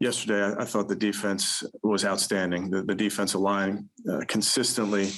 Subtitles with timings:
[0.00, 2.70] yesterday, I, I, thought the defense was outstanding.
[2.70, 5.10] The, the defensive line uh, consistently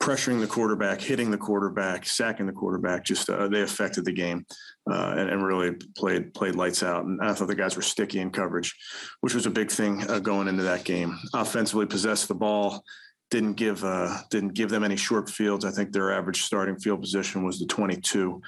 [0.00, 3.04] pressuring the quarterback, hitting the quarterback, sacking the quarterback.
[3.04, 4.44] Just uh, they affected the game
[4.90, 7.04] uh, and, and, really played played lights out.
[7.04, 8.74] And I thought the guys were sticky in coverage,
[9.20, 11.18] which was a big thing uh, going into that game.
[11.32, 12.84] Offensively, possessed the ball,
[13.30, 15.64] didn't give uh, didn't give them any short fields.
[15.64, 18.40] I think their average starting field position was the 22.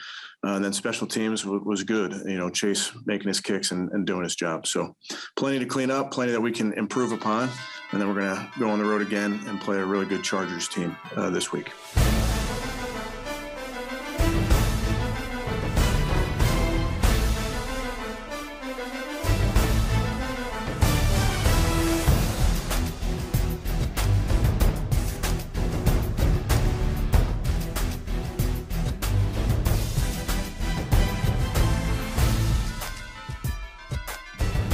[0.45, 2.13] Uh, and then special teams w- was good.
[2.25, 4.67] You know, Chase making his kicks and, and, doing his job.
[4.67, 4.95] So
[5.35, 7.49] plenty to clean up, plenty that we can improve upon.
[7.91, 10.23] And then we're going to go on the road again and play a really good
[10.23, 11.73] Chargers team uh, this week.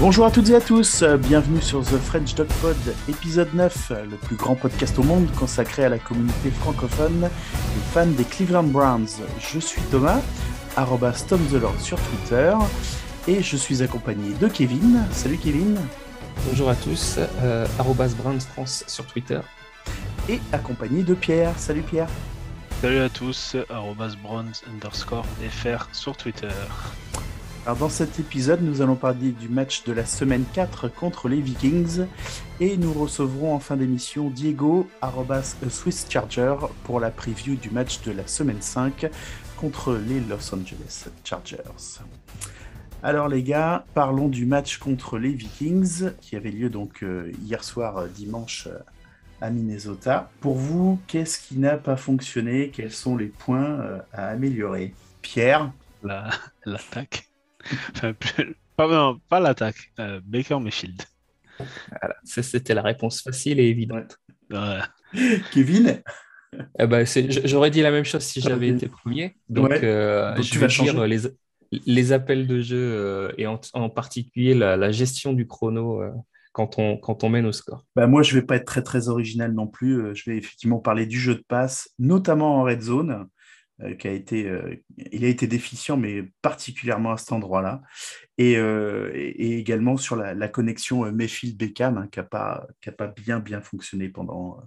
[0.02, 2.77] Bonjour à toutes et à tous, bienvenue sur The French Dog Pod,
[3.09, 8.09] épisode 9, le plus grand podcast au monde consacré à la communauté francophone et fans
[8.09, 9.07] des Cleveland Browns.
[9.38, 10.21] Je suis Thomas,
[10.74, 12.52] arrobas Tom the Lord sur Twitter,
[13.29, 15.04] et je suis accompagné de Kevin.
[15.13, 15.79] Salut Kevin.
[16.48, 19.38] Bonjour à tous, euh, Browns France sur Twitter.
[20.29, 21.57] Et accompagné de Pierre.
[21.57, 22.09] Salut Pierre.
[22.80, 26.48] Salut à tous, arrobas Browns underscore FR sur Twitter.
[27.65, 31.41] Alors dans cet épisode, nous allons parler du match de la semaine 4 contre les
[31.41, 32.07] Vikings
[32.59, 34.88] et nous recevrons en fin d'émission Diego
[35.71, 39.09] Swiss Charger pour la preview du match de la semaine 5
[39.57, 42.01] contre les Los Angeles Chargers.
[43.04, 47.63] Alors les gars, parlons du match contre les Vikings qui avait lieu donc euh, hier
[47.63, 48.79] soir euh, dimanche euh,
[49.41, 50.30] à Minnesota.
[50.41, 52.71] Pour vous, qu'est-ce qui n'a pas fonctionné?
[52.71, 54.95] Quels sont les points à améliorer?
[55.21, 55.71] Pierre?
[56.65, 57.32] L'attaque.
[58.77, 59.93] pas, pas l'attaque.
[59.99, 61.02] Euh, Baker Mayfield.
[61.59, 64.19] Voilà, c'était la réponse facile et évidente.
[65.53, 66.03] Kevin?
[66.78, 67.06] Eh ben,
[67.44, 69.36] J'aurais dit la même chose si j'avais été premier.
[69.48, 71.20] Donc, euh, je vais dire les,
[71.86, 76.03] les, appels de jeu euh, et en, particulier la, gestion du chrono
[76.53, 77.84] quand, on, quand on mène au score.
[77.97, 80.15] Bah, moi, je ne vais pas être très, très original non plus.
[80.15, 83.26] Je vais effectivement parler du jeu de passe, notamment en red zone.
[83.81, 84.77] Euh, qui a été, euh,
[85.12, 87.81] il a été déficient, mais particulièrement à cet endroit-là.
[88.37, 92.66] Et, euh, également sur la, connexion Mayfield-Beckham, hein, qui n'a pas,
[92.97, 94.59] pas, bien, bien fonctionné pendant,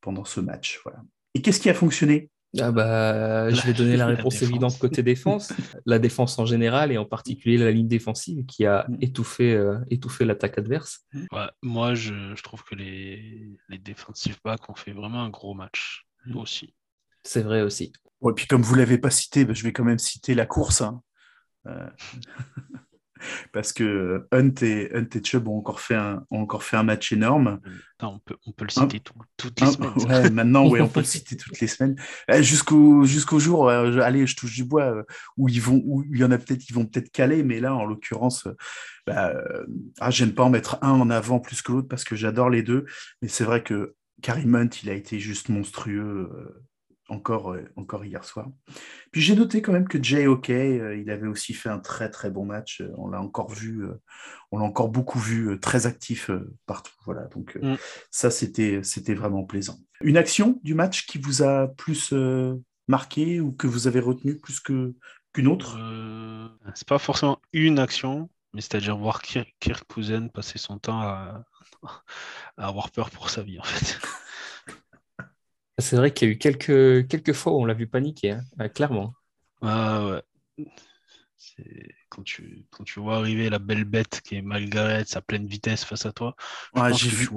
[0.00, 0.80] pendant ce match.
[0.84, 1.00] Voilà.
[1.34, 2.30] Et qu'est-ce qui a fonctionné?
[2.58, 5.52] Ah bah, je vais donner la réponse évidente côté défense.
[5.84, 8.96] La défense en général et en particulier la ligne défensive qui a mm.
[9.02, 11.04] étouffé, étouffé l'attaque adverse.
[11.62, 16.06] moi, je, je, trouve que les, les defensive backs ont fait vraiment un gros match
[16.24, 16.38] mm.
[16.38, 16.74] aussi.
[17.22, 17.92] C'est vrai aussi.
[18.22, 20.46] Et puis comme vous ne l'avez pas cité, bah, je vais quand même citer la
[20.46, 20.80] course.
[20.80, 21.00] Hein.
[21.66, 21.88] Euh,
[23.52, 26.82] parce que Hunt et, Hunt et Chubb ont encore fait un, ont encore fait un
[26.82, 27.60] match énorme.
[28.00, 29.00] on, peut, on peut le citer
[29.36, 30.32] toutes les semaines.
[30.32, 31.96] maintenant, ouais, on peut le citer toutes les semaines.
[32.40, 35.02] Jusqu'au jusqu'au jour, euh, allez, je touche du bois, euh,
[35.36, 37.74] où ils vont, où il y en a peut-être, ils vont peut-être caler, mais là,
[37.74, 38.48] en l'occurrence,
[39.06, 39.34] bah,
[40.00, 42.62] ah, j'aime pas en mettre un en avant plus que l'autre parce que j'adore les
[42.62, 42.84] deux.
[43.22, 46.30] Mais c'est vrai que Karim Hunt, il a été juste monstrueux
[47.08, 48.46] encore, euh, encore hier soir.
[49.10, 52.10] Puis j'ai noté quand même que Jay OK, euh, il avait aussi fait un très
[52.10, 52.80] très bon match.
[52.80, 53.86] Euh, on l'a encore vu,
[54.52, 56.30] on l'a encore beaucoup vu, très actif
[56.66, 56.92] partout.
[57.04, 57.76] Voilà, donc mm.
[58.10, 59.78] ça c'était c'était vraiment plaisant.
[60.00, 62.14] Une action du match qui vous a plus
[62.86, 64.94] marqué ou que vous avez retenu plus que
[65.32, 65.78] qu'une autre?
[66.74, 69.54] C'est pas forcément une action, mais c'est-à-dire voir Kirk,
[69.88, 71.44] Cousin passer son temps à,
[72.56, 73.98] à avoir peur pour sa vie en fait.
[75.78, 78.68] C'est vrai qu'il y a eu quelques, quelques fois où on l'a vu paniquer, hein,
[78.68, 79.14] clairement.
[79.62, 80.66] Ah ouais.
[82.08, 85.84] Quand tu, quand tu vois arriver la belle bête qui est Margaret à pleine vitesse
[85.84, 86.34] face à toi,
[86.94, 87.28] j'ai vu...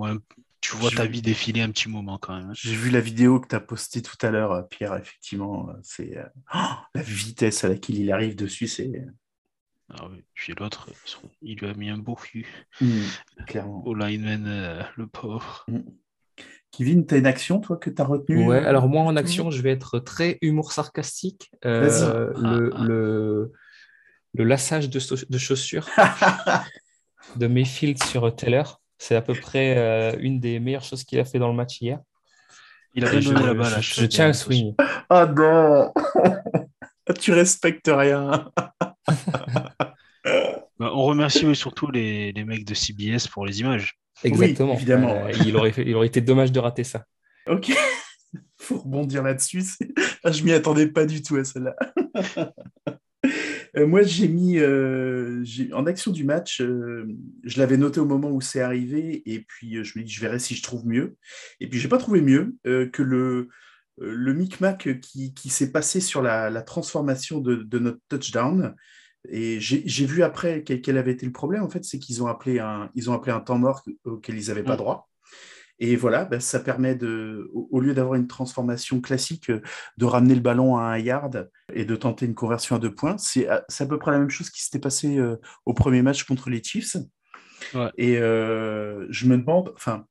[0.59, 2.49] tu vois, ta vie défiler un petit moment quand même.
[2.49, 2.53] Hein.
[2.55, 5.69] J'ai vu la vidéo que tu as postée tout à l'heure, Pierre, effectivement.
[5.83, 6.25] C'est euh,
[6.55, 8.91] oh, la vitesse à laquelle il arrive dessus, c'est.
[9.89, 10.89] Ah oui, puis l'autre,
[11.41, 12.47] il lui a mis un beau cul.
[12.79, 13.01] Mmh,
[13.45, 13.85] clairement.
[13.85, 15.65] Au lineman, euh, le pauvre.
[15.67, 15.79] Mmh.
[16.71, 19.51] Kevin, tu as une action, toi, que tu as retenue Ouais, alors moi, en action,
[19.51, 21.51] je vais être très humour sarcastique.
[21.65, 23.51] Euh, le, ah, le,
[24.33, 25.87] le, lassage de, de chaussures
[27.35, 31.25] de Mayfield sur Taylor, c'est à peu près euh, une des meilleures choses qu'il a
[31.25, 31.99] fait dans le match hier.
[32.93, 33.81] Il a donné la balle.
[33.81, 34.75] Je, tiens à souligner.
[35.09, 35.93] Ah non
[37.19, 38.49] Tu respectes rien.
[40.81, 43.99] Bah, on remercie surtout les, les mecs de CBS pour les images.
[44.23, 44.73] Exactement.
[44.73, 45.13] évidemment.
[45.27, 47.05] Euh, il, aurait il aurait été dommage de rater ça.
[47.45, 47.71] Ok.
[48.57, 49.61] Faut rebondir là-dessus.
[50.23, 51.75] Ah, je m'y attendais pas du tout à celle-là.
[53.85, 54.59] moi, j'ai mis
[55.71, 59.99] en action du match, je l'avais noté au moment où c'est arrivé, et puis je
[59.99, 61.15] me dis, je verrai si je trouve mieux.
[61.59, 63.49] Et puis, j'ai pas trouvé mieux que le,
[63.99, 68.75] le micmac qui, qui s'est passé sur la, transformation de, de, notre touchdown.
[69.29, 71.63] Et j'ai vu après quel, avait été le problème.
[71.63, 74.47] En fait, c'est qu'ils ont, appelé un, ils ont appelé un temps mort auquel ils
[74.47, 75.09] n'avaient pas droit.
[75.83, 79.51] Et voilà, ben, ça permet de, au lieu d'avoir une transformation classique,
[79.97, 83.17] de ramener le ballon à un yard et de tenter une conversion à deux points.
[83.17, 86.51] C'est à, peu près la même chose qui s'était passé euh, au premier match contre
[86.51, 86.97] les Chiefs.
[87.97, 90.05] Et euh, je me demande, enfin,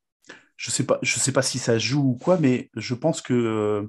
[0.57, 3.33] je sais pas, je sais pas si ça joue ou quoi, mais je pense que
[3.33, 3.83] euh,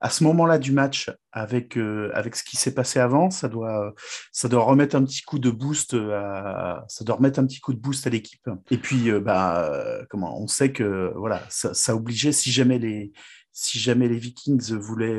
[0.00, 3.94] à ce moment-là du match, avec, euh, avec ce qui s'est passé avant, ça doit,
[4.30, 7.72] ça doit remettre un petit coup de boost à, ça doit remettre un petit coup
[7.72, 8.48] de boost à l'équipe.
[8.70, 9.70] Et puis, euh, bah,
[10.10, 13.12] comment, on sait que voilà, ça, ça obligeait si jamais les,
[13.52, 15.18] si jamais les Vikings voulaient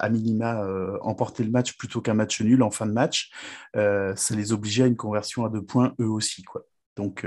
[0.00, 0.66] à minima
[1.00, 3.30] emporter le match plutôt qu'un match nul en fin de match,
[3.74, 6.66] ça les obligeait à une conversion à deux points eux aussi, quoi.
[6.96, 7.26] Donc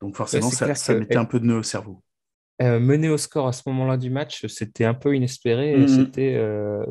[0.00, 2.02] donc forcément, ça, ça mettait un peu de nœud au cerveau.
[2.62, 5.96] Euh, mener au score à ce moment-là du match, c'était un peu inespéré et mm-hmm.
[5.96, 6.84] c'était, euh,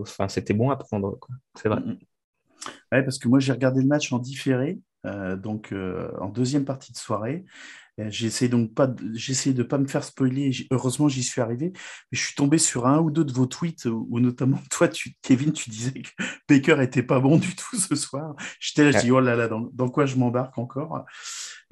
[0.00, 1.18] enfin, c'était bon à prendre.
[1.60, 1.80] C'est vrai.
[2.90, 5.72] Ouais, parce que moi, j'ai regardé le match en différé, euh, donc
[6.20, 7.44] en deuxième partie de soirée.
[8.08, 10.50] J'ai essayé donc pas, j'ai de ne pas me faire spoiler.
[10.70, 11.72] Heureusement, j'y suis arrivé.
[11.74, 15.14] Mais je suis tombé sur un ou deux de vos tweets où, notamment toi, tu,
[15.20, 16.08] Kevin, tu disais que
[16.48, 18.34] Baker était pas bon du tout ce soir.
[18.58, 21.04] J'étais là, je dis oh là là, dans, dans quoi je m'embarque encore?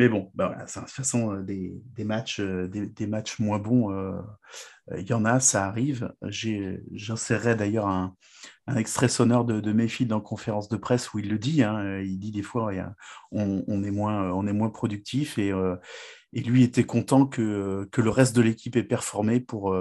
[0.00, 4.19] Mais bon, bah de toute façon, euh, des, matchs, euh, des, matchs moins bons, euh,
[4.97, 6.11] il y en a, ça arrive.
[6.23, 8.17] J'insérerai d'ailleurs un,
[8.76, 11.62] extrait sonore de, de Mayfield en conférence de presse où il le dit.
[11.62, 12.73] Hein, il dit des fois,
[13.31, 15.52] on, est moins, on est moins productif et,
[16.32, 19.76] lui était content que, le reste de l'équipe ait performé pour,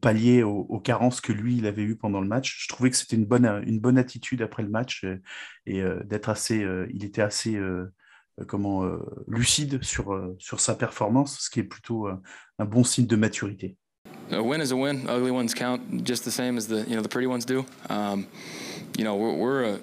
[0.00, 2.64] pallier aux, carences que lui, il avait eues pendant le match.
[2.64, 5.06] Je trouvais que c'était une bonne, attitude après le match
[5.66, 7.94] et, d'être assez, il était assez euh,
[8.46, 8.98] comment euh,
[9.28, 12.08] lucide sur, euh, sur sa performance, ce qui est plutôt
[12.58, 13.76] un bon signe de maturité.
[14.32, 15.06] A win is a win.
[15.06, 17.64] Ugly ones count just the same as the you know the pretty ones do.
[17.90, 18.26] Um,
[18.96, 19.78] you know we're we're a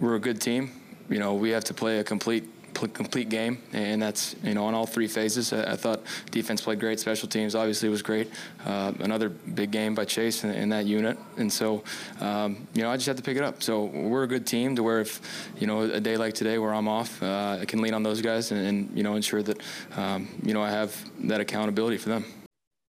[0.00, 0.70] we're a good team.
[1.08, 2.44] You know we have to play a complete
[2.88, 5.52] complete game, and that's you know on all three phases.
[5.52, 6.00] I, I thought
[6.30, 8.30] defense played great, special teams obviously was great.
[8.64, 11.82] Uh, another big game by Chase in, in that unit, and so
[12.20, 13.62] um, you know I just had to pick it up.
[13.62, 15.20] So we're a good team to where if
[15.58, 18.20] you know a day like today where I'm off, uh, I can lean on those
[18.20, 19.60] guys and, and you know ensure that
[19.96, 20.94] um, you know I have
[21.28, 22.24] that accountability for them.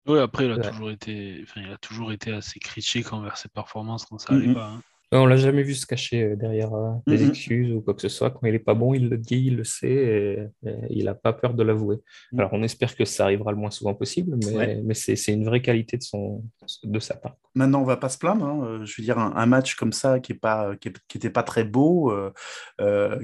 [0.08, 3.50] Oui, après, il a, toujours été, enfin, il a toujours été assez critique envers ses
[3.50, 4.56] performances quand ça n'allait mm -hmm.
[4.56, 4.68] pas.
[4.68, 4.82] Hein.
[5.14, 7.30] On l'a jamais vu se cacher euh, derrière euh, des mhm.
[7.30, 8.32] excuses ou quoi que ce soit.
[8.32, 11.34] Quand il n'est pas bon, il le dit, il le sait et, il n'a pas
[11.34, 11.98] peur de l'avouer.
[12.32, 12.40] Mhm.
[12.40, 15.62] Alors on espère que ça arrivera le moins souvent possible, mais, mais c'est une vraie
[15.62, 16.44] qualité de, son,
[16.84, 17.36] de sa part.
[17.56, 18.46] Maintenant, on ne va pas se plaindre.
[18.46, 18.62] Hein.
[18.64, 22.14] Euh, je veux dire, un, match comme ça qui n'était pas, qui, pas très beau,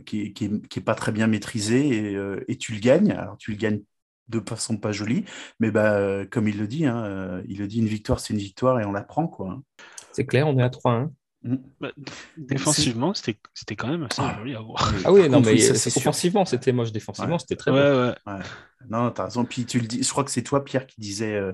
[0.06, 2.18] qui n'est pas très bien maîtrisé, et,
[2.50, 3.12] et, tu le gagnes.
[3.12, 3.82] Alors tu le gagnes
[4.28, 5.24] de façon pas jolie,
[5.62, 8.82] mais bah, comme il le dit, hein, il le dit, une victoire, c'est une victoire
[8.82, 9.32] et on la prend.
[9.40, 9.64] Hein.
[10.12, 11.12] C'est clair, on est à 3-1.
[11.44, 11.56] Mm.
[11.80, 11.92] Bah,
[12.38, 14.92] défensivement, c'était quand même assez joli à voir.
[15.06, 16.92] Ah oui, non, mais offensivement, c'était moche.
[16.92, 18.40] Défensivement, c'était très ouais, Ouais.
[18.90, 19.46] Non, t'as raison.
[19.46, 21.52] Puis tu le dis, je crois que c'est toi, Pierre, qui disais euh,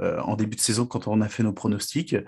[0.00, 2.22] euh, en début de saison, quand on a fait nos pronostics, euh,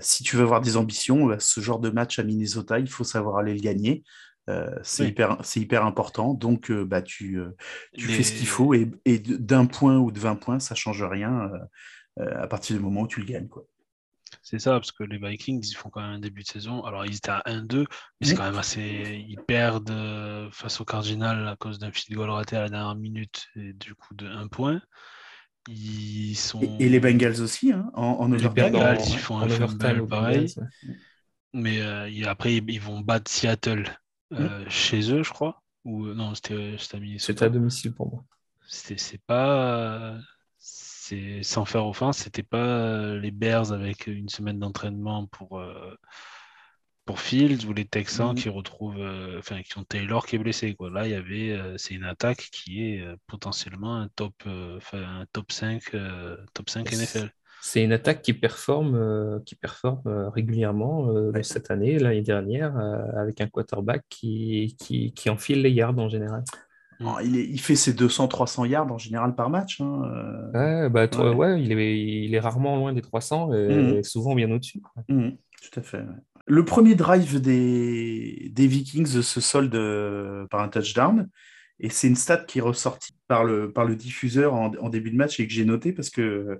[0.00, 3.38] si tu veux avoir des ambitions, ce genre de match à Minnesota, il faut savoir
[3.38, 4.02] aller le gagner.
[4.82, 6.32] c'est hyper, hyper important.
[6.34, 7.38] Donc, bah, tu,
[7.96, 11.02] tu fais ce qu'il faut et, et d'un point ou de 20 points, ça change
[11.02, 11.50] rien
[12.16, 13.48] à partir du moment où tu le gagnes.
[13.48, 13.66] Quoi.
[14.42, 16.84] C'est ça, parce que les Vikings, ils font quand même un début de saison.
[16.84, 17.86] Alors, ils étaient à 1-2,
[18.20, 19.24] mais c'est quand même assez.
[19.28, 22.94] Ils perdent euh, face au Cardinal à cause d'un field goal raté à la dernière
[22.94, 24.80] minute et du coup de 1 point.
[25.68, 26.60] Ils sont...
[26.78, 30.54] et, les Bengals aussi, hein, en, en Les Bengals, ils font un overtime pareil.
[31.52, 33.98] Mais euh, après, ils vont battre Seattle
[34.32, 35.62] euh, chez eux, je crois.
[35.84, 37.18] Ou non, c'était à Minnesota.
[37.18, 38.24] C'était à domicile pour moi.
[38.66, 40.18] C'est pas
[41.42, 45.94] sans faire offense, c'était pas euh, les Bears avec une semaine d'entraînement pour, euh,
[47.04, 48.34] pour Fields ou les Texans mhm.
[48.36, 50.74] qui retrouvent, euh, enfin, qui ont Taylor qui est blessé.
[50.74, 50.90] Quoi.
[50.90, 55.92] Là, il y avait, c'est une attaque qui est potentiellement un top, un top 5,
[56.54, 57.30] top 5 NFL.
[57.60, 61.12] C'est une attaque qui performe, qui performe régulièrement
[61.42, 62.76] cette année, l'année dernière,
[63.16, 66.44] avec un quarterback qui, qui, qui enfile les yards en général.
[67.00, 69.80] Il, fait ses 200-300 yards en général par match.
[69.80, 70.02] Hein,
[70.54, 70.88] euh.
[70.88, 74.02] bah, ouais, il, est, rarement loin des 300 et mmh.
[74.02, 74.82] souvent bien au-dessus.
[75.08, 75.30] Mmh,
[75.62, 76.04] tout à fait.
[76.46, 81.28] Le premier drive des, Vikings se solde euh, par un touchdown.
[81.80, 85.16] Et c'est une stat qui est ressortie par le, par le diffuseur en, début de
[85.16, 86.58] match et que j'ai noté parce que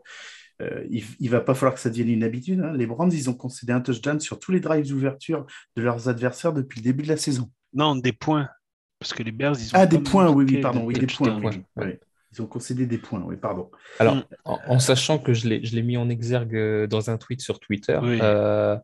[0.90, 2.60] il, ne va pas falloir que ça devienne une habitude.
[2.60, 2.72] Hein.
[2.74, 6.52] Les Browns, ils ont concédé un touchdown sur tous les drives d'ouverture de leurs adversaires
[6.52, 7.50] depuis le début de la saison.
[7.74, 8.48] Non, des points.
[8.98, 9.78] Parce que les Bears, ils ont.
[9.78, 10.84] Ah, des points, oui, oui, pardon.
[10.84, 11.40] Oui, des points.
[12.30, 13.70] Ils ont concédé des points, oui, pardon.
[13.98, 14.24] Alors, mm.
[14.44, 18.76] en, sachant que je l'ai mis en exergue dans un tweet sur Twitter, euh,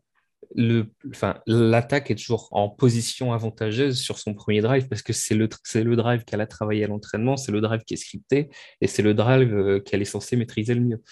[0.55, 5.35] le, enfin, l'attaque est toujours en position avantageuse sur son premier drive parce que c'est
[5.35, 8.49] le, c'est le drive qu'elle a travaillé à l'entraînement, c'est le drive qui est scripté
[8.81, 11.03] et c'est le drive euh, qu'elle est censée maîtriser le mieux.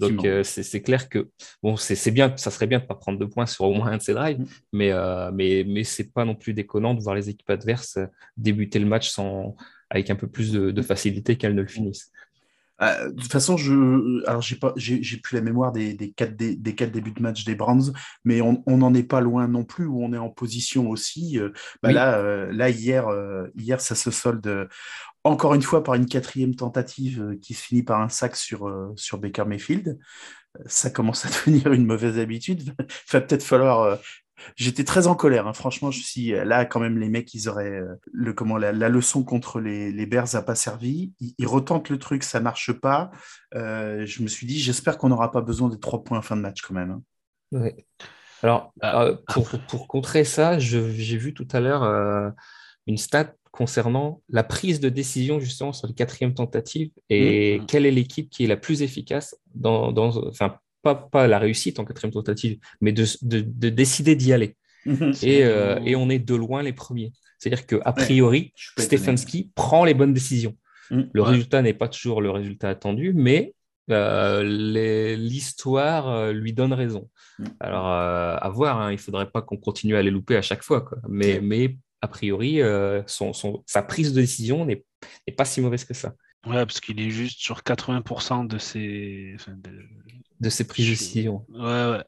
[0.00, 1.30] Donc euh, c'est, clair que
[1.62, 3.88] bon, c'est, bien, ça serait bien de ne pas prendre de points sur au moins
[3.88, 4.46] un de ces drives, mm.
[4.72, 7.98] mais, euh, mais, mais c'est pas non plus déconnant de voir les équipes adverses
[8.36, 9.56] débuter le match sans,
[9.90, 12.10] avec un peu plus de, de facilité qu'elles ne le finissent.
[12.80, 16.34] Euh, de toute façon, je, alors j'ai pas, j'ai, plus la mémoire des, des, quatre,
[16.34, 17.92] des, débuts de match des Browns,
[18.24, 21.38] mais on n'en est pas loin non plus où on est en position aussi.
[21.38, 21.50] Euh,
[21.82, 23.06] bah là, euh, là hier,
[23.56, 24.68] hier, ça se solde
[25.24, 29.18] encore une fois par une quatrième tentative qui se finit par un sac sur sur
[29.18, 29.98] Baker Mayfield.
[30.66, 32.74] Ça commence à devenir une mauvaise habitude.
[32.80, 33.98] Il va peut-être falloir
[34.56, 35.52] J'étais très en colère, hein.
[35.52, 35.90] franchement.
[35.90, 39.60] Je suis là quand même les mecs, ils auraient euh, le comment la, leçon contre
[39.60, 41.12] les, les Bears n'a pas servi.
[41.20, 43.10] Ils, retentent le truc, ça marche pas.
[43.54, 46.36] Euh, je me suis dit, j'espère qu'on n'aura pas besoin des trois points en fin
[46.36, 46.90] de match quand même.
[46.90, 47.02] Hein.
[47.52, 47.70] Oui.
[48.42, 51.84] Alors euh, pour, pour, contrer ça, j'ai vu tout à l'heure
[52.86, 57.66] une stat concernant la prise de décision justement sur les quatrième tentatives et mmh.
[57.66, 61.84] quelle est l'équipe qui est la plus efficace dans, dans enfin, pas, la réussite en
[61.84, 64.56] quatrième tentative, mais de, décider d'y aller.
[64.84, 65.12] Mhm.
[65.24, 67.12] Euh, et, on est de loin les premiers.
[67.38, 70.56] C'est-à-dire qu'a priori, Stefanski prend les bonnes décisions.
[70.90, 71.10] Mhm.
[71.12, 73.54] Le résultat n'est pas toujours le résultat attendu, mais
[73.90, 74.42] euh,
[75.16, 77.08] l'histoire euh, lui donne raison.
[77.38, 77.46] Mhm.
[77.60, 80.62] Alors, à voir, hein, il ne faudrait pas qu'on continue à les louper à chaque
[80.62, 80.88] fois.
[81.08, 82.60] Mais, mais a priori,
[83.06, 83.32] son,
[83.66, 84.84] sa prise de décision n'est
[85.36, 86.14] pas si mauvaise que ça.
[86.46, 89.70] Ouais, parce qu'il est juste sur 80% de ses, de
[90.48, 91.44] ses prises de décision.
[91.50, 92.04] Ouais, ouais.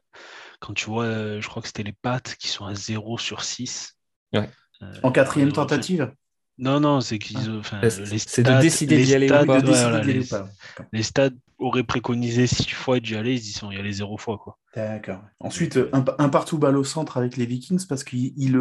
[0.59, 3.43] Quand tu vois, euh, je crois que c'était les pattes qui sont à 0 sur
[3.43, 3.95] 6.
[4.33, 4.49] Ouais.
[4.81, 6.11] Euh, en quatrième tentative
[6.57, 7.89] Non, non, c'est qu'ils ah.
[7.89, 10.49] C'est de décider d'y aller ou pas.
[10.91, 14.37] les, stades auraient préconisé 6 fois d'y aller, ils y sont y allés 0 fois.
[14.37, 14.57] Quoi.
[14.75, 15.21] D'accord.
[15.39, 18.57] Ensuite, un, partout balle au centre avec les Vikings parce qu'ils ils,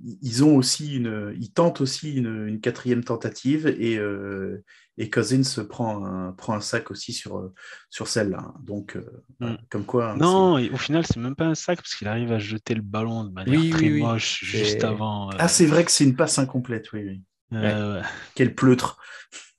[0.00, 4.64] ils ont aussi une, ils tentent aussi une, quatrième tentative et, euh,
[5.00, 7.50] et Cousins prend un, prend un sac aussi sur,
[7.88, 8.52] sur celle-là.
[8.60, 9.56] Donc, euh, hmm.
[9.70, 10.10] comme quoi.
[10.10, 12.82] Hein, non, au final, c'est même pas un sac parce qu'il arrive à jeter le
[12.82, 15.30] ballon de manière très moche juste avant.
[15.30, 17.22] Euh, ah, c'est vrai que c'est une passe incomplète, oui.
[17.50, 18.00] oui.
[18.34, 18.98] Quel pleutre.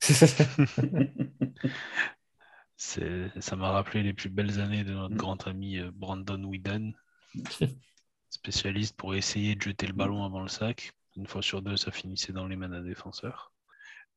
[2.76, 5.18] ça m'a rappelé les plus belles années de notre hmm.
[5.18, 6.92] grand ami euh, Brandon Whedon,
[8.30, 10.92] spécialiste pour essayer de jeter le ballon avant le sac.
[11.16, 13.51] Une fois sur deux, ça finissait dans les mains d'un défenseur.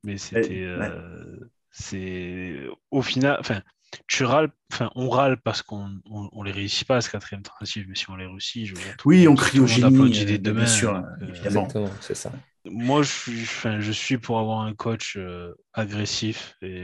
[0.06, 0.64] Mais c'était.
[0.64, 1.40] Euh,
[1.72, 3.38] c'est au final.
[3.40, 3.62] Enfin,
[4.08, 7.86] tu râles, enfin, on râle parce qu'on on, les réussit pas à ce quatrième tentative,
[7.88, 10.26] mais si on les réussit, je Oui, on crie au génie.
[10.26, 12.32] des deux bien sûr, euh, c'est ça.
[12.66, 16.82] Moi, je suis, enfin, je suis pour avoir un coach euh, agressif et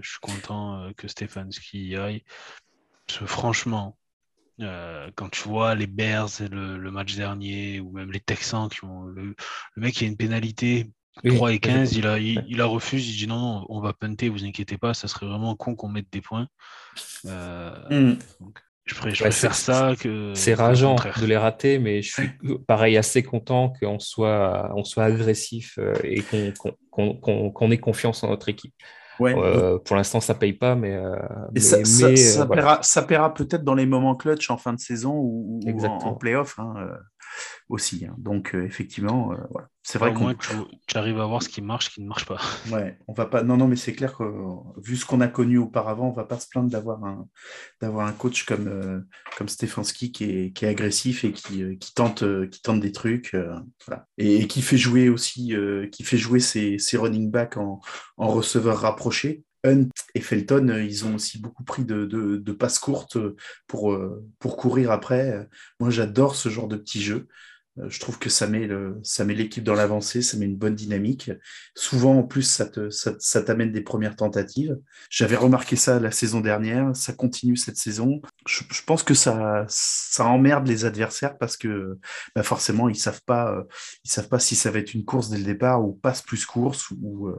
[0.00, 2.22] je suis content que Stefanski y aille.
[3.06, 3.98] Parce que franchement,
[4.58, 9.04] quand tu vois les Bears le, le, match dernier ou même les Texans qui ont
[9.04, 9.34] le,
[9.74, 10.92] le mec qui a une pénalité
[11.24, 14.28] 3 et 15, il a, il, a refusé, il dit non, non, on va punter,
[14.28, 16.48] vous inquiétez pas, ça serait vraiment con qu'on mette des points.
[17.26, 18.18] Euh, hmm.
[18.84, 20.32] je, préfère, ça que.
[20.34, 22.30] C'est rageant de les rater, mais je suis
[22.66, 26.22] pareil assez content qu'on soit, on soit agressif euh, et
[26.90, 28.74] qu'on ait confiance en notre équipe.
[29.20, 29.34] Ouais.
[29.36, 30.98] Euh, pour l'instant, ça paye pas, mais,
[31.56, 36.14] ça, ça, paiera, peut-être dans les moments clutch en fin de saison ou, en, en,
[36.14, 36.58] playoff.
[36.58, 36.74] Hein,
[37.68, 38.06] aussi.
[38.06, 38.14] Hein.
[38.18, 39.68] Donc, euh, effectivement, euh, voilà.
[39.84, 40.32] C'est vrai qu'on.
[40.34, 40.52] Tu,
[40.86, 42.40] tu, arrives à voir ce qui marche, ce qui ne marche pas.
[42.72, 43.42] Ouais, on va pas.
[43.42, 44.24] Non, non, mais c'est clair que
[44.80, 47.26] vu ce qu'on a connu auparavant, on va pas se plaindre d'avoir un,
[47.80, 49.00] d'avoir un coach comme, euh,
[49.36, 53.36] comme Stefanski qui est, qui est agressif et qui, qui, tente, qui tente des trucs.
[53.86, 54.06] voilà.
[54.18, 55.54] et, qui fait jouer aussi,
[55.90, 57.80] qui fait jouer ses, ses running backs en,
[58.16, 59.42] en receveur rapproché.
[59.64, 63.18] Hunt et Felton, euh, ils ont aussi beaucoup pris de, passes courtes
[63.66, 65.48] pour, euh, pour courir après.
[65.80, 67.28] Moi, j'adore ce genre de petit jeu.
[67.78, 68.68] Euh, je trouve que ça met,
[69.34, 71.30] l'équipe dans l'avancée, ça met une bonne dynamique.
[71.74, 74.78] Souvent, en plus, ça, ça, t'amène des premières tentatives.
[75.10, 78.20] J'avais remarqué ça la saison dernière, ça continue cette saison.
[78.46, 81.98] Je, pense que ça, ça emmerde les adversaires parce que
[82.34, 83.64] bah forcément, ils savent pas,
[84.04, 86.44] ils savent pas si ça va être une course dès le départ ou passe plus
[86.44, 86.90] course.
[86.90, 87.32] Ou,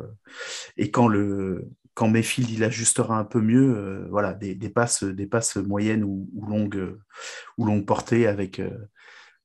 [0.77, 5.27] et quand le, quand Mayfield il ajustera un peu mieux, euh, voilà, des, passes, des
[5.27, 6.97] passes moyennes ou, longues,
[7.57, 8.89] ou longues portées avec, euh,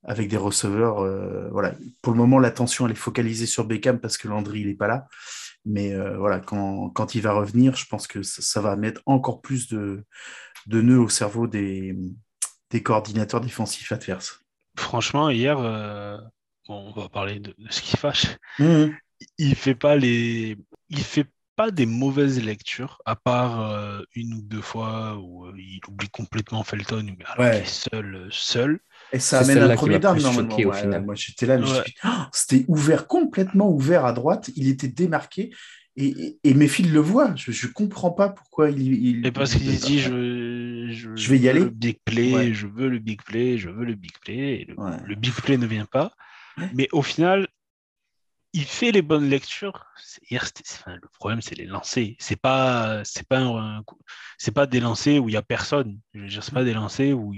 [0.03, 0.99] avec des receveurs.
[0.99, 1.75] Euh, voilà.
[2.01, 4.87] Pour le moment, l'attention elle est focalisée sur Beckham parce que Landry il n'est pas
[4.87, 5.07] là.
[5.65, 9.67] Mais voilà, quand, quand, il va revenir, je pense que ça, va mettre encore plus
[9.67, 10.05] de,
[10.67, 11.95] de nœuds au cerveau des,
[12.71, 14.41] des coordinateurs défensifs adverses.
[14.77, 15.59] Franchement, hier,
[16.69, 18.37] on va parler de, ce qui fâche.
[18.57, 18.85] Mmh.
[19.37, 20.57] Il fait pas les,
[20.89, 21.27] il fait
[21.59, 27.03] pas des mauvaises lectures, à part une ou deux fois où il oublie complètement Felton,
[27.03, 28.79] mais alors il est seul, seul.
[29.11, 30.55] Et ça amène un premier down normalement.
[30.55, 31.03] Au final.
[31.03, 34.51] Moi j'étais là, oh, c'était ouvert, complètement ouvert à droite.
[34.55, 35.51] Il était démarqué.
[35.97, 37.33] Et, et, le voit.
[37.35, 38.93] Je ne comprends pas pourquoi il.
[38.93, 41.59] il et parce qu'il se dit je, je, vais y aller.
[41.59, 44.65] Le big play, je veux le big play, je veux le big play.
[45.05, 46.13] le, big play ne vient pas.
[46.73, 47.49] Mais au final,
[48.53, 49.85] il fait les bonnes lectures.
[50.31, 52.15] le problème, c'est les lancers.
[52.19, 53.81] C'est pas, c'est pas,
[54.37, 55.99] c'est pas des lancers où il y a personne.
[56.13, 57.33] Je veux dire, c'est pas des lancers où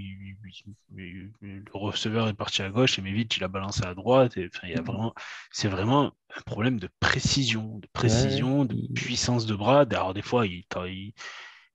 [0.91, 4.37] le receveur est parti à gauche et vite il a balancé à droite.
[4.37, 5.13] Et, il y a vraiment,
[5.51, 9.81] c'est vraiment un problème de précision, de précision, de puissance de bras.
[9.81, 10.65] Alors des fois, il,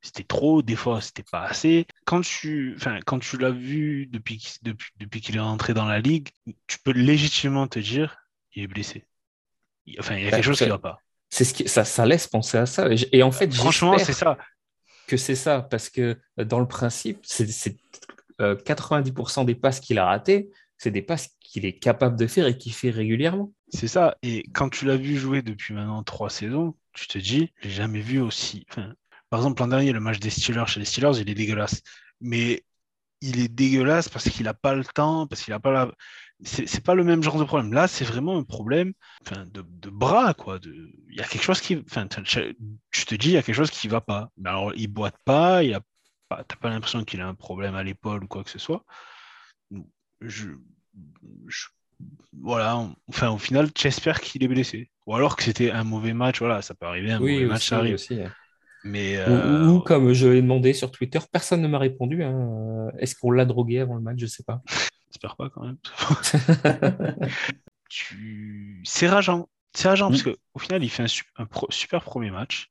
[0.00, 1.86] c'était trop, des fois c'était pas assez.
[2.06, 6.00] Quand tu, enfin, quand tu l'as vu depuis, depuis, depuis qu'il est rentré dans la
[6.00, 6.30] ligue,
[6.66, 8.16] tu peux légitimement te dire,
[8.54, 9.04] il est blessé.
[9.98, 11.00] Enfin, il y a quelque chose qui ne va pas.
[11.30, 12.88] C'est ce qui, ça, ça laisse penser à ça.
[13.12, 14.38] Et, en fait, franchement, c'est ça.
[15.06, 17.46] Que c'est ça, parce que euh, dans le principe, c'est
[18.40, 22.46] 90% euh, des passes qu'il a ratées, c'est des passes qu'il est capable de faire
[22.46, 23.52] et qu'il fait régulièrement.
[23.68, 24.16] C'est ça.
[24.22, 28.00] Et quand tu l'as vu jouer depuis maintenant trois saisons, tu te dis, j'ai jamais
[28.00, 28.66] vu aussi.
[28.70, 28.94] Enfin,
[29.30, 31.82] par exemple, l'an dernier, le match des Steelers chez les Steelers, il est dégueulasse.
[32.20, 32.64] Mais
[33.20, 35.92] il est dégueulasse parce qu'il n'a pas le temps, parce qu'il n'a pas la
[36.42, 37.72] c'est pas le même genre de problème.
[37.72, 38.92] Là, c'est vraiment un problème
[39.30, 40.58] de, de, bras, quoi.
[40.64, 41.82] Il y a quelque chose qui.
[41.82, 44.30] Tu te dis, il y a quelque chose qui va pas.
[44.36, 45.80] Mais alors, il boite pas, il a
[46.28, 48.84] pas, t'as pas l'impression qu'il a un problème à l'épaule ou quoi que ce soit.
[50.20, 50.48] Je,
[52.38, 54.90] voilà, enfin, au final, j'espère qu'il est blessé.
[55.06, 57.78] Ou alors que c'était un mauvais match, voilà, ça peut arriver, un mauvais match, ça
[57.78, 57.94] arrive.
[57.94, 58.18] Aussi,
[58.84, 62.22] Mais, euh, ou, comme je l'ai demandé sur Twitter, personne ne m'a répondu.
[62.22, 62.88] Hein.
[62.98, 64.18] Est-ce qu'on l'a drogué avant le match?
[64.18, 64.60] Je sais pas.
[65.08, 65.78] J'espère pas quand même.
[68.84, 69.48] C'est rageant.
[69.74, 71.04] C'est rageant parce qu'au final, il fait
[71.36, 72.70] un, super premier match.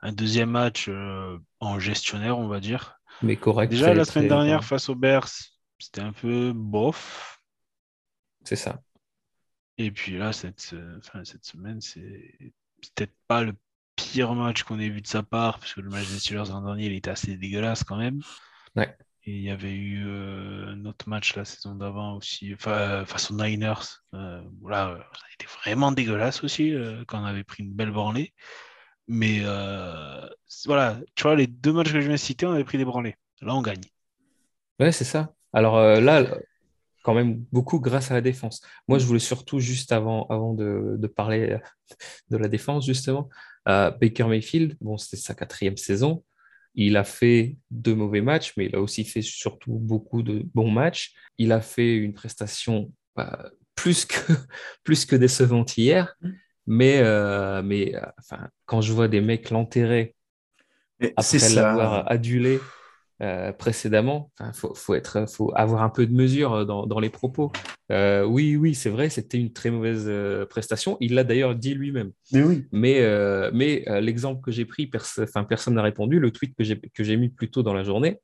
[0.00, 2.98] Un deuxième match euh, en gestionnaire, on va dire.
[3.22, 3.70] Mais correct.
[3.70, 5.28] Déjà, la semaine dernière, face aux Bears,
[5.78, 7.40] c'était un peu bof.
[8.44, 8.80] C'est ça.
[9.78, 10.74] Et puis là, cette,
[11.24, 12.34] cette semaine, c'est
[12.80, 13.54] peut-être pas le
[13.96, 16.62] pire match qu'on ait vu de sa part, parce que le match des Steelers l'an
[16.62, 18.20] dernier, il était assez dégueulasse quand même.
[18.74, 18.96] Ouais.
[19.28, 24.04] Il y avait eu euh, un autre match la saison d'avant aussi, face aux Niners.
[24.14, 27.90] Euh, voilà, ça a été vraiment dégueulasse aussi euh, quand on avait pris une belle
[27.90, 28.32] branlée.
[29.08, 29.40] Mais
[30.64, 32.84] voilà, tu vois, les deux matchs que je viens de citer, on avait pris des
[32.84, 33.16] branlées.
[33.40, 33.82] Là, on gagne.
[34.78, 35.32] Ouais, c'est ça.
[35.52, 36.24] Alors là,
[37.02, 38.60] quand même beaucoup grâce à la défense.
[38.86, 41.56] Moi, je voulais surtout, juste avant, avant de, de parler
[42.30, 43.28] de la défense, justement,
[43.64, 46.24] Baker Mayfield, bon, c'était sa quatrième saison.
[46.76, 50.70] Il a fait deux mauvais matchs, mais il a aussi fait surtout beaucoup de bons
[50.70, 51.14] matchs.
[51.38, 54.14] Il a fait une prestation bah, plus, que,
[54.84, 56.14] plus que décevante hier,
[56.66, 60.14] mais, euh, mais enfin, quand je vois des mecs l'enterrer
[61.16, 62.60] après l'avoir adulé
[63.22, 64.30] euh, précédemment.
[64.40, 67.50] Il faut, faut, être, faut avoir un peu de mesure euh, dans, dans les propos.
[67.90, 70.10] Euh, oui, oui, c'est vrai, c'était une très mauvaise
[70.50, 70.98] prestation.
[71.00, 72.12] Il l'a d'ailleurs dit lui-même.
[72.32, 72.64] Mais oui.
[72.72, 76.20] Mais, mais l'exemple que j'ai pris, enfin, personne n'a répondu.
[76.20, 78.20] Le tweet que j'ai mis plus tôt dans la journée,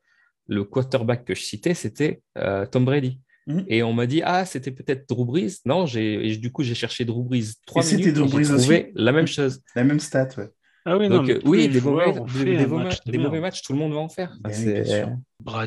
[0.48, 2.22] le quarterback que je citais, c'était
[2.70, 3.20] Tom Brady.
[3.46, 3.64] Mhm.
[3.68, 5.60] Et on m'a dit, ah, c'était peut-être Drew Brees.
[5.64, 8.04] Non, et du coup, j'ai cherché Drew Brees trois minutes.
[8.04, 8.84] C'était Drew Brees aussi.
[8.94, 9.62] La même chose.
[9.74, 10.48] La même stat, ouais.
[10.84, 14.36] Ah oui, Donc, oui, des, mauvais, matchs, tout le monde va en faire.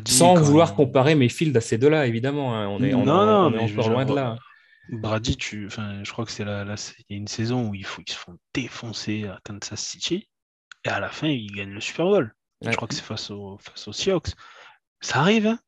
[0.06, 2.54] Sans vouloir comparer mes fields à ces deux-là, évidemment.
[2.54, 2.68] Hein.
[2.68, 4.36] On est, on, non, est encore loin de là.
[4.90, 5.66] Brady, tu...
[5.66, 8.02] enfin, je crois que c'est là, il y a une saison où il faut...
[8.06, 10.28] ils se font défoncer à Kansas City
[10.84, 12.34] et à la fin, ils gagnent le Super Bowl.
[12.62, 13.58] Je crois que c'est face, au...
[13.58, 14.32] face aux Seahawks.
[15.00, 15.58] Ça arrive, hein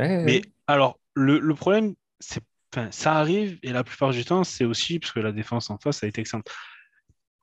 [0.00, 2.42] Mais alors, le, le problème, c'est
[2.74, 5.78] enfin, ça arrive et la plupart du temps, c'est aussi parce que la défense en
[5.78, 6.50] face a été excellente.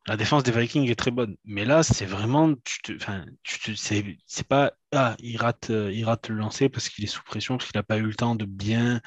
[0.06, 3.74] La défense des Vikings est très bonne, mais là, c'est vraiment, tu te, enfin, tu
[3.78, 7.58] c'est pas, ah, il rate, euh, il rate le lancer parce qu'il est sous pression,
[7.58, 9.00] parce qu'il n'a pas eu le temps de bien,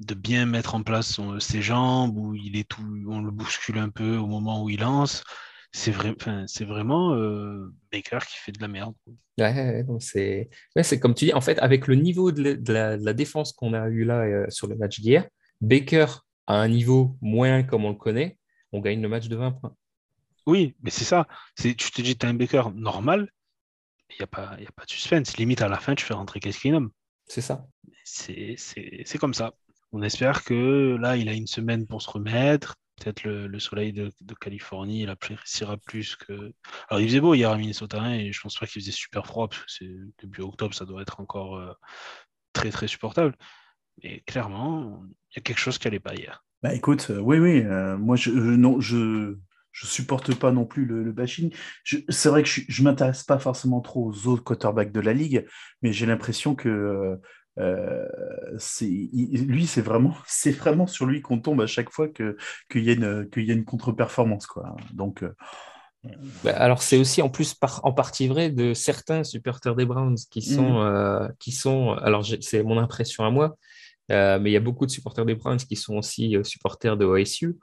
[0.00, 3.90] de bien mettre en place ses jambes, ou il est tout, on le bouscule un
[3.90, 5.22] peu au moment où il lance.
[5.72, 6.14] C'est vrai,
[6.46, 8.94] c'est vraiment euh, Baker qui fait de la merde.
[9.38, 10.48] Ouais, c'est,
[10.82, 14.04] c'est comme tu dis, en fait, avec le niveau de la, défense qu'on a eu
[14.04, 15.28] là euh, sur le match d'hier,
[15.60, 16.06] Baker
[16.46, 18.38] à un niveau moyen comme on le connaît,
[18.72, 19.74] on gagne le match de 20 points.
[20.48, 21.28] Oui, mais c'est ça.
[21.58, 23.30] Tu te dis, tu as un Baker normal,
[24.08, 25.36] il n'y a, pas, a pas de suspense.
[25.36, 26.90] Limite, à la fin, tu fais rentrer Case Keenum.
[27.26, 27.66] C'est ça.
[28.02, 29.52] C'est comme ça.
[29.92, 32.76] On espère que là, il a une semaine pour se remettre.
[32.96, 36.54] Peut-être le, soleil de, Californie, il appréciera plus que.
[36.88, 39.26] Alors, il faisait beau hier à Minnesota hein, et je pense pas qu'il faisait super
[39.26, 39.90] froid parce que c'est
[40.22, 41.74] début octobre, ça doit être encore euh,
[42.54, 43.36] très très supportable.
[44.02, 46.42] Mais clairement, il y a quelque chose qui n'allait pas hier.
[46.62, 47.62] Bah écoute, euh, oui, oui,
[47.98, 49.36] moi je, non, je,
[49.78, 51.54] je supporte pas non plus le, bashing.
[52.08, 55.46] C'est vrai que je, je m'intéresse pas forcément trop aux autres quarterbacks de la ligue,
[55.82, 57.18] mais j'ai l'impression que
[57.58, 58.06] euh,
[59.12, 62.92] lui, c'est vraiment, c'est vraiment sur lui qu'on tombe à chaque fois qu'il y a
[62.92, 64.76] une, qu'il y a une contre-performance, quoi.
[64.92, 65.22] Donc.
[65.22, 65.34] Euh,
[66.44, 70.42] bah, alors c'est aussi en plus en partie vrai de certains supporters des Browns qui
[70.42, 70.86] sont, mm.
[70.86, 73.56] euh, qui sont alors c'est mon impression à moi,
[74.08, 77.56] mais il y a beaucoup de supporters des Browns qui sont aussi supporters de OSU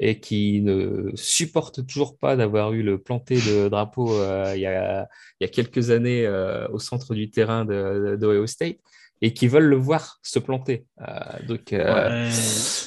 [0.00, 4.08] et qui ne supportent toujours pas d'avoir eu le planté de drapeau
[4.54, 5.08] il, y a,
[5.40, 6.28] il, y a, quelques années
[6.70, 8.78] au centre du terrain d'Ohio State
[9.20, 10.86] et qui veulent le voir se planter.
[11.00, 11.04] Euh,
[11.46, 12.30] donc, euh,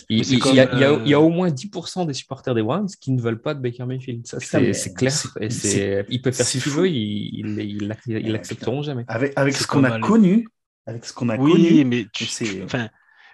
[0.10, 3.60] il, y a, au moins 10% des supporters des Browns qui ne veulent pas de
[3.60, 4.26] Baker Mayfield.
[4.26, 5.14] Ça, c'est clair.
[5.40, 9.04] Et il peut faire ce qu'il veut, ils l'accepteront jamais.
[9.08, 10.48] Avec, avec ce qu'on a connu,
[10.86, 11.86] avec ce qu'on a oui, connu.
[11.86, 12.26] mais tu,
[12.64, 12.90] enfin,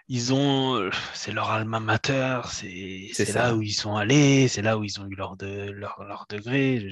[0.09, 4.83] ils ont, c'est leur alma mater, c'est là où ils sont allés, c'est là où
[4.83, 6.87] ils ont eu leur, de, leur, leur degré.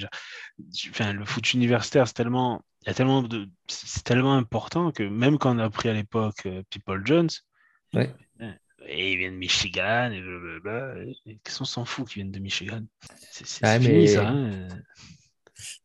[0.90, 5.02] Enfin, le foot universitaire, c'est tellement il y a tellement de, c'est tellement important que
[5.02, 7.28] même quand on a pris à l'époque euh, People Jones,
[7.94, 8.14] ouais.
[8.86, 10.94] et ils viennent de Michigan, et blablabla,
[11.42, 12.82] qu'est-ce qu'on s'en fout qu'ils viennent de Michigan?
[13.32, 14.28] C'est ah, ça.
[14.28, 14.68] Hein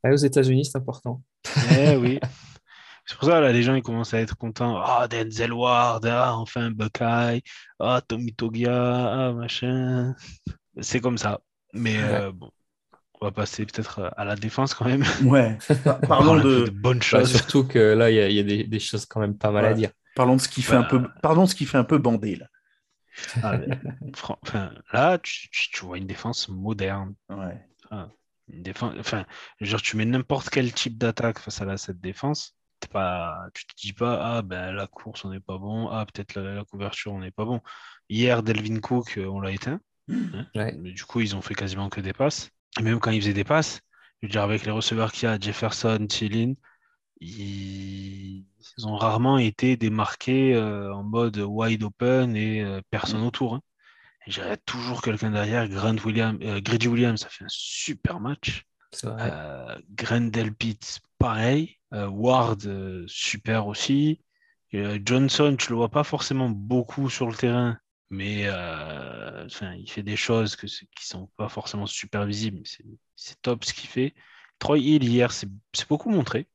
[0.03, 1.23] aux États-Unis, c'est important.
[1.71, 2.19] Eh oui.
[3.11, 4.81] C'est pour ça, là, les gens, ils commencent à être contents.
[4.81, 7.41] Ah, Denzel Ward, ah, enfin Buckeye,
[7.77, 10.15] ah, Tommy Togia, ah, machin.
[10.79, 11.41] C'est comme ça.
[11.73, 12.49] Mais euh, bon,
[13.19, 15.03] on va passer peut-être à la défense quand même.
[15.25, 15.57] Ouais,
[16.07, 16.69] parlons de...
[16.69, 17.35] bonnes bah, choses.
[17.35, 19.91] surtout que là, il y, a, des, choses quand même pas mal à dire.
[20.15, 22.45] Parlons de ce qui fait un peu, pardon, ce qui fait un peu bandé là.
[23.43, 23.57] Ah,
[24.41, 25.49] enfin, là, tu,
[25.81, 27.13] vois une défense moderne.
[27.27, 27.59] Ouais.
[27.89, 28.07] Ah,
[28.47, 29.25] une défense, enfin,
[29.59, 32.55] genre, tu mets n'importe quel type d'attaque face à cette défense.
[32.87, 36.35] Pas, tu te dis pas, ah ben la course on n'est pas bon, ah peut-être
[36.39, 37.61] la, couverture on n'est pas bon.
[38.09, 39.79] Hier, Delvin Cook, euh, on l'a éteint.
[40.09, 40.45] Hein.
[40.55, 40.75] Ouais.
[40.79, 43.43] Mais du coup, ils ont fait quasiment que des passes même quand il faisait des
[43.43, 43.81] passes,
[44.21, 46.53] je veux dire, avec les receveurs qu'il y a, Jefferson, Chilin,
[47.19, 48.45] ils...
[48.83, 53.55] ont rarement été démarqués euh, en mode wide open et euh, personne autour.
[53.55, 53.61] Hein.
[54.27, 55.67] J'aurais toujours quelqu'un derrière.
[55.67, 58.65] Grant Williams, euh, Grady Williams, ça fait un super match.
[59.89, 61.77] Grendel Pitt, pareil.
[61.91, 62.61] Ward,
[63.07, 64.21] super aussi.
[64.73, 67.77] Johnson, tu le vois pas forcément beaucoup sur le terrain,
[68.11, 72.61] mais euh, il fait des choses que, qui ne sont pas forcément super visibles.
[73.15, 74.13] C'est top ce qu'il fait.
[74.59, 75.49] Troy Hill, hier, c'est
[75.89, 76.45] beaucoup montré.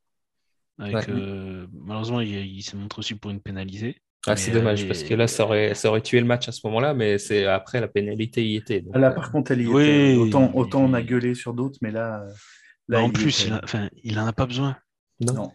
[0.81, 3.96] Euh, malheureusement, il, s'est montré aussi pour une pénalité.
[4.27, 6.61] Ah, c'est dommage, parce que là, ça aurait, ça aurait tué le match à ce
[6.66, 8.85] moment-là, mais c'est après la pénalité y était.
[8.92, 10.16] là, par contre, elle y était.
[10.16, 12.27] Autant, autant on a gueulé sur d'autres, mais là.
[12.88, 13.46] là en plus,
[14.03, 14.77] il, n'en a, pas besoin.
[15.20, 15.52] Non.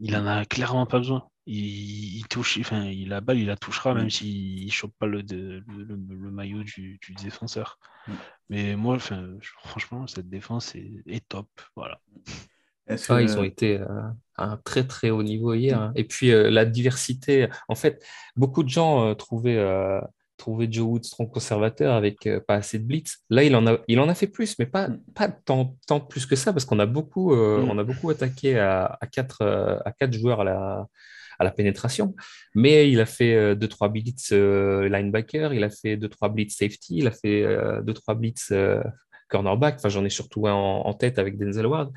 [0.00, 3.94] Il en a clairement pas besoin il, touche, enfin, il la balle, il la touchera,
[3.94, 4.10] même mm.
[4.10, 7.78] s'il ne chope pas le, le, maillot du, défenseur.
[8.06, 8.12] Mm.
[8.50, 9.28] Mais moi, enfin,
[9.62, 11.48] franchement, cette défense est, top.
[11.76, 12.00] Voilà.
[13.08, 13.86] Ah, ils ont été euh,
[14.36, 15.80] à un très très haut niveau hier.
[15.80, 15.92] Hein.
[15.94, 18.04] Et puis euh, la diversité, en fait,
[18.36, 19.58] beaucoup de gens euh, trouvaient,
[20.36, 23.18] trouvaient Joe Woods trop conservateur avec pas assez de blitz.
[23.30, 25.00] Là, il en a, il en a fait plus, mais pas, mm.
[25.14, 28.98] pas tant, tant plus que ça, parce qu'on a beaucoup, on a beaucoup attaqué à,
[29.00, 29.42] à, quatre,
[29.84, 30.86] à quatre joueurs à la,
[31.38, 32.14] à la pénétration.
[32.54, 36.98] Mais il a fait 2-3 euh, blitz euh, linebacker, il a fait 2-3 blitz safety,
[36.98, 38.52] il a fait 2-3 euh, blitz
[39.28, 39.76] cornerback.
[39.76, 41.92] Enfin, j'en ai surtout un en, tête avec Denzel Ward.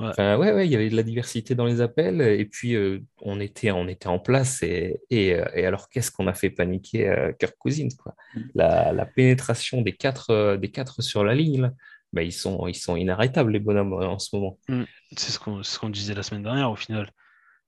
[0.00, 0.06] Ouais.
[0.08, 2.76] Enfin, ouais, ouais, il y avait de la diversité dans les appels et puis
[3.20, 7.54] on, était, on était en place et, et, alors qu'est-ce qu'on a fait paniquer Kirk
[7.58, 8.14] Cousins quoi?
[8.34, 8.40] Mm.
[8.54, 11.72] La, la, pénétration des quatre, des quatre sur la ligne, là,
[12.12, 14.58] bah, ils, sont, ils sont inarrêtables les bonhommes en ce moment.
[14.68, 14.82] Mm.
[15.16, 17.10] C'est ce qu'on ce disait la semaine dernière au final.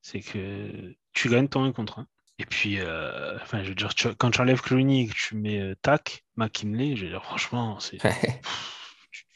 [0.02, 2.06] C'est que tu gagnes ton 1 contre 1.
[2.38, 5.60] Et puis, euh, enfin, je veux dire, quand tu enlèves Clooney et que tu mets
[5.60, 7.98] euh, Tac, McKinley, je veux dire, franchement, c'est.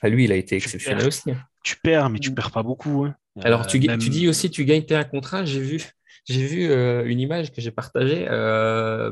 [0.09, 1.31] Lui, il a été exceptionnel aussi.
[1.31, 1.39] Hein.
[1.63, 3.05] Tu perds, mais tu perds pas beaucoup.
[3.05, 3.15] Hein.
[3.43, 5.45] Alors, tu, tu, dis aussi, tu gagnes tes 1 contre 1.
[5.45, 5.83] J'ai vu,
[6.27, 8.27] j'ai vu euh, une image que j'ai partagée.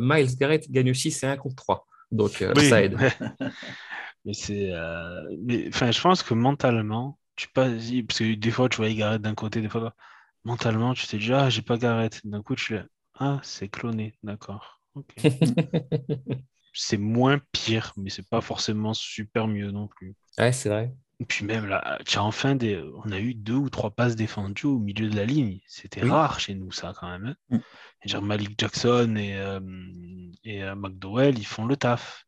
[0.00, 1.86] Miles Garrett gagne aussi ses 1 contre 3.
[2.10, 2.96] Donc, ça aide.
[4.24, 4.70] mais c'est.
[5.68, 7.68] Enfin, je pense que mentalement, tu pas.
[7.68, 9.94] Parce que des fois, tu vois Garrett d'un côté, des fois
[10.44, 12.20] mentalement, tu t'es dit, ah, j'ai pas Garrett.
[12.24, 12.76] D'un coup, tu
[13.18, 14.80] ah, c'est cloné, d'accord.
[16.72, 20.14] c'est moins pire, mais c'est pas forcément super mieux non plus.
[20.38, 20.94] Ouais, c'est vrai.
[21.20, 22.82] Et puis même là, tu as enfin des...
[23.04, 25.60] on a eu deux ou trois passes défendues au milieu de la ligne.
[25.68, 27.36] C'était rare chez nous, ça, quand même.
[27.52, 27.60] Hein.
[28.06, 28.20] Mm.
[28.22, 29.60] Malik Jackson et, euh,
[30.42, 32.26] et euh, McDowell, ils font le taf.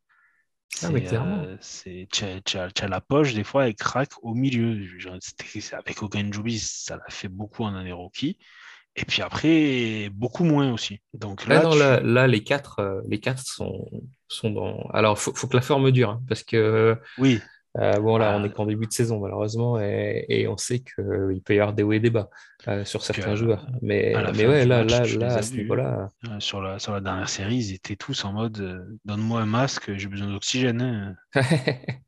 [0.83, 1.42] Ah, mais clairement.
[1.44, 4.80] euh, c'est- tu as- la poche, des fois, elle craque au milieu.
[4.98, 5.18] Genre,
[5.72, 8.38] Avec Okanjubi, ça l'a fait beaucoup en année rookie.
[8.96, 11.00] Et puis après, beaucoup moins aussi.
[11.14, 13.88] Donc Ah là, non, tu- là, là, les quatre, euh, les quatre sont,
[14.34, 14.82] sont dans.
[14.92, 18.44] Alors, faut, faut que la forme dure, hein, parce que oui, euh, bon, là, on
[18.44, 21.82] est qu'en début de saison, malheureusement, et, et on sait qu'il peut y avoir des
[21.82, 22.30] hauts et des bas
[22.68, 23.66] euh, sur certains joueurs.
[23.82, 25.58] Mais, mais ouais, là, match, là, là, as à ce vus.
[25.58, 29.40] niveau-là, euh, sur la, sur la dernière série, ils étaient tous en mode euh, donne-moi
[29.40, 30.82] un masque, j'ai besoin d'oxygène.
[30.82, 31.16] hein.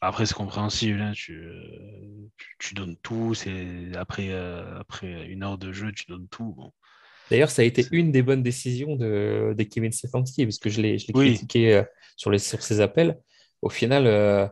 [0.00, 3.34] Après, c'est compréhensible, hein, tu, euh, tu, tu donnes tout.
[3.34, 6.54] C'est après, euh, après une heure de jeu, tu donnes tout.
[6.56, 6.72] Bon.
[7.30, 10.80] D'ailleurs, ça a été une des bonnes décisions de, de Kevin Stefanski, parce que je
[10.80, 11.34] l'ai Oui.
[11.34, 11.82] critiqué euh,
[12.16, 13.18] sur, les, sur ses appels.
[13.62, 14.46] Au final, euh,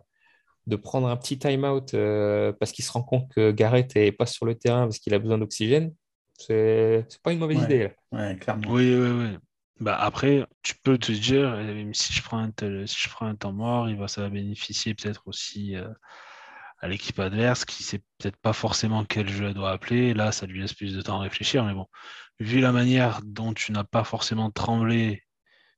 [0.67, 4.27] de prendre un petit time-out euh, parce qu'il se rend compte que Garrett n'est pas
[4.27, 5.95] sur le terrain parce qu'il a besoin d'oxygène,
[6.39, 7.65] c'est pas une mauvaise Ouais.
[7.65, 7.79] idée.
[8.13, 8.29] là.
[8.31, 8.71] Ouais, clairement.
[8.71, 9.39] Oui, oui, oui.
[9.81, 13.27] Bah après, tu peux te dire, même si je prends un, tel- si je prends
[13.27, 15.89] un temps mort, il va, ça va bénéficier peut-être aussi euh,
[16.81, 20.15] à l'équipe adverse qui sait peut-être pas forcément quel jeu elle doit appeler.
[20.15, 21.65] Là, ça lui laisse plus de temps à réfléchir.
[21.65, 21.87] Mais bon,
[22.41, 25.23] vu la manière dont tu n'as pas forcément tremblé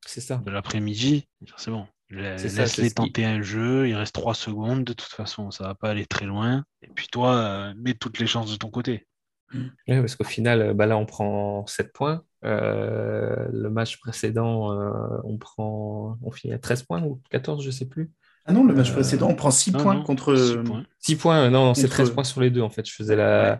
[0.06, 0.36] ça.
[0.36, 1.86] de l'après-midi, c'est bon.
[2.10, 6.06] Laisse-les tenter un jeu, il reste 3 secondes, de toute façon, ça va pas aller
[6.06, 6.64] très loin.
[6.82, 9.06] Et puis toi, euh, mets toutes les chances de ton côté.
[9.52, 12.24] Ouais, parce qu'au final, euh, bah là, on prend 7 points.
[12.44, 17.70] Euh, le match précédent, euh, on prend, on finit à 13 points ou 14, je
[17.70, 18.10] sais plus.
[18.46, 20.34] Ah non, le match Euh, précédent, on prend 6 Non, points non, contre.
[20.36, 20.84] six points.
[20.98, 22.86] 6 points, euh, non, non, c'est Contre- 13 points sur les deux, en fait.
[22.86, 23.58] Je faisais la, Ouais.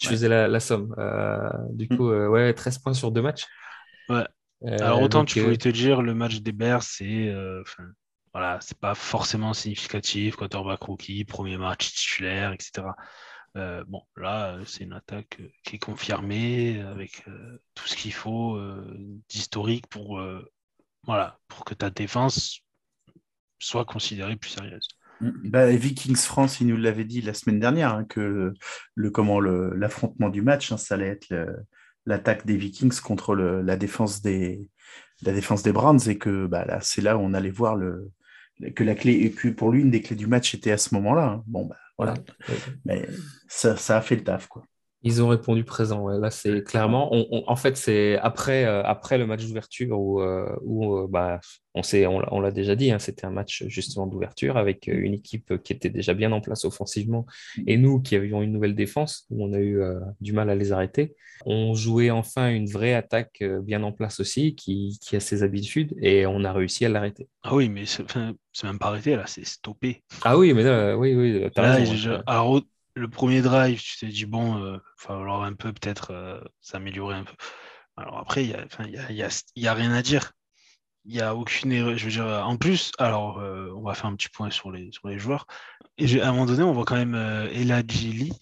[0.00, 0.94] je faisais la, la somme.
[0.98, 1.96] Euh, du Mm.
[1.96, 3.46] coup, euh, ouais, 13 points sur deux matchs.
[4.08, 4.26] Ouais.
[4.66, 7.62] Euh, Alors autant donc, tu euh, pouvais te dire le match des Bears, c'est euh,
[8.32, 12.94] voilà, c'est pas forcément significatif, quarterback rookie, premier match titulaire, etc.
[13.56, 17.94] Euh, bon, là, euh, c'est une attaque euh, qui est confirmée avec euh, tout ce
[17.96, 18.96] qu'il faut euh,
[19.28, 20.50] d'historique pour euh,
[21.04, 22.60] voilà, pour que ta défense
[23.64, 24.88] soit considérée plus sérieuse.
[25.20, 28.52] Bah, Vikings France, il nous l'avait dit la semaine dernière hein, que
[28.94, 31.56] le, comment le- l'affrontement du match, hein, ça allait être le-
[32.04, 34.68] l'attaque des Vikings contre le- la défense des
[35.22, 38.10] la défense des Browns et que bah, là, c'est là où on allait voir le
[38.74, 40.94] que la clé et que pour lui une des clés du match était à ce
[40.96, 41.24] moment-là.
[41.26, 41.44] hein.
[41.46, 42.14] Bon bah voilà,
[42.48, 42.54] ouais.
[42.84, 43.08] mais
[43.48, 44.64] ça, ça a fait le taf quoi.
[45.04, 46.00] Ils ont répondu présent.
[46.02, 46.18] ouais.
[46.18, 47.14] Là, c'est clairement.
[47.14, 51.06] on- on- en fait, c'est après, euh, après le match d'ouverture où, euh, où euh,
[51.08, 51.40] bah,
[51.74, 54.86] on sait, on, l'a- on l'a déjà dit, hein, c'était un match justement d'ouverture avec
[54.86, 57.26] une équipe qui était déjà bien en place offensivement
[57.66, 59.80] et nous qui avions une nouvelle défense où on a eu
[60.20, 61.14] du mal à les arrêter.
[61.46, 65.94] On jouait enfin une vraie attaque bien en place aussi qui, qui a ses habitudes
[66.00, 67.28] et on a réussi à l'arrêter.
[67.42, 70.02] Ah oui, mais c'est enfin, même pas arrêté là, c'est stoppé.
[70.22, 72.22] Ah oui, mais oui, oui, t'as Là, raison.
[72.26, 72.62] alors,
[72.94, 77.16] le premier drive, tu t'es dit, bon, il va falloir un peu peut-être euh, s'améliorer
[77.16, 77.34] un peu.
[77.96, 80.02] Alors après, il n'y a, y a, il y a- il y a rien à
[80.02, 80.32] dire.
[81.06, 81.96] Il n'y a aucune erreur.
[81.98, 84.90] Je veux dire, en plus, alors, euh, on va faire un petit point sur les,
[84.92, 85.46] sur les joueurs.
[85.98, 88.32] Et à un moment donné, on voit quand même euh, Eladjili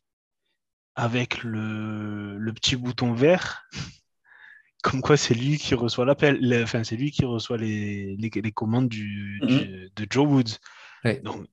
[0.94, 3.64] avec le, le petit bouton vert.
[4.82, 6.38] Comme quoi, c'est lui qui reçoit l'appel.
[6.62, 10.58] Enfin, c'est lui qui reçoit les, les, les commandes du, du- de Joe Woods.
[11.04, 11.20] Ouais.
[11.20, 11.46] Donc,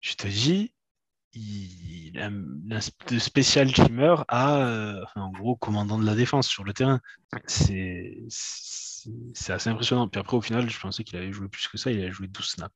[0.00, 0.71] je te dis,
[1.34, 2.12] il,
[2.80, 7.00] sp- spécial teamer à, euh, en gros, commandant de la défense sur le terrain.
[7.46, 8.24] C'est
[9.48, 10.08] assez impressionnant.
[10.08, 11.90] Puis après, au final, je pensais qu'il allait jouer plus que ça.
[11.90, 12.74] Il allait jouer 12 snaps.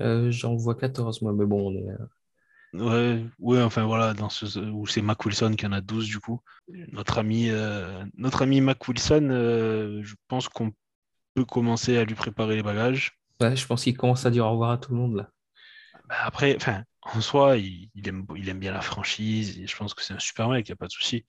[0.00, 1.88] Euh, J'en vois 14, moi, mais bon, on est.
[1.88, 2.06] euh,
[2.72, 6.20] Ouais, ouais, enfin voilà, dans ce où c'est Mac Wilson qui en a 12 du
[6.20, 6.40] coup.
[6.92, 9.28] Notre ami, euh, notre ami Mac Wilson,
[10.02, 10.72] je pense qu'on
[11.34, 13.18] peut commencer à lui préparer les bagages.
[13.40, 15.30] ouais, je pense qu'il commence à dire au revoir à tout le monde là.
[16.10, 19.58] Bah, après, enfin, en soi, il, il aime, il aime bien la franchise.
[19.60, 21.24] Et je pense que c'est un super mec, il n'y a pas de souci.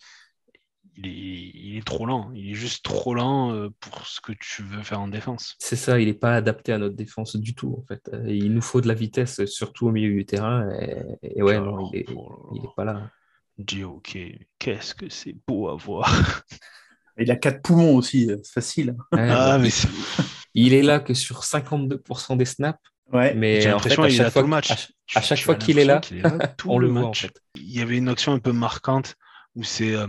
[0.98, 1.12] Il est,
[1.54, 2.32] il est trop lent.
[2.34, 5.56] Il est juste trop lent euh, pour ce que tu veux faire en défense.
[5.60, 8.10] C'est ça, il n'est pas adapté à notre défense du tout, en fait.
[8.14, 10.68] Euh, Il nous faut de la vitesse, surtout au milieu du terrain.
[10.80, 13.10] Et, et ouais, non, il est, Oh pas là.
[13.58, 14.18] Dis ok,
[14.60, 16.42] qu'est-ce que c'est beau à voir.
[17.20, 18.96] Il a quatre poumons aussi, euh, c'est facile.
[19.14, 19.70] Ouais, Ah, mais
[20.56, 22.80] Il est là que sur 52% des snaps,
[23.12, 23.34] Ouais.
[23.34, 24.72] mais j'ai l'impression qu'il est là chaque tout le match.
[24.72, 26.22] à, ch- à chaque fois qu'il est là, est
[26.58, 27.02] tout on le match.
[27.02, 27.42] voit, en fait.
[27.56, 29.16] Il y avait une action un peu marquante
[29.56, 30.08] où c'est euh,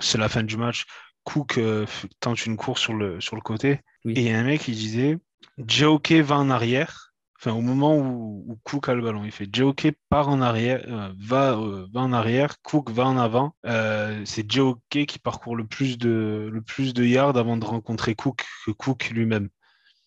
[0.00, 0.84] c'est la fin du match.
[1.24, 1.86] Cook euh,
[2.20, 4.12] tente une course sur le, sur le côté Oui.
[4.14, 5.18] et il y a un mec qui disait
[5.66, 7.02] Joke va en arrière.
[7.38, 10.82] Enfin, au moment où, où Cook a le ballon, il fait Joke part en arrière,
[10.88, 13.54] euh, va, euh, va en arrière, Cook va en avant.
[13.66, 18.14] Euh, c'est Joke qui parcourt le plus, de, le plus de yards avant de rencontrer
[18.14, 19.48] Cook que Cook lui-même.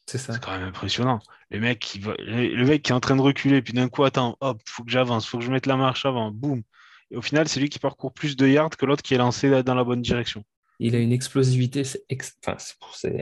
[0.09, 0.33] C'est ça.
[0.33, 1.19] C'est quand même impressionnant.
[1.51, 2.13] Le mec, qui va...
[2.17, 4.91] le mec qui est en train de reculer, puis d'un coup, attends, hop, faut que
[4.91, 6.63] j'avance, faut que je mette la marche avant, boum.
[7.11, 9.63] Et au final, c'est lui qui parcourt plus de yards que l'autre qui est lancé
[9.63, 10.43] dans la bonne direction.
[10.79, 12.03] Il a une explosivité, c'est
[12.47, 12.57] enfin,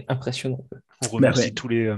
[0.07, 0.65] impressionnant.
[1.03, 1.97] On remercie tous les, euh,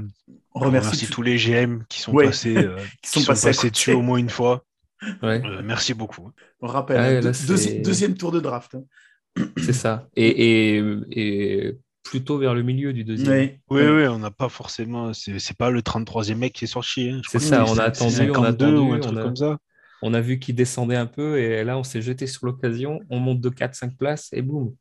[0.53, 4.17] on remercie, tous les GM qui sont passés, euh, qui sont, passés, dessus au moins
[4.17, 4.63] une fois.
[5.23, 6.31] Euh, merci beaucoup.
[6.61, 8.75] On rappelle, deuxième tour de draft.
[8.75, 8.83] Hein.
[9.57, 10.07] C'est ça.
[10.15, 10.77] Et,
[11.11, 11.77] et,
[12.09, 13.57] plutôt vers le milieu du deuxième.
[13.69, 15.13] Oui, oui, on n'a pas forcément.
[15.13, 17.09] C'est pas le 33e mec qui est sorti.
[17.09, 17.21] Hein.
[17.27, 19.57] C'est ça, on a attendu, on a attendu, ou un truc comme ça.
[20.01, 22.99] On a vu qu'il descendait un peu et là, on s'est jeté sur l'occasion.
[23.09, 24.75] On monte de 4-5 places et boum.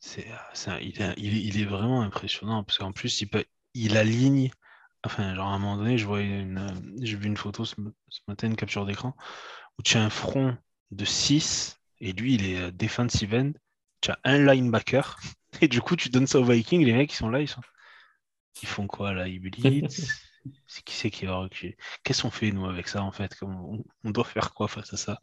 [0.00, 0.26] C'est,
[0.80, 4.50] il, est, vraiment impressionnant parce qu'en plus, il, peut, il aligne.
[5.04, 6.66] Enfin, genre à un moment donné, je vois une,
[7.00, 7.76] j'ai vu une photo ce,
[8.26, 9.14] matin, une capture d'écran,
[9.78, 10.56] où tu as un front
[10.90, 13.52] de 6 et lui, il est euh, defensive end.
[14.00, 15.20] Tu as un linebacker
[15.60, 16.84] et du coup, tu donnes ça aux Vikings.
[16.84, 17.60] Les mecs, ils sont là, ils, sont...
[18.62, 19.28] ils font quoi là?
[19.28, 20.10] Ils blitzent?
[20.66, 23.32] C'est qui c'est qui va reculer Qu'est-ce qu'on fait nous avec ça en fait?
[23.42, 25.20] On, on, doit faire quoi face à ça?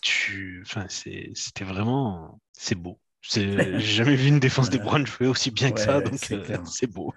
[0.00, 0.62] Tu...
[0.64, 2.40] enfin, C'était vraiment.
[2.54, 2.98] C'est beau.
[3.20, 6.86] J'ai jamais vu une défense des Browns jouer aussi bien que ça, donc euh, c'est
[6.86, 7.12] beau.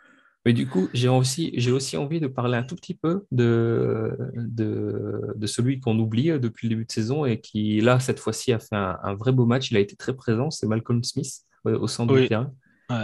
[0.45, 4.17] Mais du coup, j'ai aussi, j'ai aussi envie de parler un tout petit peu de,
[4.35, 8.21] de, de celui qu'on oublie euh, depuis le début de saison et qui, là, cette
[8.21, 9.71] fois-ci, a fait un, vrai beau match.
[9.71, 12.53] Il a été très présent, c'est Malcolm Smith au centre du terrain,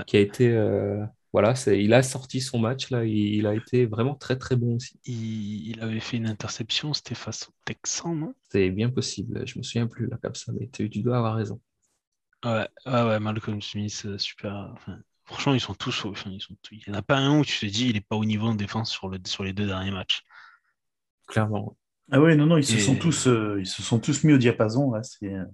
[0.07, 0.51] qui a été.
[0.51, 4.75] Euh, voilà, il a sorti son match, là, il, a été vraiment très très bon
[4.75, 4.99] aussi.
[5.05, 8.35] Il, avait fait une interception, c'était face au Texan, non?
[8.51, 11.59] C'est bien possible, je me souviens plus là comme ça, mais tu, dois avoir raison.
[12.45, 14.75] Ouais, ouais, Malcolm Smith, euh, super.
[15.25, 16.05] franchement, ils sont tous.
[16.05, 18.01] Enfin, ils sont, il n'y en a pas un où tu te dis il n'est
[18.01, 20.23] pas au niveau de défense sur, le, sur les deux derniers matchs.
[21.27, 21.75] Clairement.
[22.11, 24.37] Ah ouais, non, non, ils se sont tous, euh, ils se sont tous mis au
[24.37, 25.01] diapason là.
[25.23, 25.45] Euh.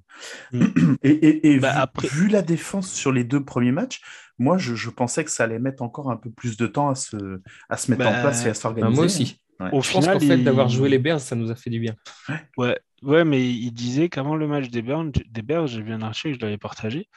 [0.52, 0.96] Mm.
[1.04, 4.02] Et, et, bah, vu, la défense sur les deux premiers matchs,
[4.40, 7.42] moi, je, pensais que ça allait mettre encore un peu plus de temps à se,
[7.70, 8.90] à se mettre en bah, place et à s'organiser.
[8.90, 9.40] Bah, moi aussi.
[9.74, 11.80] Au je final, pense qu'en fait, d'avoir joué les Bears, ça nous a fait du
[11.80, 11.96] bien.
[12.58, 16.02] Ouais, ouais, mais il disait qu'avant le match des Bears, des Bears j'ai vu un
[16.02, 17.10] article, je l'avais partagé,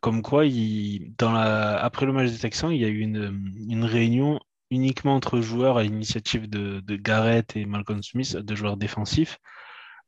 [0.00, 3.52] comme quoi, il, dans la, après le match des Texans, il y a eu une,
[3.68, 4.40] une réunion
[4.74, 9.38] uniquement entre joueurs à l'initiative de, de, Garrett et Malcolm Smith, de joueurs défensifs,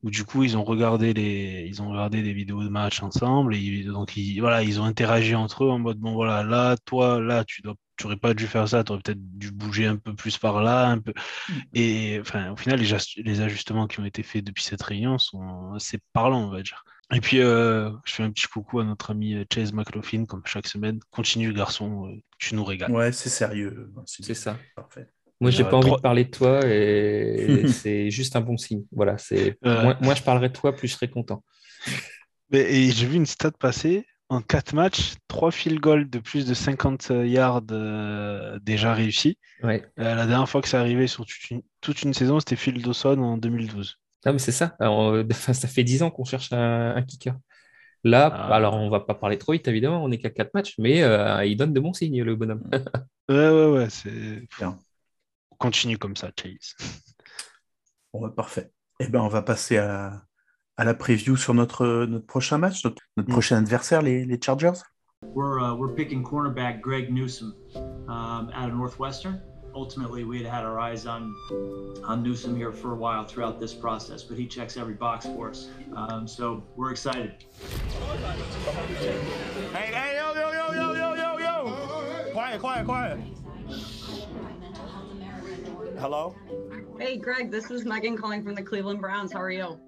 [0.03, 3.55] où du coup ils ont regardé les, ils ont regardé des vidéos de match ensemble
[3.55, 7.21] et donc ils, voilà, ils ont interagi entre eux en mode bon voilà là toi
[7.21, 9.97] là tu dois tu aurais pas dû faire ça, tu aurais peut-être dû bouger un
[9.97, 11.13] peu plus par là, un peu.
[11.49, 11.53] Mm.
[11.75, 15.73] Et enfin, au final, les, les, ajustements qui ont été faits depuis cette réunion sont
[15.75, 16.85] assez parlants, on va dire.
[17.15, 20.43] Et puis, euh, je fais un petit coucou à notre ami euh, Chase McLaughlin, comme
[20.45, 20.99] chaque semaine.
[21.11, 22.91] Continue, garçon, euh, tu nous régales.
[22.91, 23.93] Ouais, c'est sérieux.
[24.07, 24.57] C'est ça.
[24.75, 25.09] Parfait.
[25.41, 28.85] Moi, j'ai pas envie de parler de toi et c'est juste un bon signe.
[28.91, 31.45] Voilà, c'est moi, je parlerai de toi, plus je serai content.
[32.51, 36.55] Mais, j'ai vu une stat passer en 4 matchs, 3 field goals de plus de
[36.55, 37.63] 50 yards
[38.63, 39.39] déjà réussis.
[39.63, 39.85] Ouais.
[39.97, 43.19] la dernière fois que ça arrivait sur toute une, toute une saison, c'était Phil Dawson
[43.19, 43.99] en 2012.
[44.27, 44.77] Non, mais c'est ça.
[44.81, 47.37] Euh, ça fait 10 ans qu'on cherche un, kicker.
[48.05, 48.55] Là, ah.
[48.55, 51.45] alors on va pas parler trop vite, évidemment, on n'est qu'à 4 matchs, mais euh,
[51.45, 52.69] il donne de bons signes, le bonhomme.
[53.29, 54.79] ouais, ouais, ouais, c'est bien.
[55.51, 56.75] On continue comme ça, Chase.
[58.13, 58.71] Bon, bah, parfait.
[58.99, 60.23] Eh ben, on va passer à,
[60.79, 63.33] à la preview sur notre, notre prochain match, notre, notre mm.
[63.33, 64.81] prochain adversaire, les, les Chargers.
[65.23, 67.55] We're, uh, we're picking cornerback Greg Newsom
[68.09, 69.43] um, out of Northwestern.
[69.77, 71.35] Ultimately we had had our eyes on
[72.05, 75.51] on Newsom here for a while throughout this process, but he checks every box for
[75.51, 75.69] us.
[75.95, 77.35] Um, so we're excited.
[79.75, 82.33] Hey, hey, yo, yo, yo, yo, yo, yo, yo!
[82.33, 83.21] Quiet, quiet, quiet.
[85.99, 86.35] Hello.
[86.99, 87.51] Hey, Greg.
[87.51, 89.33] This is Megan calling from the Cleveland Browns.
[89.33, 89.79] How are you?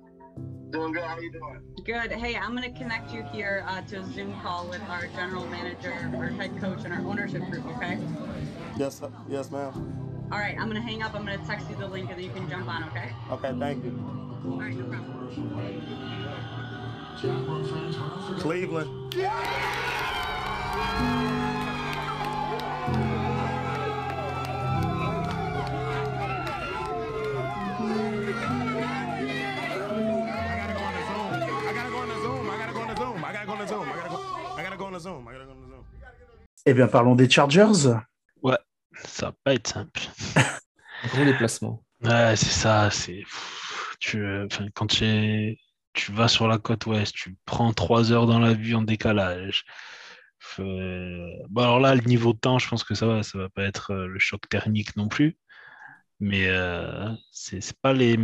[0.71, 1.05] Doing good.
[1.05, 1.61] How you doing?
[1.85, 2.13] Good.
[2.13, 5.47] Hey, I'm going to connect you here uh, to a Zoom call with our general
[5.47, 7.65] manager, our head coach, and our ownership group.
[7.77, 7.99] Okay?
[8.79, 9.73] Yes, yes, ma'am.
[10.31, 10.57] All right.
[10.57, 11.13] I'm going to hang up.
[11.15, 12.85] I'm going to text you the link, and then you can jump on.
[12.85, 13.11] Okay?
[13.33, 13.53] Okay.
[13.59, 13.99] Thank you.
[14.45, 14.77] All right.
[14.77, 15.19] No problem.
[18.39, 18.89] Cleveland.
[36.67, 37.89] Eh bien, parlons des Chargers.
[39.05, 40.01] Ça va pas être simple.
[41.13, 41.85] Gros déplacement.
[42.03, 42.91] Ouais, c'est ça.
[42.91, 43.23] C'est
[44.01, 44.25] tu,
[44.75, 45.59] quand tu,
[45.93, 49.65] tu vas sur la côte ouest, tu prends trois heures dans la vue en décalage.
[50.59, 53.65] Bon, alors là, le niveau de temps, je pense que ça va, ça va pas
[53.65, 55.37] être euh, le choc thermique non plus.
[56.21, 58.17] Mais euh, c'est pas les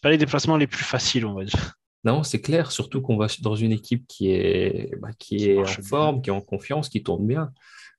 [0.00, 1.74] pas les déplacements les plus faciles, on va dire.
[2.04, 5.64] Non, c'est clair, surtout qu'on va dans une équipe qui est, bah, qui, est en
[5.64, 7.52] forme, qui est en confiance, qui tourne bien.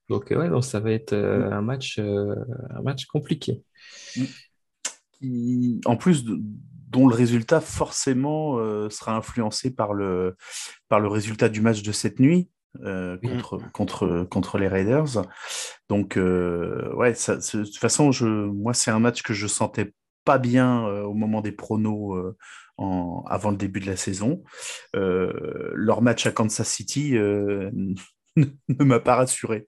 [0.08, 1.52] Donc, ouais, donc ça va être euh, mm.
[1.52, 2.34] un, match, euh,
[2.70, 3.62] un match compliqué.
[5.12, 10.36] Qui, en plus, dont le résultat forcément euh, sera influencé par le,
[10.88, 12.48] par le résultat du match de cette nuit.
[12.82, 15.22] euh, contre, contre, contre les Raiders.
[15.88, 19.92] Donc, euh, ouais, ça, de toute façon, je, moi, c'est un match que je sentais
[20.24, 22.36] pas bien euh, au moment des pronos euh,
[22.76, 24.42] en, avant le début de la saison.
[24.96, 27.70] Euh, leur match à Kansas City euh,
[28.68, 29.66] ne m'a pas rassuré.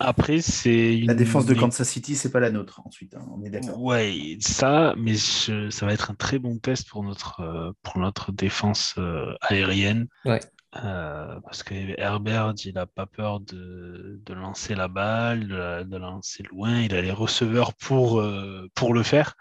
[0.00, 1.06] Après, c'est une...
[1.06, 3.80] La défense de Kansas City, c'est pas la nôtre ensuite, hein, on est d'accord.
[3.80, 7.98] Ouais, ça, mais je- ça va être un très bon test pour notre, euh, pour
[7.98, 10.08] notre défense euh, aérienne.
[10.24, 10.40] Ouais.
[10.82, 15.84] Euh, parce que Herbert, il a pas peur de, de lancer la balle, de la,
[15.84, 16.80] de la lancer loin.
[16.80, 19.36] Il a les receveurs pour, euh, pour le faire.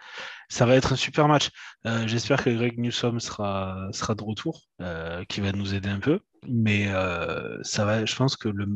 [0.50, 1.50] Ça va être un super match.
[1.88, 6.00] Euh, J'espère que Greg Newsom sera, sera de retour, euh, qui va nous aider un
[6.00, 6.20] peu.
[6.48, 8.68] Mais euh, ça va, je pense que le,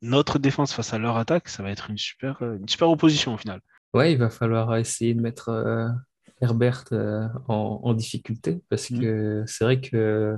[0.00, 3.38] notre défense face à leur attaque, ça va être une super, une super opposition au
[3.38, 3.60] final.
[3.94, 5.88] Ouais, il va falloir essayer de mettre euh,
[6.40, 9.00] Herbert euh, en, en difficulté parce Mm.
[9.00, 10.36] que c'est vrai que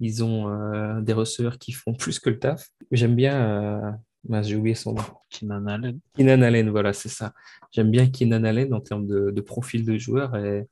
[0.00, 2.68] ils ont euh, des receveurs qui font plus que le taf.
[2.90, 5.02] J'aime bien, euh, j'ai oublié son nom.
[5.30, 6.00] Keenan Allen.
[6.16, 7.32] Keenan Allen, voilà, c'est ça.
[7.72, 10.68] J'aime bien Keenan Allen en termes de, de profil de joueur et,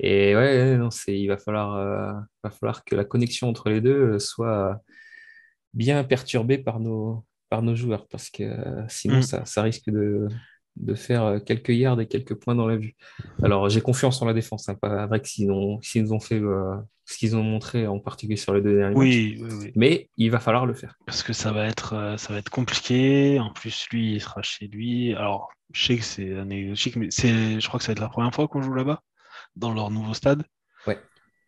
[0.00, 3.80] et ouais, non, c'est, il va falloir, euh, va falloir que la connexion entre les
[3.80, 4.80] deux euh, soit
[5.72, 9.22] bien perturbée par nos, par nos joueurs parce que euh, sinon Mm.
[9.22, 10.28] ça, ça risque de,
[10.76, 12.94] de faire quelques yards et quelques points dans la vue.
[13.42, 16.20] Alors j'ai confiance en la défense, hein, pas vrai que s'ils ont, s'ils nous ont
[16.20, 16.74] fait euh,
[17.04, 20.40] ce qu'ils ont montré en particulier sur les deux derniers matchs, Oui, mais il va
[20.40, 20.96] falloir le faire.
[21.06, 23.38] Parce que ça va être, ça va être compliqué.
[23.38, 25.14] En plus, lui, il sera chez lui.
[25.14, 28.08] Alors, je sais que c'est anecdotique, mais c'est, je crois que ça va être la
[28.08, 29.02] première fois qu'on joue là-bas,
[29.56, 30.44] dans leur nouveau stade.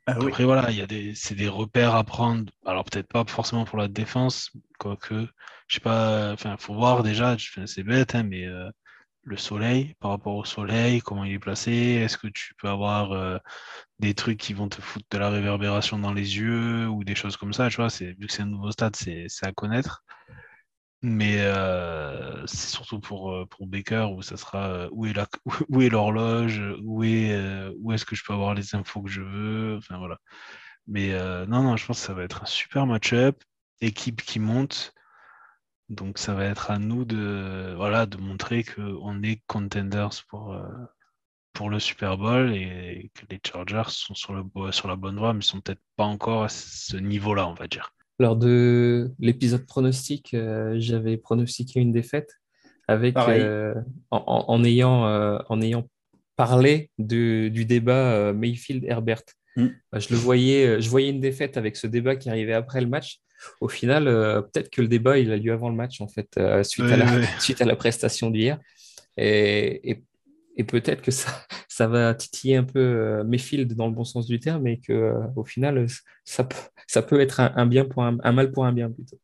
[0.07, 0.29] Ah oui.
[0.29, 2.53] Après, voilà, il y a des, c'est des repères à prendre.
[2.65, 5.27] Alors, peut-être pas forcément pour la défense, quoique,
[5.67, 7.37] je sais pas, enfin, faut voir déjà,
[7.67, 8.71] c'est bête, hein, mais euh,
[9.25, 13.11] le soleil, par rapport au soleil, comment il est placé, est-ce que tu peux avoir
[13.11, 13.39] euh,
[13.99, 17.37] des trucs qui vont te foutre de la réverbération dans les yeux ou des choses
[17.37, 20.05] comme ça, tu vois, c'est, vu que c'est un nouveau stade, c'est, c'est à connaître.
[21.03, 21.39] Mais
[22.47, 25.15] c'est surtout pour, pour Baker où ça sera où est
[25.69, 29.23] où est l'horloge, où est, où est-ce que je peux avoir les infos que je
[29.23, 30.19] veux, enfin voilà.
[30.87, 31.13] Mais
[31.47, 33.43] non, non, je pense que ça va être un super match-up,
[33.81, 34.93] équipe qui monte.
[35.89, 40.57] Donc ça va être à nous de, voilà, de montrer qu'on est contenders pour,
[41.57, 45.33] pour le Super Bowl et que les Chargers sont sur, le, sur la bonne voie,
[45.33, 47.95] mais sont peut-être pas encore à ce niveau-là, on va dire.
[48.19, 52.31] Lors de l'épisode pronostic, euh, j'avais pronostiqué une défaite
[52.89, 53.75] avec euh,
[54.11, 55.89] en, en- en ayant, euh, en ayant
[56.37, 59.23] parlé de- du débat Mayfield-Herbert.
[59.57, 59.67] Mm.
[59.93, 62.87] Bah, je le voyais, je voyais une défaite avec ce débat qui arrivait après le
[62.87, 63.19] match.
[63.61, 66.29] Au final, peut-être que le débat il a lieu avant le match en fait,
[66.63, 67.25] suite, à la, ouais.
[67.41, 68.59] suite à la prestation d'hier.
[69.19, 70.03] Et, et-
[70.57, 71.31] et peut-être que ça,
[71.69, 74.93] ça va titiller un peu euh, Mayfield dans le bon sens du terme, et que
[74.93, 75.87] euh, au final, euh,
[76.25, 78.91] ça, peut- ça peut être un, un bien pour un, un mal pour un bien
[78.91, 79.19] plutôt.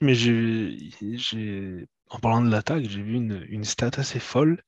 [0.00, 0.76] Mais j'ai,
[1.16, 4.62] j'ai, en parlant de l'attaque, j'ai vu une, une stat assez folle.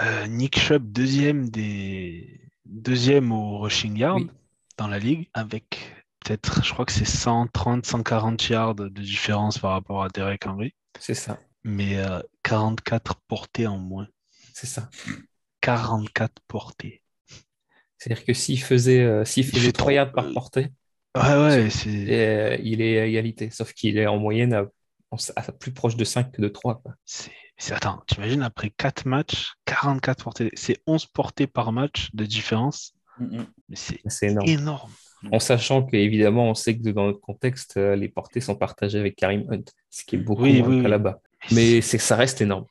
[0.00, 2.40] Euh, Nick Chubb, deuxième, des...
[2.66, 4.30] deuxième au rushing yard Oui.
[4.78, 9.72] dans la ligue, avec peut-être, je crois que c'est 130, 140 yards de différence par
[9.72, 14.08] rapport à Derek Henry, C'est ça, mais euh, 44 portées en moins.
[14.54, 14.88] C'est ça.
[15.60, 17.02] 44 portées.
[17.98, 20.68] C'est-à-dire que s'il faisait, euh, s'il Il faisait fait 3 trop- yards par euh, portée,
[21.16, 21.88] Ouais, ouais, c'est.
[21.90, 24.64] euh, il est à égalité, sauf qu'il est en moyenne à,
[25.36, 26.80] à plus proche de 5 que de 3.
[26.82, 26.94] quoi.
[27.04, 30.50] c'est- c'est- Attends, t'imagines après 4 matchs, 44 portées.
[30.54, 32.94] C'est 11 portées par match de différence?
[33.20, 34.48] Mais c'est C'est énorme.
[34.48, 34.92] énorme.
[35.32, 39.46] En sachant qu'évidemment, on sait que dans notre contexte, les portées sont partagées avec Karim
[39.50, 40.88] Hunt, ce qui est beaucoup Oui, moins oui, oui.
[40.90, 41.20] là-bas.
[41.52, 42.66] Mais c'est, ça reste énorme.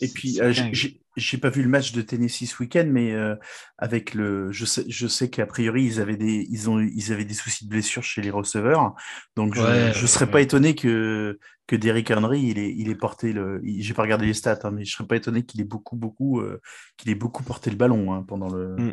[0.00, 3.34] Et puis, euh, j'ai- pas vu le match de Tennessee ce week-end, mais euh,
[3.78, 7.24] avec le, je sais, je sais qu'a priori ils avaient des, ils ont, ils avaient
[7.24, 8.94] des soucis de blessure chez les receveurs,
[9.36, 10.30] donc je, Ouais, je serais ouais.
[10.30, 14.26] pas étonné que que Derrick Henry il est, il est porté le, j'ai pas regardé
[14.26, 16.60] les stats, hein, mais je serais pas étonné qu'il ait beaucoup, beaucoup, euh,
[16.98, 18.92] qu'il ait beaucoup porté le ballon hein, pendant le, Mm.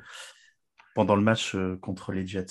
[0.95, 2.45] pendant le match euh, contre les Jets.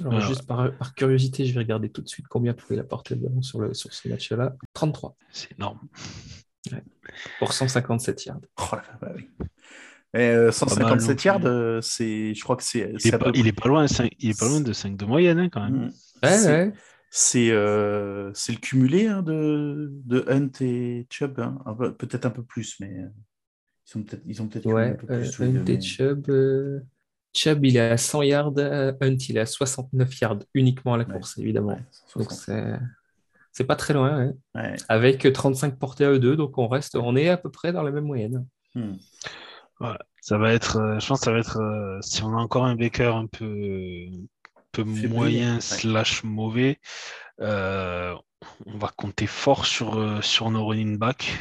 [0.00, 2.82] Alors, Ouais, juste par, par curiosité, je vais regarder tout de suite combien pouvait la
[2.84, 4.54] porter le ballon sur, le, sur ce match-là.
[4.72, 5.78] 33 C'est énorme.
[7.38, 8.40] Pour 157 yards.
[8.58, 9.28] Oh là là, bah oui.
[10.14, 13.46] Et, euh, 157 yards, euh, c'est, je crois que c'est, Il est, pas, peu il
[13.48, 13.86] est pas loin,
[14.20, 15.86] il est pas loin de 5 de moyenne hein, quand même.
[15.86, 15.92] Mm.
[16.22, 16.72] Ouais, C'est- ouais.
[17.16, 21.62] C'est euh, c'est le cumulé hein, de, de Hunt et Chubb, hein.
[21.78, 23.10] Peu- peut-être un peu plus, mais ils,
[23.84, 25.40] sont peut-être, ils ont peut-être cumulé Ouais, un peu plus.
[25.40, 26.28] Hunt deux, et mais- Chubb.
[26.30, 26.80] euh,
[27.32, 28.52] Chubb, il est à 100 yards.
[28.58, 31.12] Hunt, il est à 69 yards uniquement à la Ouais.
[31.14, 31.68] course, évidemment.
[31.74, 31.84] Ouais,
[32.16, 32.32] Donc 160.
[32.32, 32.78] c'est
[33.54, 34.32] c'est pas très loin.
[34.54, 34.76] Ouais.
[34.88, 37.82] Avec 35 portées à eux deux, donc on reste, on est à peu près dans
[37.82, 38.44] la même moyenne.
[38.74, 38.96] Hmm.
[40.20, 42.64] Ça va être, euh, je pense que ça va être, euh, si on a encore
[42.64, 44.06] un Baker un peu,
[44.56, 45.60] un peu moyen ouais.
[45.60, 46.78] slash mauvais,
[47.40, 48.14] Euh,
[48.66, 51.32] on va compter fort sur, sur nos running backs,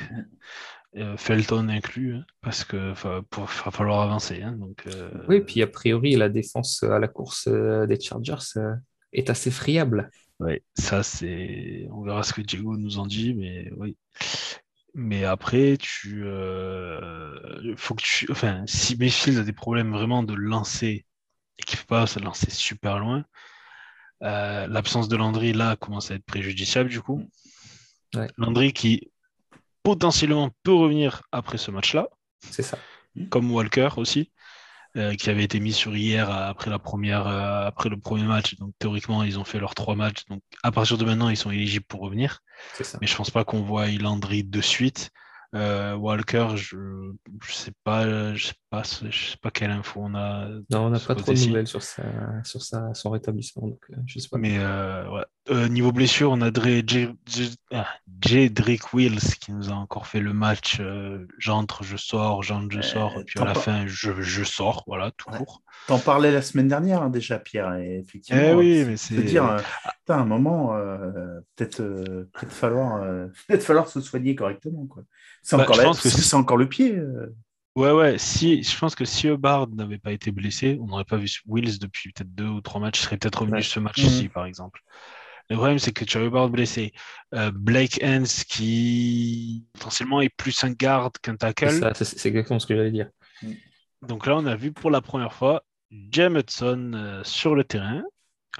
[0.95, 4.41] euh, Felton inclus, hein, parce que va falloir avancer.
[4.41, 4.87] Hein, donc,
[5.27, 8.59] Oui, puis a priori, la défense à la course des Chargers
[9.11, 10.09] est assez friable.
[10.39, 11.87] Oui, ça c'est.
[11.91, 13.97] On verra ce que Diego nous en dit, mais oui.
[14.95, 16.23] Mais après, tu.
[17.77, 18.31] faut que tu.
[18.31, 21.05] Enfin, si Mayfield a des problèmes vraiment de lancer
[21.57, 23.25] et qu'il ne peut pas se lancer super loin,
[24.23, 27.27] euh, l'absence de Landry, là, commence à être préjudiciable, du coup.
[28.37, 29.11] Landry qui
[29.81, 32.09] potentiellement peut revenir après ce match-là.
[32.39, 32.77] C'est ça.
[33.29, 34.31] Comme Walker aussi,
[34.95, 38.55] euh, qui avait été mis sur hier après, la première, euh, après le premier match.
[38.57, 40.25] Donc théoriquement, ils ont fait leurs trois matchs.
[40.29, 42.41] Donc à partir de maintenant, ils sont éligibles pour revenir.
[43.01, 45.09] Mais je pense pas qu'on voit Landry de suite.
[45.55, 47.13] Euh, Walker, je ne
[47.47, 50.47] sais pas, je sais pas, je sais pas quelle info on a.
[50.71, 52.03] Non, on n'a pas trop de nouvelles sur, sa,
[52.43, 54.39] sur sa, son rétablissement, donc euh, je sais pas.
[54.39, 55.69] Mais euh, ouais.
[55.69, 56.49] niveau blessure, on a
[57.71, 57.87] ah,
[58.19, 60.81] Jedrick Wills qui nous a encore fait le match.
[61.37, 65.11] j'entre, je sors, j'entre, je sors, et puis à la fin, je, je, sors, voilà,
[65.17, 65.61] tout court.
[65.87, 68.41] T'en parlais la semaine dernière hein, déjà, Pierre, et effectivement.
[68.43, 69.21] Eh oui, mais c'est.
[69.21, 70.75] dire, à un moment,
[71.55, 73.05] peut-être peut falloir,
[73.47, 75.03] peut falloir se soigner correctement, quoi.
[75.43, 76.97] C'est bah, encore, c'est encore le pied.
[77.75, 78.17] Ouais, ouais.
[78.17, 81.79] Si, je pense que si Hubbard n'avait pas été blessé, on n'aurait pas vu Wills
[81.79, 82.99] depuis peut-être deux ou trois matchs.
[82.99, 84.29] Il serait peut-être revenu ce match-ci, mhm.
[84.29, 84.81] par exemple.
[85.49, 86.93] Le problème, c'est que tu as Hubbard blessé.
[87.33, 91.93] Euh, Blake Hens, qui potentiellement est plus un garde qu'un tackle.
[91.95, 93.09] C'est exactement ce que j'allais dire.
[94.01, 95.63] Donc là, on a vu pour la première fois
[96.11, 98.03] James Hudson euh, sur le terrain.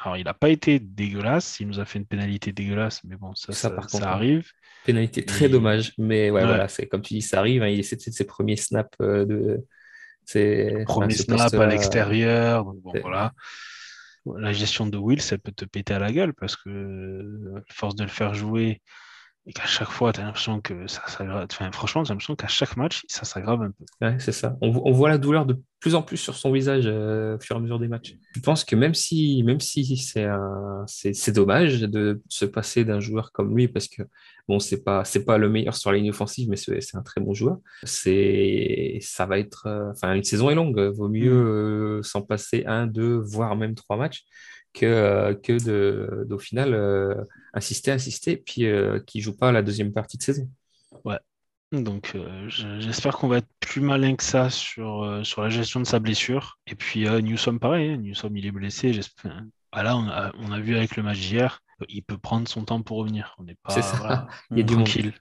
[0.02, 1.60] Alors, il n'a pas été dégueulasse.
[1.60, 4.50] Il nous a fait une pénalité dégueulasse, mais bon, ça, ça, ça arrive.
[4.86, 7.64] Pénalité très dommage, mais ouais, voilà, c'est comme tu dis, ça arrive.
[7.64, 9.66] Hein, il essaie de ses premiers snaps euh, de.
[10.26, 12.64] Ses, Premier snap à l'extérieur.
[12.64, 13.34] bon, voilà.
[14.38, 18.04] La gestion de Will, ça peut te péter à la gueule parce que, force de
[18.04, 18.82] le faire jouer
[19.46, 21.48] et qu'à chaque fois, tu as l'impression que ça s'aggrave.
[21.52, 23.84] Enfin, franchement, j'ai l'impression qu'à chaque match, ça s'aggrave un peu.
[24.06, 24.56] Ouais, c'est ça.
[24.62, 27.60] On, voit la douleur de plus en plus sur son visage euh, au fur et
[27.60, 28.16] à mesure des matchs.
[28.36, 30.30] Je pense que même si, même si c'est,
[30.88, 34.04] c'est, dommage de se passer d'un joueur comme lui, parce que
[34.48, 37.20] bon, c'est pas, c'est pas le meilleur sur la ligne offensive, mais c'est, un très
[37.20, 37.58] bon joueur.
[37.84, 40.80] C'est, ça va être, euh, enfin, une saison est longue.
[40.80, 41.48] Vaut mieux mm.
[41.48, 44.24] euh, s'en passer un, deux, voire même trois matchs
[44.74, 46.74] que, que de, d'au final
[47.54, 50.50] insister, insister, puis euh, qui ne joue pas la deuxième partie de saison.
[51.06, 51.20] Ouais.
[51.72, 55.80] Donc euh, j'espère qu'on va être plus malin que ça sur, euh, sur la gestion
[55.80, 56.60] de sa blessure.
[56.68, 57.98] Et puis Newsom, pareil, hein.
[57.98, 58.94] Newsom il est blessé.
[58.94, 59.42] J'espère.
[59.72, 62.64] Ah, là, on a, on a, vu avec le match d'hier, il peut prendre son
[62.64, 63.36] temps pour revenir.
[63.40, 63.74] On n'est pas
[64.52, 65.14] du tranquille.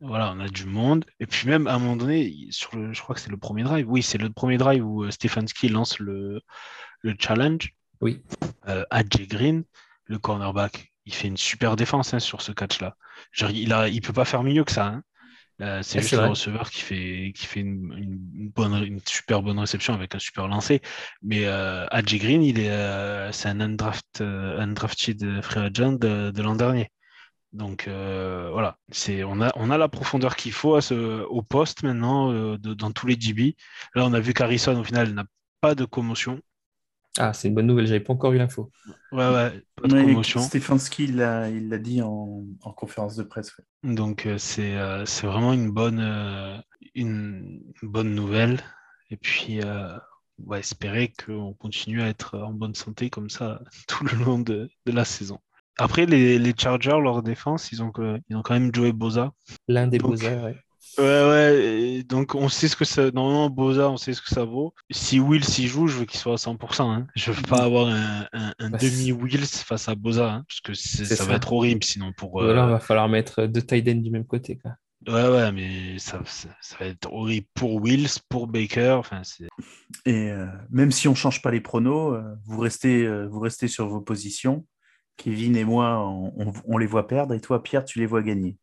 [0.00, 1.04] Voilà, on a du monde.
[1.20, 3.64] Et puis même à un moment donné, sur le, je crois que c'est le premier
[3.64, 3.86] drive.
[3.86, 6.40] Oui, c'est le premier drive où Stefanski lance le,
[7.02, 7.74] le challenge.
[8.00, 8.22] Oui.
[9.10, 9.64] Jay Green,
[10.06, 12.94] le cornerback il fait une super défense hein, sur ce catch-là.
[13.40, 14.86] Il ne il peut pas faire mieux que ça.
[14.86, 15.02] Hein.
[15.82, 20.14] C'est juste le receveur qui fait, qui fait une, bonne, une super bonne réception avec
[20.14, 20.82] un super lancé.
[21.22, 26.54] Mais euh, Green, il est, euh, c'est un undraft, euh, undrafted free agent de, l'an
[26.54, 26.90] dernier.
[27.54, 31.42] Donc euh, voilà, c'est, on, a, on a la profondeur qu'il faut à ce, au
[31.42, 33.56] poste maintenant dans tous les DB.
[33.94, 35.24] Là, on a vu qu'Harrison, au final, n'a
[35.62, 36.40] pas de commotion.
[37.18, 38.70] Ah, c'est une bonne nouvelle, j'avais pas encore eu l'info.
[39.10, 40.40] Ouais, ouais, pas de commotion.
[40.40, 42.44] Stefanski, il l'a dit en,
[42.76, 43.52] conférence de presse.
[43.82, 46.56] Donc, euh, euh, c'est vraiment une bonne, euh,
[46.94, 48.60] une bonne nouvelle.
[49.10, 54.04] Et puis, on va espérer qu'on continue à être en bonne santé comme ça tout
[54.04, 55.40] le long de, la saison.
[55.76, 57.92] Après, les, les, Chargers, leur défense, ils ont,
[58.28, 59.32] ils ont quand même joué Boza.
[59.66, 60.56] L'un des Boza, ouais.
[60.98, 63.10] Ouais, ouais, donc on sait ce que ça.
[63.12, 64.74] Normalement, Boza, on sait ce que ça vaut.
[64.90, 66.90] Si Will s'y joue, je veux qu'il soit à 100%.
[66.90, 67.06] Hein.
[67.14, 71.34] Je veux pas avoir un, bah, demi-Wills face à Boza, hein, parce que ça, va
[71.34, 72.12] être horrible sinon.
[72.16, 74.58] Pour, Ou alors, il va falloir mettre deux tight du même côté.
[74.58, 74.72] Quoi.
[75.06, 78.96] Ouais, ouais, mais ça, ça, va être horrible pour Wills, pour Baker.
[78.98, 79.22] Enfin,
[80.04, 83.68] Et euh, même si on change pas les pronos, euh, vous, restez, euh, vous restez
[83.68, 84.66] sur vos positions.
[85.16, 88.56] Kevin et moi, on, on les voit perdre, et toi, Pierre, tu les vois gagner.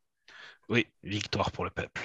[0.70, 2.02] Oui, victoire pour le peuple.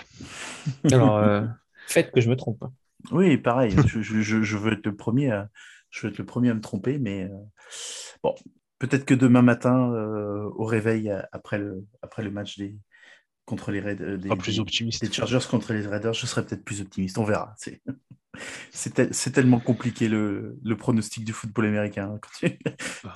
[0.93, 1.43] Alors, euh,
[1.87, 2.65] faites que je me trompe.
[3.11, 3.75] Oui, pareil.
[3.87, 5.49] je, veux être le premier à,
[5.89, 7.37] je veux être le premier à me tromper, mais euh,
[8.23, 8.35] bon,
[8.79, 12.77] peut-être que demain matin, euh, au réveil, après le, après le match des,
[13.47, 15.11] contre les Raiders, des, plus optimiste.
[15.13, 17.17] Chargers contre les Raiders, je serai peut-être plus optimiste.
[17.17, 17.55] On verra.
[18.71, 22.19] C'est tellement compliqué le, le, pronostic du football américain.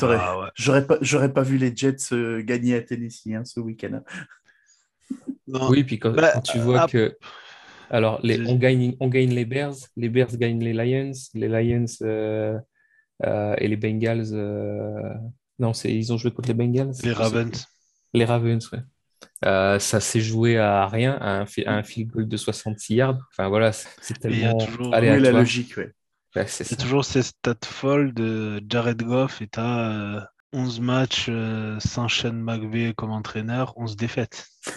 [0.01, 4.03] Ah, j'aurais pas, pas vu les Jets gagner à Tennessee hein, ce week-end.
[5.49, 7.17] Oui, puis bah, quand, tu vois que.
[7.91, 11.85] Alors, les, on, gagne, on gagne les Bears, les Bears gagnent les Lions, les Lions
[12.03, 12.59] euh,
[13.25, 14.33] euh, et les Bengals.
[14.33, 15.13] Euh,
[15.59, 16.93] non, ils ont joué contre les Bengals?
[17.05, 17.67] Les Ravens.
[18.15, 18.81] Les Ravens, ouais.
[19.45, 22.95] Euh, ça s'est joué à rien, à un, fi- à un field goal de 66
[22.95, 23.19] yards.
[23.31, 23.89] Enfin voilà, c'est
[24.25, 25.93] Et il y a tellement toujours- Oui, la logique, ouais.
[26.37, 30.21] Ouais, c'est toujours ces stats folles de Jared Goff et t'as euh,
[30.55, 34.47] 11 matchs euh, sans Shane McVay comme entraîneur, 11 défaites.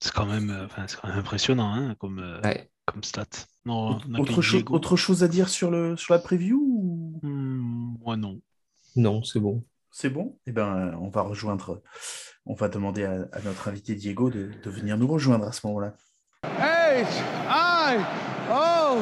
[0.00, 2.70] C'est quand même, euh, enfin, c'est quand même impressionnant hein, comme, euh, Ouais.
[2.86, 3.24] comme stat.
[3.64, 4.72] Non, Autre, Diego.
[4.74, 8.40] autre chose à dire sur, le, sur la preview ou- Hmm, moi non.
[8.94, 9.64] Non, c'est bon.
[9.90, 10.38] C'est bon?
[10.46, 11.82] Eh ben, on va rejoindre,
[12.46, 15.66] on va demander à, à notre invité Diego de, de venir nous rejoindre à ce
[15.66, 15.94] moment-là.
[16.44, 17.04] H
[17.48, 17.96] I
[18.52, 18.98] O.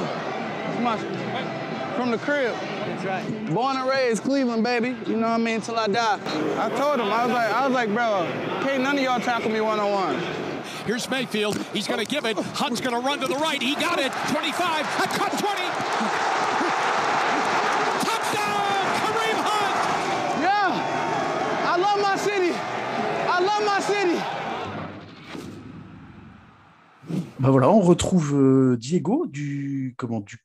[1.97, 2.55] From the crib.
[2.55, 3.55] That's right.
[3.55, 4.95] Born and raised Cleveland, baby.
[5.07, 5.63] You know what I mean?
[5.63, 6.21] Till I die.
[6.59, 7.09] I told him.
[7.09, 8.29] I was like, I was like, bro,
[8.63, 10.23] can't none of y'all tackle me one on one.
[10.85, 11.57] Here's Mayfield.
[11.73, 12.37] He's going to give it.
[12.37, 13.63] Hunt's going to run to the right.
[13.63, 14.13] He got it.
[14.29, 14.85] 25.
[14.85, 15.63] A cut 20.
[18.05, 19.75] Touchdown, Kareem Hunt.
[20.45, 21.73] Yeah.
[21.73, 22.53] I love my city.
[22.53, 24.46] I love my city.
[27.39, 30.39] Ben voilà, on retrouve euh, Diego du, comment, du,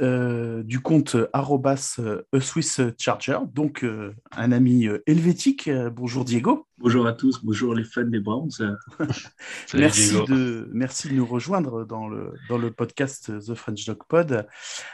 [0.00, 5.66] euh, du compte arrobas euh, Swiss Charger, donc euh, un ami euh, helvétique.
[5.66, 6.67] Euh, bonjour Diego.
[6.80, 8.50] Bonjour à tous, bonjour les fans des Browns.
[9.66, 13.98] Salut, Merci de, merci de nous rejoindre dans le, dans le podcast The French Dog
[14.08, 14.46] Pod.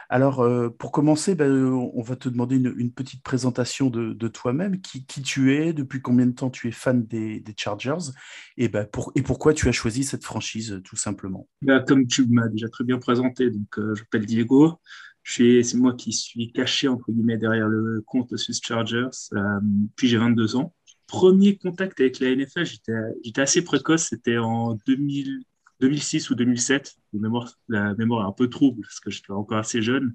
[0.09, 4.29] Alors, euh, pour commencer, ben, on va te demander une, une petite présentation de, de
[4.29, 8.13] toi-même, qui, qui tu es, depuis combien de temps tu es fan des, des Chargers,
[8.57, 11.49] et, ben, pour, et pourquoi tu as choisi cette franchise, tout simplement?
[11.61, 14.81] Bah, comme tu m'as déjà très bien présenté, donc euh, je m'appelle Diego.
[15.27, 19.09] C'est moi qui suis caché entre guillemets derrière le compte Swiss Chargers.
[19.33, 19.61] euh,
[19.97, 20.75] puis j'ai 22 ans.
[21.07, 24.05] Premier contact avec la NFL, j'étais assez précoce.
[24.05, 25.45] C'était en 2000
[25.81, 26.95] 2006 ou 2007.
[27.13, 30.15] La mémoire, la mémoire est un peu trouble parce que j'étais encore assez jeune.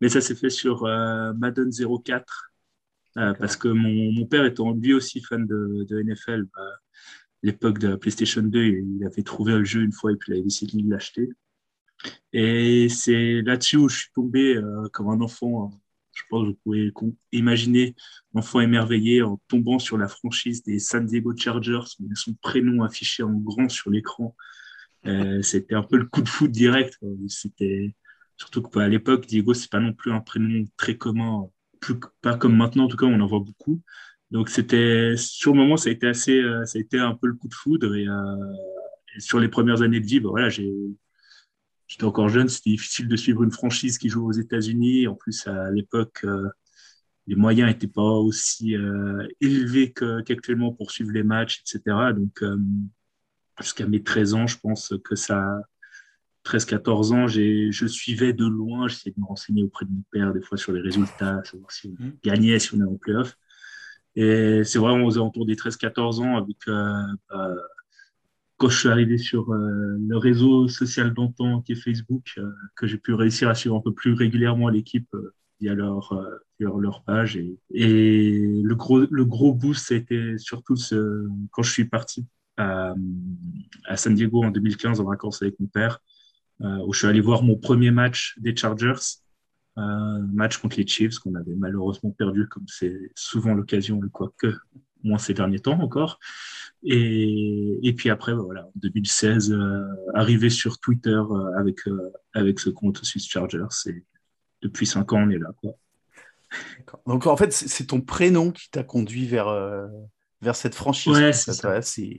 [0.00, 2.52] Mais ça s'est fait sur euh, Madden 04
[3.16, 6.62] euh, parce que mon, mon père étant lui aussi fan de, de NFL, bah,
[7.42, 10.34] l'époque de la PlayStation 2, il avait trouvé le jeu une fois et puis il
[10.34, 11.28] avait décidé de l'acheter.
[12.32, 15.70] Et c'est là-dessus où je suis tombé euh, comme un enfant.
[16.18, 16.92] Je pense que vous pouvez
[17.32, 17.94] imaginer
[18.34, 23.32] enfant émerveillé en tombant sur la franchise des San Diego Chargers, son prénom affiché en
[23.32, 24.34] grand sur l'écran.
[25.06, 26.98] Euh, C'était un peu le coup de foot direct.
[27.28, 27.94] C'était
[28.36, 31.48] surtout que bah, à l'époque, Diego, c'est pas non plus un prénom très commun,
[31.80, 32.84] plus, pas comme maintenant.
[32.84, 33.80] En tout cas, on en voit beaucoup.
[34.30, 37.28] Donc c'était sur le moment, ça a été assez, euh, ça a été un peu
[37.28, 38.54] le coup de foudre et, euh,
[39.16, 40.70] et sur les premières années de vie, bah, voilà, j'ai,
[41.88, 45.08] j'étais encore jeune, c'était difficile de suivre une franchise qui joue aux États-Unis.
[45.08, 46.48] En plus, à l'époque, euh,
[47.26, 52.12] les moyens n'étaient pas aussi euh, élevés qu'actuellement pour suivre les matchs, etc.
[52.14, 52.56] Donc euh,
[53.60, 55.60] jusqu'à mes 13 ans, je pense que ça,
[56.44, 60.40] 13-14 ans, je suivais de loin, j'essayais de me renseigner auprès de mon père des
[60.40, 63.36] fois sur les résultats, savoir si on gagnait, si on est en playoff.
[64.16, 67.54] Et c'est vraiment aux alentours des 13-14 ans, avec, euh, bah,
[68.58, 72.86] quand je suis arrivé sur euh, le réseau social d'antan qui est Facebook, euh, que
[72.86, 76.68] j'ai pu réussir à suivre un peu plus régulièrement l'équipe euh, via leur, euh, via
[76.78, 77.36] leur page.
[77.36, 81.84] Et, et le, gros, le gros boost, ça a été surtout ce, quand je suis
[81.84, 82.94] parti à,
[83.86, 86.00] à San Diego en 2015 en vacances avec mon père,
[86.60, 89.22] euh, où je suis allé voir mon premier match des Chargers
[89.76, 94.52] un match contre les Chiefs qu'on avait malheureusement perdu, comme c'est souvent l'occasion, quoique
[95.04, 96.18] moins ces derniers temps encore.
[96.84, 99.82] Et, et puis après, bah, voilà, en 2016, euh,
[100.14, 103.66] arrivé sur Twitter euh, avec, euh, avec ce compte Swiss Chargers.
[103.86, 104.04] Et
[104.62, 105.50] depuis cinq ans, on est là.
[105.60, 105.72] Quoi.
[107.06, 109.86] Donc en fait, c'est ton prénom qui t'a conduit vers, euh,
[110.40, 111.12] vers cette franchise.
[111.12, 111.70] Ouais, fait, ça.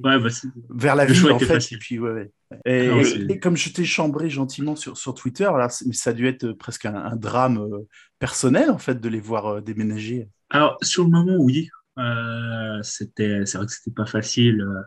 [0.04, 0.30] ouais, bah,
[0.70, 1.46] vers la le ville en fait.
[1.46, 1.78] facile.
[1.78, 2.32] Et puis, ouais, ouais.
[2.66, 6.10] Et, Non, et- c'est- et comme je t'ai chambré gentiment sur, sur Twitter, alors, ça
[6.10, 7.88] a dû être presque un, un drame euh,
[8.20, 10.28] personnel en fait de les voir euh, déménager.
[10.50, 11.70] Alors, sur le moment, oui.
[12.00, 14.62] Euh, c'était, c'est vrai que c'était pas facile.
[14.62, 14.82] Euh,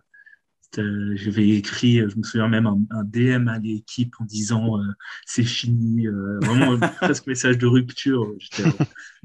[0.62, 0.82] c'était-
[1.16, 4.84] J'avais écrit, je me souviens même, un, un DM à l'équipe en disant euh,
[5.26, 6.06] c'est fini.
[6.08, 8.26] euh, vraiment, presque message de rupture.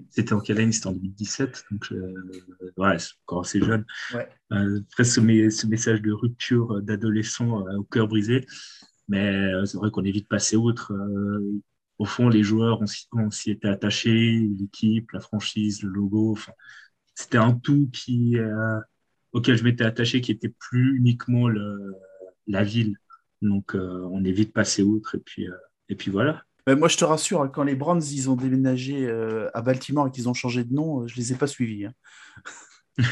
[0.09, 1.63] C'était en quelle année C'était en 2017.
[1.71, 2.13] Donc, euh,
[2.77, 3.85] ouais, c'est encore assez jeune.
[4.13, 4.27] Ouais.
[4.51, 8.45] Euh, presque ce, message de rupture d'adolescent euh, au cœur brisé.
[9.07, 10.91] Mais euh, c'est vrai qu'on est vite passé outre.
[10.93, 11.61] Euh,
[11.97, 12.79] au fond, les joueurs,
[13.13, 16.37] on s'y était attachés, l'équipe, la franchise, le logo.
[17.19, 18.79] C'était un tout qui, euh,
[19.31, 21.95] auquel je m'étais attaché, qui était plus uniquement le,
[22.45, 22.95] la ville.
[23.41, 25.15] Donc, euh, on est vite passé outre.
[25.15, 25.55] Et puis, euh,
[25.89, 26.43] et puis voilà.
[26.67, 30.07] Ben, moi, je te rassure, hein, quand les Browns ils ont déménagé euh, à Baltimore
[30.07, 31.85] et qu'ils ont changé de nom, je les ai pas suivis.
[31.85, 31.93] hein.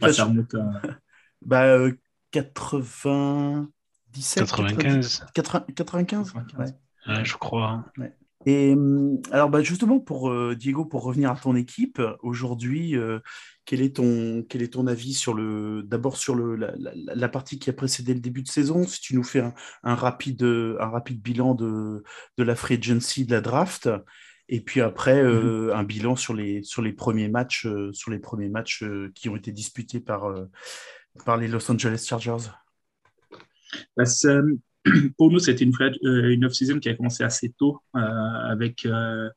[0.00, 0.82] Bah, ça remonte à-
[1.42, 1.92] Bah, euh,
[2.32, 3.70] 97,
[4.46, 5.24] 95.
[5.34, 6.66] 80 95 ouais.
[7.06, 7.68] Ouais, je crois.
[7.70, 7.84] hein.
[7.96, 8.12] Ouais.
[8.46, 13.18] Et hum, alors, bah, justement, pour euh, Diego, pour revenir à ton équipe, aujourd'hui, euh,
[13.66, 17.28] quel est ton, quel est ton avis sur le, d'abord sur le, la, la- la
[17.28, 18.84] partie qui a précédé le début de saison?
[18.86, 22.02] Si tu nous fais un, un rapide, un rapide bilan de,
[22.38, 23.90] de la free agency, de la draft,
[24.48, 28.18] et puis après, euh, un bilan sur les, sur les premiers matchs, euh, sur les
[28.18, 30.46] premiers matchs euh, qui ont été disputés par, euh,
[31.24, 32.48] par les Los Angeles Chargers.
[33.96, 34.04] Bah,
[35.18, 35.72] pour nous, c'était une,
[36.04, 39.28] euh, une off-season qui a commencé assez tôt euh, avec euh,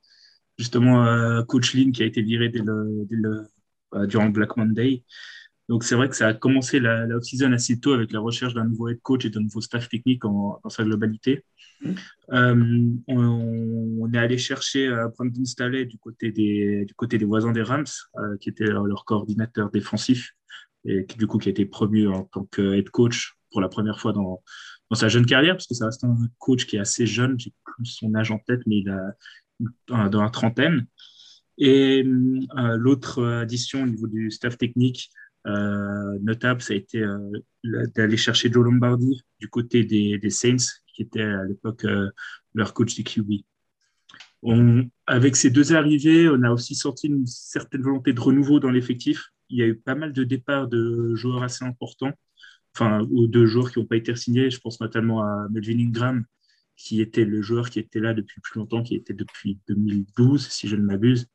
[0.58, 3.48] justement euh, Coach Lynn qui a été viré dès le, dès le-
[4.08, 5.04] durant le Black Monday.
[5.70, 8.54] Donc c'est vrai que ça a commencé la, la off-season assez tôt avec la recherche
[8.54, 11.46] d'un nouveau head coach et d'un nouveau staff technique en, dans sa globalité.
[12.32, 17.52] Euh, on, on est allé chercher Brandon Staley du côté des, du côté des voisins
[17.52, 17.86] des Rams,
[18.40, 20.32] qui était leur coordinateur défensif
[20.86, 23.70] et qui du coup qui a été promu en tant que head coach pour la
[23.70, 24.42] première fois dans,
[24.96, 27.86] sa jeune carrière, parce que ça reste un coach qui est assez jeune, j'ai plus
[27.86, 29.16] son âge en tête, mais il a
[29.88, 30.88] dans la trentaine.
[31.58, 35.12] Et euh, l'autre addition au niveau du staff technique
[35.46, 37.32] euh, notable, ça a été euh,
[37.64, 41.86] d'aller chercher Joe Lombardi du côté des, des Saints, qui était à l'époque
[42.54, 43.42] leur coach du QB.
[45.08, 49.30] Avec ces deux arrivées, on a aussi sorti une certaine volonté de renouveau dans l'effectif.
[49.50, 52.12] Il y a eu pas mal de départs de joueurs assez importants,
[52.76, 54.50] enfin, ou de joueurs qui n'ont pas été signés.
[54.50, 56.26] Je pense notamment à Melvin Ingram,
[56.76, 60.68] qui était le joueur qui était là depuis plus longtemps, qui était depuis 2012, si
[60.68, 61.28] je ne m'abuse,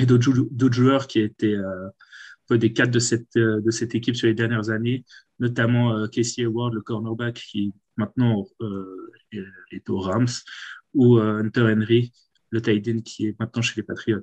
[0.00, 1.88] et d'autres jou- d'autres joueurs qui étaient euh,
[2.58, 5.04] des cadres de cette, euh, de cette équipe sur les dernières années,
[5.38, 10.26] notamment euh, Casey Hayward, le cornerback, qui maintenant euh, est est aux Rams,
[10.94, 12.12] ou euh, Hunter Henry,
[12.50, 14.20] le tight end, qui est maintenant chez les Patriots.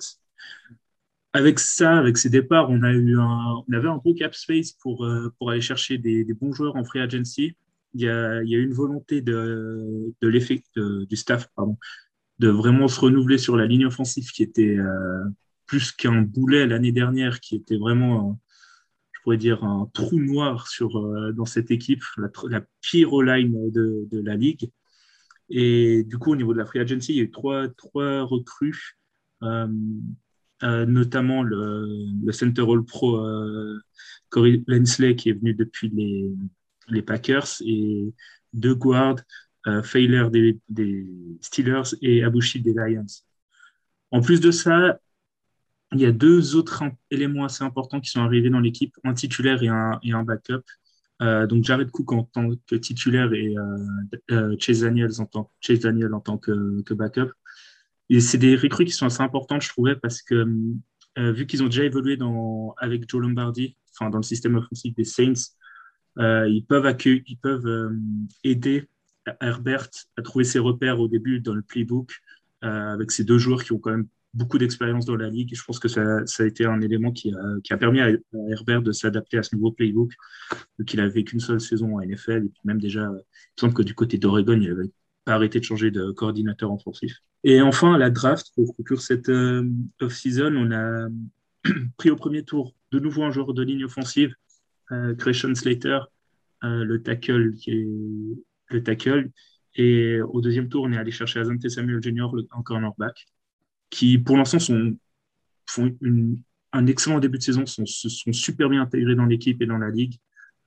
[1.37, 5.99] Avec ça, avec ces départs, on, avait un gros cap space pour, euh, aller chercher
[5.99, 7.55] des, bons joueurs en free agency.
[7.93, 11.47] Il y a, il y a une volonté de, de l'effet du staff
[12.39, 15.25] de vraiment se renouveler sur la ligne offensive qui était euh,
[15.67, 18.39] plus qu'un boulet l'année dernière, qui était vraiment,
[19.11, 23.71] je pourrais dire, un trou noir sur, euh, dans cette équipe, la, la pire line
[23.71, 24.71] de, la ligue.
[25.51, 27.67] Et du coup, au niveau de la free agency, il y a eu trois,
[28.23, 28.97] recrues,
[30.61, 31.87] notamment le,
[32.25, 33.79] le Center All Pro euh,
[34.29, 38.13] Corey Lensley qui est venu depuis les, Packers et
[38.53, 39.19] deux guards,
[39.67, 40.57] euh, Failer des,
[41.41, 43.05] Steelers et Abushi des Lions.
[44.11, 44.99] En plus de ça,
[45.93, 49.61] il y a deux autres éléments assez importants qui sont arrivés dans l'équipe, un titulaire
[49.63, 50.63] et un, et un backup.
[51.21, 53.77] Euh, donc Jared Cook en tant que titulaire et euh,
[54.31, 57.31] euh, Chase Daniels en tant, Chase Daniel en tant que backup.
[58.19, 60.47] C'est des recrues qui sont assez importantes, je trouvais, parce que
[61.17, 62.17] euh, vu qu'ils ont déjà évolué
[62.77, 65.33] avec Joe Lombardi, enfin dans le système offensif des Saints,
[66.19, 67.95] euh, ils peuvent ils peuvent euh,
[68.43, 68.87] aider
[69.41, 72.11] Herbert à trouver ses repères au début dans le playbook
[72.63, 75.53] euh, avec ces deux joueurs qui ont quand même beaucoup d'expérience dans la ligue.
[75.55, 76.01] Je pense que ça,
[76.39, 77.31] a été un élément qui
[77.69, 78.09] a, permis à,
[78.49, 80.11] Herbert de s'adapter à ce nouveau playbook,
[80.85, 82.45] qu'il avait qu'une seule saison en NFL.
[82.45, 83.21] Et puis même déjà, il me
[83.59, 84.91] semble que du côté d'Oregon, il n'avait
[85.25, 87.17] pas arrêté de changer de coordinateur offensif.
[87.43, 89.67] Et enfin, la draft, pour conclure cette euh,
[90.01, 91.07] off-season, on a
[91.97, 94.33] pris au premier tour de nouveau un joueur de ligne offensive,
[94.91, 95.99] euh, Christian Slater,
[96.63, 97.53] euh, le tackle
[98.69, 99.31] le tackle.
[99.75, 103.27] Et au deuxième tour, on est allé chercher Azante Samuel Jr., un cornerback,
[103.89, 104.57] qui pour l'instant
[105.67, 105.95] font
[106.73, 109.91] un excellent début de saison, se sont super bien intégrés dans l'équipe et dans la
[109.91, 110.15] ligue.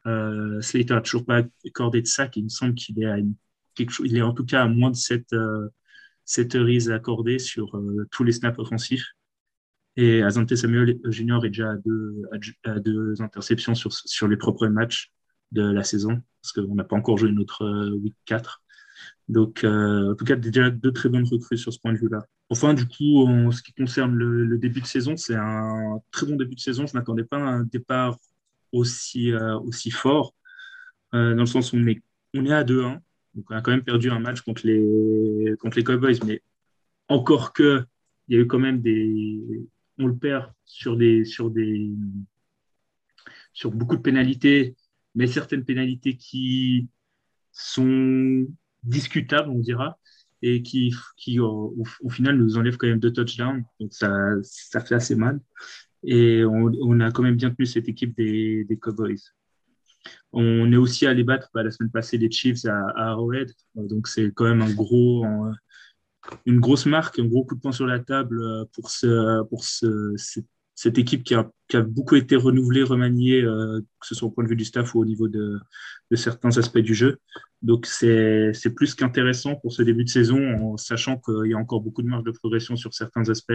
[0.05, 3.19] Slater n'a toujours pas accordé de sac, il me semble qu'il est, à
[3.75, 5.69] quelque chose, il est en tout cas à moins de 7 euh,
[6.25, 9.07] sept heures accordées sur euh, tous les snaps offensifs.
[9.97, 11.41] Et Azante Samuel Jr.
[11.45, 11.73] est déjà
[12.65, 15.13] à deux, interceptions sur, les propres matchs
[15.53, 18.63] de la saison, parce qu'on n'a pas encore joué notre euh, week 4.
[19.29, 22.21] Donc, euh, en tout cas, déjà deux très bonnes recrues sur ce point de vue-là.
[22.51, 26.37] Enfin, du coup, en ce qui concerne le, début de saison, c'est un très bon
[26.37, 26.87] début de saison.
[26.87, 28.17] Je ne m'attendais pas un départ
[28.73, 29.33] aussi,
[29.65, 30.35] aussi fort,
[31.13, 32.03] dans le sens où on est,
[32.35, 33.01] on est à 2-1.
[33.37, 36.43] On a quand même perdu un match contre les, Cowboys, mais
[37.09, 37.85] encore que
[38.29, 39.41] il y a eu quand même des.
[39.99, 41.91] On le perd sur, des, sur, des,
[43.53, 44.77] sur beaucoup de pénalités,
[45.15, 46.89] mais certaines pénalités qui
[47.53, 48.47] sont
[48.83, 49.99] discutables, on dira,
[50.43, 53.65] et qui, qui au, final, nous enlèvent quand même deux touchdowns.
[53.79, 54.11] Donc, ça,
[54.43, 55.41] ça fait assez mal.
[56.03, 59.21] Et on, a quand même bien tenu cette équipe des Cowboys.
[60.33, 63.53] On est aussi allé battre bah, la semaine passée les Chiefs à, Arrowhead.
[63.75, 65.25] Donc, c'est quand même un gros,
[66.47, 68.41] une grosse marque, un gros coup de poing sur la table
[68.75, 70.15] pour, ce, pour ce,
[70.75, 71.51] cette, équipe qui a,
[71.83, 75.01] beaucoup été renouvelée, remaniée, euh, que ce soit au point de vue du staff ou
[75.01, 75.61] au niveau de,
[76.15, 77.19] certains aspects du jeu.
[77.63, 81.81] Donc c'est plus qu'intéressant pour ce début de saison, en sachant qu'il y a encore
[81.81, 83.53] beaucoup de marge de progression sur certains aspects.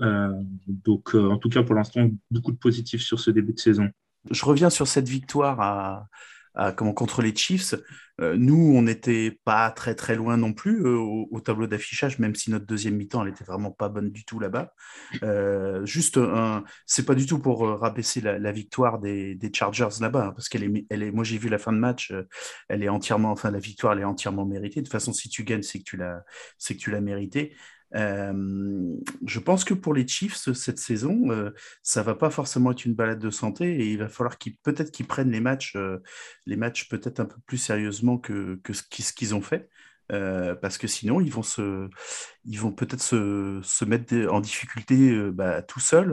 [0.00, 0.32] Euh,
[0.68, 3.90] donc euh, en tout cas pour l'instant, beaucoup de positifs sur ce début de saison.
[4.30, 7.74] Je reviens sur cette victoire à, comment, contre les Chiefs.
[8.20, 12.34] Euh, nous, on n'était pas très très loin non plus euh, au, tableau d'affichage, même
[12.34, 14.74] si notre deuxième mi-temps, elle vraiment pas bonne du tout là-bas.
[15.22, 20.32] Euh, juste, un, c'est pas du tout pour rabaisser la, victoire des, Chargers là-bas, hein,
[20.32, 22.12] parce qu'elle est, moi j'ai vu la fin de match,
[22.68, 24.80] elle est entièrement, enfin la victoire, elle est entièrement méritée.
[24.80, 26.24] De toute façon, si tu gagnes, c'est que tu l'as,
[26.58, 27.00] c'est que tu l'as.
[27.94, 31.50] Euh, je pense que pour les Chiefs, cette saison, euh,
[31.82, 34.90] ça va pas forcément être une balade de santé et il va falloir qu'ils peut-être
[34.90, 35.98] qu'ils prennent les matchs, euh,
[36.46, 39.68] les matchs peut-être un peu plus sérieusement que, ce qu'ils ont fait.
[40.08, 46.12] parce que sinon, ils vont, peut-être se, mettre en difficulté bah, tout seuls,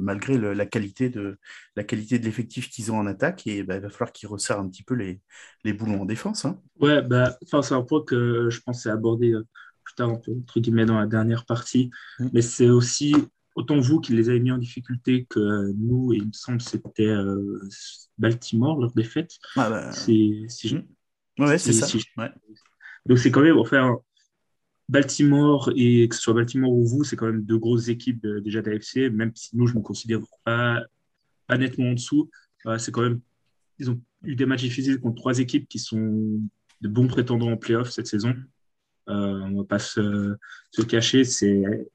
[0.00, 1.38] malgré la qualité de
[1.76, 3.46] l'effectif qu'ils ont en attaque.
[3.46, 5.20] Et bah, il va falloir qu'ils resserrent un petit peu les,
[5.64, 6.44] les boulons en défense.
[6.44, 6.60] Hein.
[6.80, 9.34] Ouais, bah, c'est un point que je pensais aborder
[9.84, 11.90] plus tard, entre guillemets, dans la dernière partie.
[12.18, 12.28] Mm.
[12.32, 13.14] Mais c'est aussi
[13.54, 16.64] autant vous qui les avez mis en difficulté que nous, et il me semble que
[16.64, 17.60] c'était euh,
[18.18, 19.38] Baltimore, leur défaite.
[19.56, 19.92] Ah bah...
[19.92, 20.76] si je...
[20.76, 20.86] Mm.
[21.38, 21.86] Ouais, c'est ça.
[23.06, 23.98] Donc c'est quand même, enfin,
[24.88, 28.62] Baltimore et que ce soit Baltimore ou vous, c'est quand même deux grosses équipes déjà
[28.62, 30.82] d'AFC, même si nous, je me considère pas,
[31.46, 32.30] pas nettement en dessous.
[32.66, 33.20] Euh, c'est quand même,
[33.78, 36.40] ils ont eu des matchs difficiles contre trois équipes qui sont
[36.80, 38.34] de bons prétendants en playoff cette saison.
[39.12, 40.36] Euh, on va pas se,
[40.88, 41.22] cacher.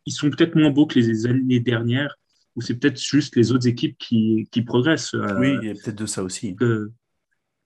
[0.05, 2.15] Ils sont peut-être moins beaux que les années dernières,
[2.55, 5.13] ou c'est peut-être juste les autres équipes qui, qui progressent.
[5.15, 6.55] Euh, oui, il y a peut-être de ça aussi.
[6.55, 6.91] Que,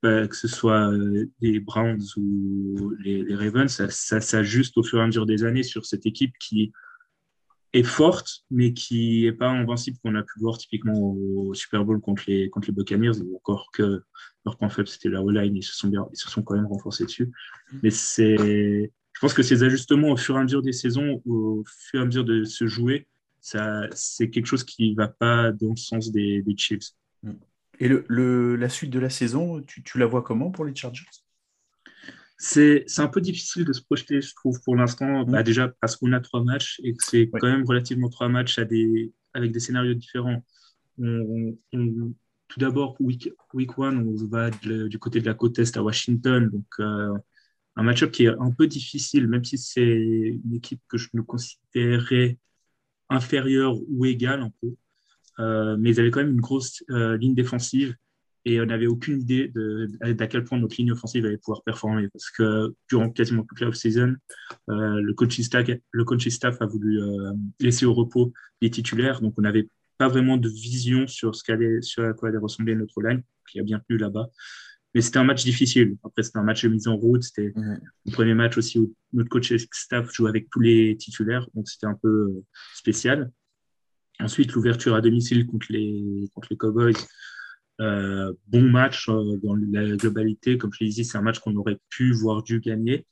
[0.01, 0.91] bah, que ce soit
[1.41, 5.85] les Browns ou les, Ravens, ça, s'ajuste au fur et à mesure des années sur
[5.85, 6.71] cette équipe qui
[7.73, 12.01] est forte, mais qui n'est pas invincible qu'on a pu voir typiquement au Super Bowl
[12.01, 14.03] contre les, contre les Buccaneers, ou encore que
[14.45, 17.05] leur point faible, c'était la O-line, ils se, sont ils se sont quand même renforcés
[17.05, 17.31] dessus.
[17.83, 18.91] Mais c'est
[19.21, 22.05] pense que ces ajustements au fur et à mesure des saisons, au fur et à
[22.05, 23.07] mesure de se jouer,
[23.39, 26.89] ça, c'est quelque chose qui ne va pas dans le sens des, des Chiefs.
[27.79, 31.05] Et le, la suite de la saison, tu, tu la vois comment pour les Chargers?
[32.37, 35.23] C'est, c'est un peu difficile de se projeter, je trouve, pour l'instant.
[35.25, 38.57] Bah, déjà parce qu'on a trois matchs et que c'est quand même relativement trois matchs
[38.57, 40.43] à des, avec des scénarios différents.
[42.51, 46.49] tout d'abord, week, week one, on va du côté de la côte est à Washington.
[46.49, 47.13] Donc, euh,
[47.75, 51.23] un match-up qui est un peu difficile, même si c'est une équipe que je nous
[51.23, 52.37] considérais
[53.09, 54.75] inférieure ou égale un peu.
[55.39, 57.95] Euh, mais ils avaient quand même une grosse euh, ligne défensive
[58.43, 62.09] et on n'avait aucune idée de, d'à quel point notre ligne offensive allait pouvoir performer.
[62.09, 64.15] Parce que durant quasiment toute la off-season,
[64.69, 65.67] euh, le, coaching staff,
[66.29, 66.99] staff a voulu
[67.59, 71.81] laisser au repos les titulaires, donc on n'avait pas vraiment de vision sur, ce qu'allait,
[71.81, 74.27] sur à quoi allait ressembler notre line, qui a bien tenu là-bas.
[74.93, 75.95] Mais c'était un match difficile.
[76.03, 77.23] Après, c'était un match de mise en route.
[77.23, 81.47] C'était le premier match aussi où notre coach staff joue avec tous les titulaires.
[81.53, 83.31] Donc, c'était un peu euh, spécial.
[84.19, 86.93] Ensuite, l'ouverture à domicile contre les, contre les Cowboys.
[87.79, 90.57] Euh, bon match euh, dans la globalité.
[90.57, 93.07] Comme je l'ai dit, c'est un match qu'on aurait pu, voir dû gagner.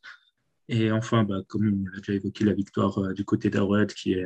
[0.67, 4.25] Et enfin, bah, comme on l'a déjà évoqué, la victoire du côté d'Arrowhead qui est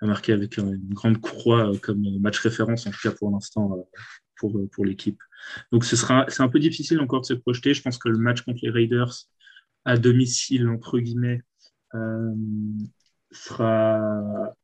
[0.00, 3.86] marqué avec une grande croix comme match référence, en tout cas pour l'instant,
[4.36, 5.20] pour, pour l'équipe.
[5.72, 7.74] Donc ce sera, c'est un peu difficile encore de se projeter.
[7.74, 9.14] Je pense que le match contre les Raiders
[9.84, 11.42] à domicile, entre guillemets,
[11.94, 12.34] euh,
[13.58, 14.54] va,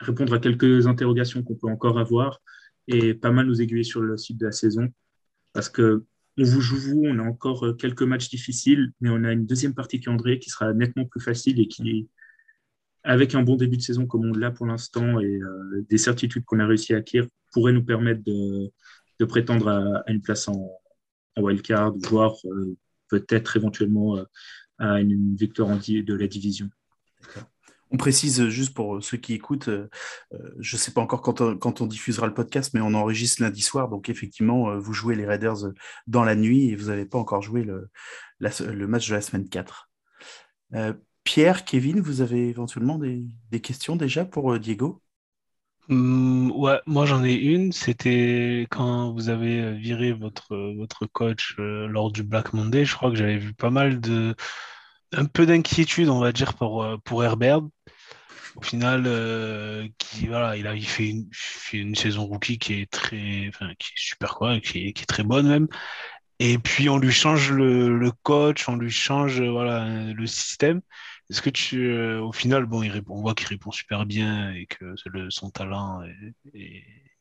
[0.00, 2.40] répondre à quelques interrogations qu'on peut encore avoir
[2.86, 4.88] et pas mal nous aiguiller sur le site de la saison.
[5.52, 6.04] Parce que
[6.36, 9.74] on vous joue vous, on a encore quelques matchs difficiles, mais on a une deuxième
[9.74, 12.08] partie calendrier qui sera nettement plus facile et qui,
[13.04, 16.44] avec un bon début de saison comme on l'a pour l'instant et euh, des certitudes
[16.44, 18.72] qu'on a réussi à acquérir, pourrait nous permettre de,
[19.26, 20.70] prétendre à, une place en,
[21.36, 22.76] wildcard, voire euh,
[23.08, 24.24] peut-être éventuellement euh,
[24.78, 26.68] à une, victoire de la division.
[27.90, 29.70] On précise juste pour ceux qui écoutent,
[30.58, 33.88] je ne sais pas encore quand on, diffusera le podcast, mais on enregistre lundi soir.
[33.88, 35.72] Donc effectivement, vous jouez les Raiders
[36.08, 37.88] dans la nuit et vous n'avez pas encore joué le,
[38.40, 39.88] le, match de la semaine 4.
[41.24, 45.02] Pierre, Kevin, vous avez éventuellement des, questions déjà pour Diego?
[45.88, 47.72] Mmh, ouais, moi j'en ai une.
[47.72, 52.84] C'était quand vous avez euh, viré votre, votre coach euh, lors du Black Monday.
[52.84, 54.34] Je crois que j'avais vu pas mal de.
[55.12, 57.62] un peu d'inquiétude, on va dire, pour, euh, pour Herbert.
[58.56, 59.02] Au final,
[60.28, 61.28] voilà, il a fait une,
[61.72, 65.06] une saison rookie qui est très, enfin, qui est super quoi, qui est, qui est
[65.06, 65.68] très bonne même.
[66.38, 70.82] Et puis on lui change le, le coach, on lui change voilà, le système.
[71.30, 74.94] Est-ce que tu, euh, au final, bon, on voit qu'il répond super bien et que
[75.06, 76.02] le, son talent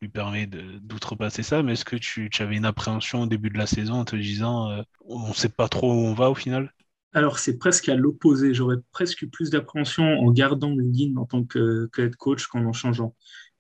[0.04, 3.66] lui permet d'outrepasser ça, mais est-ce que tu, avais une appréhension au début de la
[3.66, 6.74] saison en te disant euh, on ne sait pas trop où on va au final?
[7.14, 8.54] Alors, c'est presque à l'opposé.
[8.54, 12.74] J'aurais presque eu plus d'appréhension en gardant Lynn en tant que, head coach qu'en en
[12.74, 13.16] changeant.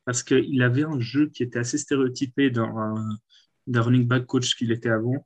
[0.05, 4.89] Parce qu'il avait un jeu qui était assez stéréotypé d'un running back coach qu'il était
[4.89, 5.25] avant,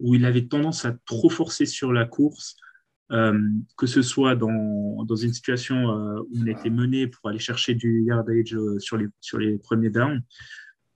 [0.00, 2.56] où il avait tendance à trop forcer sur la course,
[3.10, 3.40] euh,
[3.76, 7.74] que ce soit dans, dans une situation euh, où on était mené pour aller chercher
[7.74, 10.22] du yardage euh, sur, les, sur les premiers downs,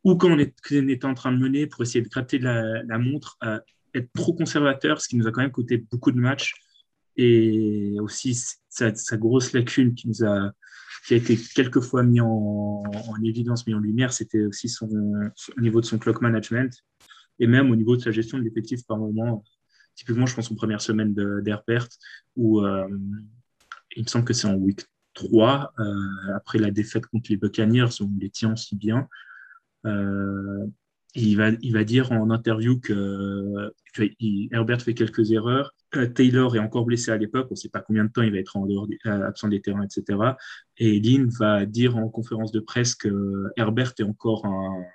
[0.04, 3.38] ou quand on, était en train de mener pour essayer de gratter la, la montre,
[3.94, 6.54] être trop conservateur, ce qui nous a quand même coûté beaucoup de matchs,
[7.16, 8.38] et aussi
[8.68, 10.50] sa, grosse lacune qui nous a
[11.06, 14.88] qui a été quelquefois mis en, en évidence, mis en lumière, c'était aussi son,
[15.56, 16.72] au niveau de son clock management
[17.40, 19.42] et même au niveau de sa gestion de l'effectif par moment.
[19.94, 21.88] Typiquement, je pense aux premières semaines d'Herbert,
[22.36, 22.88] où euh,
[23.96, 24.80] il me semble que c'est en week
[25.14, 25.84] 3, euh,
[26.34, 29.08] après la défaite contre les Buccaneers, où on les tient aussi bien.
[29.84, 30.66] Euh,
[31.14, 33.72] il, va, il va dire en interview que,
[34.50, 35.74] Herbert fait quelques erreurs.
[36.14, 38.38] Taylor est encore blessé à l'époque, on ne sait pas combien de temps il va
[38.38, 38.56] être
[39.04, 40.18] absent des terrains, etc.
[40.78, 44.86] Et Lynn va dire en conférence de presse que Herbert est encore un,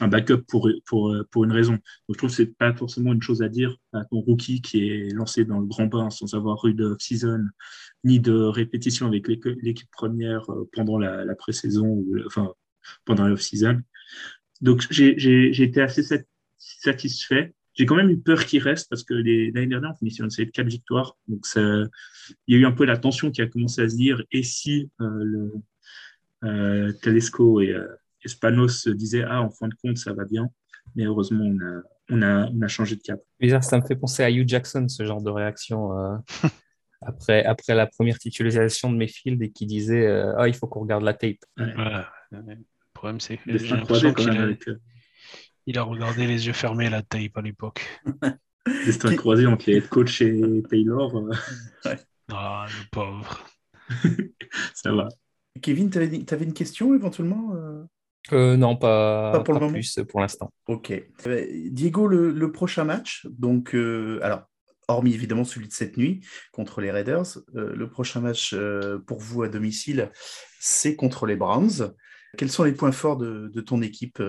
[0.00, 1.72] un backup pour, pour, pour une raison.
[1.72, 1.80] Donc,
[2.10, 4.88] je trouve que ce n'est pas forcément une chose à dire à ton rookie qui
[4.88, 7.44] est lancé dans le grand bain sans avoir eu de season
[8.04, 12.52] ni de répétition avec l'équipe première euh, pendant la, la pré-saison ou enfin,
[13.04, 13.80] pendant l'off-season.
[14.60, 16.02] Donc, j'ai été assez
[16.58, 17.54] satisfait.
[17.74, 20.46] J'ai quand même eu peur qu'il reste parce que l'année dernière, on finissait une série
[20.46, 21.16] de quatre victoires.
[21.28, 21.60] Donc, ça,
[22.46, 24.42] il y a eu un peu la tension qui a commencé à se dire et
[24.42, 25.52] si euh, le,
[26.44, 27.86] euh, Telesco et, euh,
[28.24, 30.48] Espanos disait Ah, en fin de compte, ça va bien.
[30.96, 33.20] Mais heureusement, on a, on a, on a changé de cap.
[33.38, 35.96] Bizarre, ça me fait penser à Hugh Jackson, ce genre de réaction.
[35.98, 36.16] Euh,
[37.02, 40.80] après, après la première titularisation de Mayfield et qui disait euh, Ah, il faut qu'on
[40.80, 41.44] regarde la tape.
[41.56, 42.04] Le
[42.92, 44.48] problème, c'est que j'ai l'impression qu'il a,
[45.66, 47.86] il a regardé les yeux fermés la tape à l'époque.
[48.84, 51.16] Destin croisé entre les head coach et Taylor.
[51.16, 51.94] Euh.
[52.32, 53.44] Ah, le pauvre.
[54.72, 55.08] ça va.
[55.60, 57.56] Kevin, tu avais, une question éventuellement
[58.32, 59.72] euh, non, pas, pour le moment.
[59.72, 60.52] plus pour l'instant.
[60.66, 60.92] Ok.
[61.26, 64.42] Euh, Diego, le, prochain match, donc, euh, alors,
[64.88, 66.20] hormis évidemment celui de cette nuit
[66.52, 68.54] contre les Raiders, le prochain match
[69.06, 70.10] pour vous à domicile,
[70.58, 71.94] c'est contre les Browns.
[72.36, 74.22] Quels sont les points forts de, ton équipe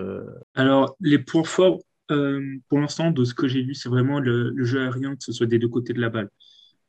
[0.53, 4.81] Alors, les points forts, pour l'instant, de ce que j'ai vu, c'est vraiment le, jeu
[4.81, 6.29] aérien, que ce soit des deux côtés de la balle.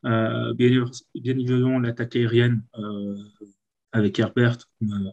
[0.05, 0.84] bien,
[1.14, 2.62] bien, évidemment, l'attaque aérienne
[3.93, 4.59] avec Herbert.
[4.80, 5.12] On a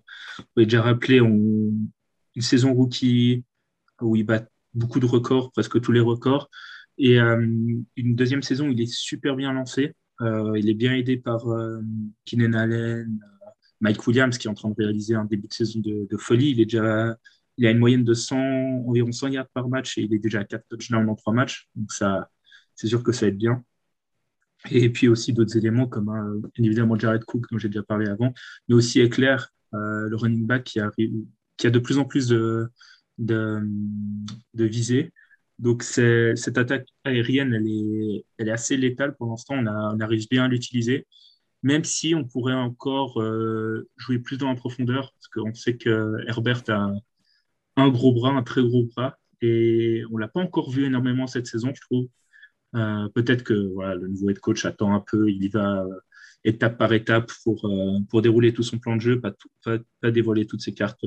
[0.57, 1.91] déjà rappelé une
[2.39, 3.43] saison rookie
[4.01, 6.49] où il bat beaucoup de records, presque tous les records.
[6.97, 7.41] Et euh,
[7.95, 9.93] une deuxième saison, il est super bien lancé.
[10.21, 11.79] Euh, il est bien aidé par euh,
[12.25, 13.19] Keenan Allen,
[13.79, 16.51] Mike Williams qui est en train de réaliser un début de saison de, folie.
[16.51, 17.17] Il est déjà,
[17.57, 18.37] il a une moyenne de 100,
[18.87, 21.69] environ 100 yards par match et il est déjà à 4 touchdowns en 3 matchs.
[21.75, 22.29] Donc ça,
[22.75, 23.63] c'est sûr que ça être bien.
[24.71, 28.33] Et puis aussi d'autres éléments comme euh, évidemment Jared Cook dont j'ai déjà parlé avant,
[28.67, 32.69] mais aussi Eclair, euh, le running back qui, a de plus en plus de,
[33.17, 33.61] de,
[34.53, 35.13] de visée.
[35.59, 41.05] Donc cette attaque aérienne, elle est, assez létale pour l'instant, on, arrive bien à l'utiliser,
[41.63, 46.15] même si on pourrait encore euh, jouer plus dans la profondeur, parce qu'on sait que
[46.27, 46.93] Herbert a
[47.75, 51.27] un, gros bras, un très gros bras, et on ne l'a pas encore vu énormément
[51.27, 52.07] cette saison, je trouve.
[52.75, 55.99] Euh, peut-être que le nouveau head coach attend un peu, il y va euh,
[56.43, 59.33] étape par étape pour, euh, pour dérouler tout son plan de jeu, pas,
[60.11, 61.03] dévoiler toutes ses cartes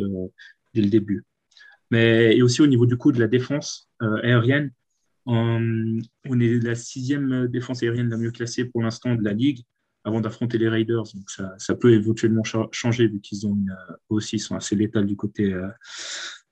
[0.74, 1.24] dès le début.
[1.90, 4.72] Mais et aussi au niveau du coup de la défense aérienne,
[5.26, 6.00] on,
[6.40, 9.60] est la sixième défense aérienne la mieux classée pour l'instant de la ligue
[10.04, 11.04] avant d'affronter les Raiders.
[11.14, 12.42] Donc ça, peut éventuellement
[12.72, 13.56] changer vu qu'ils ont
[14.08, 15.54] aussi sont assez létals du côté,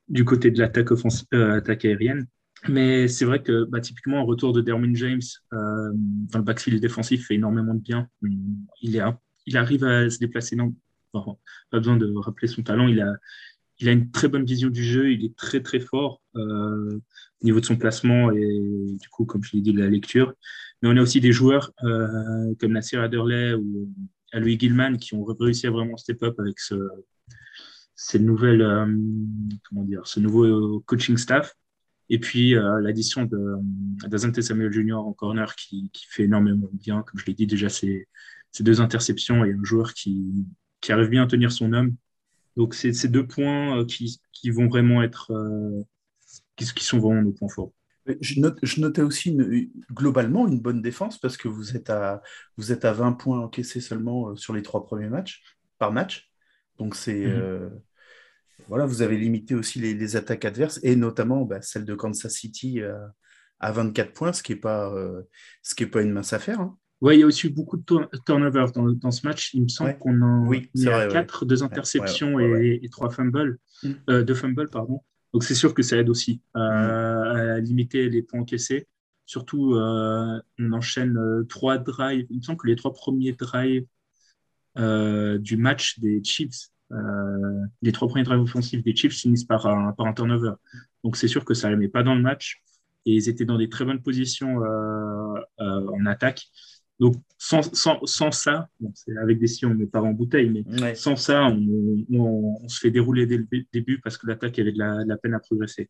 [0.09, 0.93] du côté de l'attaque
[1.33, 2.27] attaque aérienne.
[2.69, 5.21] Mais c'est vrai que bah, typiquement, un retour de Derwin James
[5.53, 8.09] euh, dans le backfield défensif fait énormément de bien.
[8.83, 9.03] Il, est,
[9.47, 10.57] il arrive à se déplacer.
[10.57, 10.75] Non,
[11.13, 12.89] pas besoin de rappeler son talent.
[12.89, 13.15] Il a,
[13.79, 15.13] il a une très bonne vision du jeu.
[15.13, 16.99] Il est très, très fort euh,
[17.43, 20.35] au niveau de son placement et du coup, comme je l'ai dit, de la lecture.
[20.83, 23.91] Mais on a aussi des joueurs euh, comme Nasir Adderley ou
[24.35, 26.75] Louis Gilman qui ont réussi à vraiment step up avec ce,
[27.97, 28.63] ces nouvelles,
[29.69, 31.55] comment dire, ce nouveau coaching staff.
[32.11, 33.57] Et puis euh, l'addition de
[34.09, 34.95] d'Azante Samuel Jr.
[34.95, 37.03] en corner qui, qui, fait énormément bien.
[37.03, 38.07] Comme je l'ai dit déjà, c'est
[38.59, 40.45] deux interceptions et un joueur qui,
[40.81, 41.95] qui, arrive bien à tenir son homme.
[42.57, 45.85] Donc c'est ces deux points euh, qui, qui, vont vraiment être, euh,
[46.57, 47.73] qui, sont vraiment nos points forts.
[48.21, 52.23] Je, note, je, notais aussi une, globalement une bonne défense parce que vous êtes à,
[52.57, 55.43] vous êtes à 20 points encaissés seulement sur les trois premiers matchs,
[55.79, 56.29] par match.
[56.79, 57.25] Donc c'est.
[57.25, 57.69] Euh,
[58.69, 62.33] voilà, vous avez limité aussi les, les attaques adverses et notamment bah, celle de Kansas
[62.33, 62.99] City euh,
[63.61, 65.23] à 24 points, ce qui n'est pas, euh,
[65.63, 66.61] ce qui est pas une mince affaire.
[66.61, 66.77] Hein.
[67.01, 67.85] Oui, il y a aussi beaucoup de
[68.27, 69.55] turnovers dans, dans, ce match.
[69.55, 69.99] Il me semble ouais.
[69.99, 71.49] qu'on en oui, vrai, 4, ouais.
[71.49, 73.93] 2 interceptions et, et 3 fumbles, Mm.
[74.11, 75.01] euh, deux fumbles, pardon.
[75.33, 78.87] Donc c'est sûr que ça aide aussi euh, à limiter les points encaissés.
[79.25, 81.17] Surtout, on enchaîne
[81.49, 82.27] trois drives.
[82.31, 83.87] Il me semble que les trois premiers drives
[84.77, 86.71] du match des Chiefs,
[87.83, 90.53] les trois premiers drives offensifs des Chiefs finissent par un, par un turnover.
[91.05, 92.63] Donc c'est sûr que ça ne les met pas dans le match.
[93.07, 96.43] Et ils étaient dans des très bonnes positions euh, en attaque.
[97.01, 100.51] Donc, sans, sans, sans ça, bon, c'est avec des si on met pas en bouteille,
[100.51, 100.95] mais ouais.
[100.95, 104.73] sans ça, on, on, on, se fait dérouler dès le début parce que l'attaque avait
[104.73, 105.89] de la, de la, peine à progresser.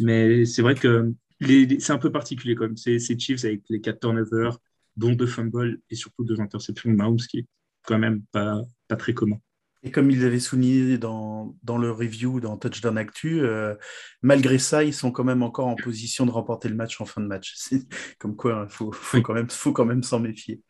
[0.00, 2.76] Mais c'est vrai que c'est un peu particulier quand même.
[2.78, 4.58] C'est Chiefs avec les quatre turnovers,
[4.96, 7.46] dont deux fumbles et surtout deux interceptions de Mahomes, qui est
[7.82, 9.38] quand même pas, pas très commun.
[9.86, 13.76] Et comme ils avaient souligné dans, dans le review, dans Touchdown Actu, euh,
[14.20, 17.20] malgré ça, ils sont quand même encore en position de remporter le match en fin
[17.20, 17.54] de match.
[18.18, 20.60] Comme quoi, il hein, faut, faut, quand même, faut quand même s'en méfier.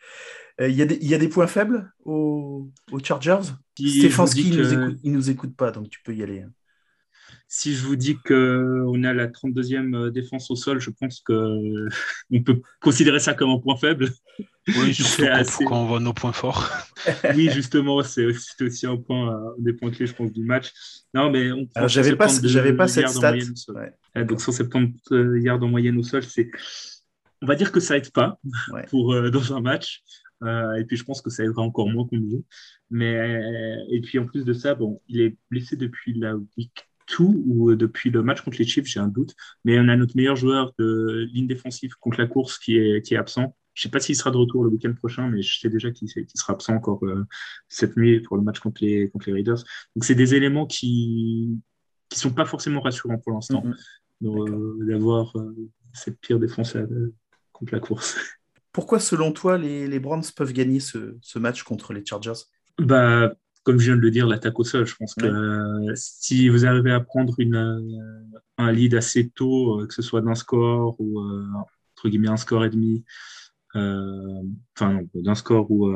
[0.59, 3.41] Il euh, y, y, a des points faibles aux, aux Chargers?
[3.75, 3.83] Que...
[3.85, 6.43] il, nous écoute, il nous écoute pas, donc tu peux y aller.
[6.43, 6.51] Hein.
[7.49, 11.79] Si je vous dis qu'on est à la 32e défense au sol, je pense qu'on
[12.45, 14.11] peut considérer ça comme un point faible.
[14.69, 14.91] Oui,
[15.31, 15.65] assez...
[15.65, 16.69] quand on voit nos points forts.
[17.37, 20.73] oui, justement, c'est aussi, aussi, un point, un des points clés, je pense, du match.
[21.15, 23.35] Non, mais on Alors, j'avais pas, j'avais pas cette stat.
[23.35, 24.25] Ouais.
[24.25, 26.51] Donc, 170 yards en moyenne au sol, c'est.
[27.43, 28.41] On va dire que ça aide pas
[28.73, 28.87] ouais.
[28.87, 30.03] pour, euh, dans un match.
[30.43, 32.45] Euh, et puis, je pense que ça aidera encore moins qu'on joue.
[32.91, 33.41] Mais,
[33.91, 37.75] et puis, en plus de ça, bon, il est blessé depuis la week tout ou
[37.75, 39.35] depuis le match contre les Chiefs, j'ai un doute.
[39.65, 43.15] Mais on a notre meilleur joueur de ligne défensive contre la course qui est, qui
[43.15, 43.57] est absent.
[43.75, 45.91] Je ne sais pas s'il sera de retour le week-end prochain, mais je sais déjà
[45.91, 47.25] qu'il qu sera absent encore euh,
[47.69, 49.63] cette nuit pour le match contre les, contre les Raiders.
[49.95, 51.59] Donc, c'est des éléments qui
[52.13, 53.75] ne sont pas forcément rassurants pour l'instant, mm
[54.23, 54.51] -hmm.
[54.51, 55.55] euh, d'avoir euh,
[55.93, 56.83] cette pire défense à,
[57.53, 58.17] contre la course.
[58.73, 62.41] Pourquoi, selon toi, les, les Browns peuvent gagner ce, ce match contre les Chargers?
[62.79, 63.35] Bah,
[63.67, 64.87] comme je viens de le dire, l'attaque au sol.
[64.87, 65.91] Je pense que ouais.
[65.91, 70.03] euh, si vous arrivez à prendre une, euh, un lead assez tôt, euh, que ce
[70.03, 73.05] soit d'un score ou entre guillemets un score et demi,
[73.75, 75.93] enfin d'un score ou,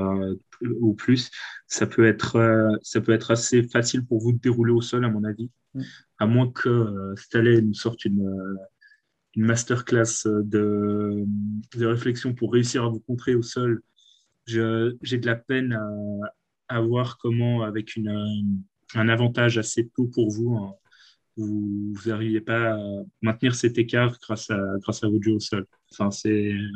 [0.80, 1.30] ou plus,
[1.68, 5.08] ça peut être ça peut être assez facile pour vous de dérouler au sol, à
[5.08, 5.48] mon avis,
[6.18, 8.28] à moins que Staley nous sorte une
[9.36, 11.24] une masterclass de,
[11.76, 13.80] de réflexion pour réussir à vous contrer au sol.
[14.44, 14.58] J'ai
[15.18, 15.88] de la peine à,
[16.70, 18.62] à voir comment, avec une,
[18.94, 20.72] un avantage assez tôt pour vous, hein,
[21.36, 22.78] vous n'arrivez pas à
[23.22, 25.66] maintenir cet écart grâce à, grâce à votre jeu au sol.
[25.92, 26.10] Enfin,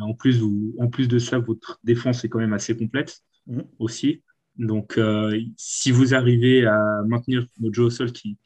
[0.01, 3.61] en, plus, vous, en plus de ça, votre défense est quand même assez complète mmh.
[3.78, 4.22] aussi.
[4.57, 8.38] Donc, euh, si vous arrivez à maintenir votre jeu au sol, qui,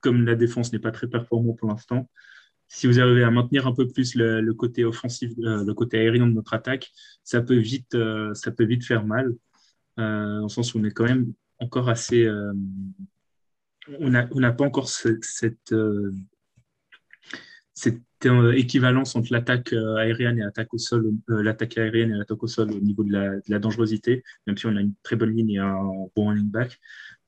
[0.00, 2.08] comme la défense n'est pas très performant pour l'instant,
[2.68, 5.98] si vous arrivez à maintenir un peu plus le, le côté offensif, euh, le côté
[5.98, 6.90] aérien de notre attaque,
[7.22, 9.34] ça peut vite, euh, ça peut vite faire mal
[9.98, 12.24] euh, dans le sens où on est quand même encore assez.
[12.24, 12.52] Euh,
[13.98, 16.12] on n'a on a pas encore ce, cette, euh,
[17.74, 18.00] cette
[18.54, 22.78] équivalence entre l'attaque aérienne et l'attaque au sol, l'attaque aérienne et l'attaque au sol au
[22.78, 25.58] niveau de la, de la, dangerosité, même si on a une très bonne ligne et
[25.58, 25.76] un
[26.14, 26.78] bon running back.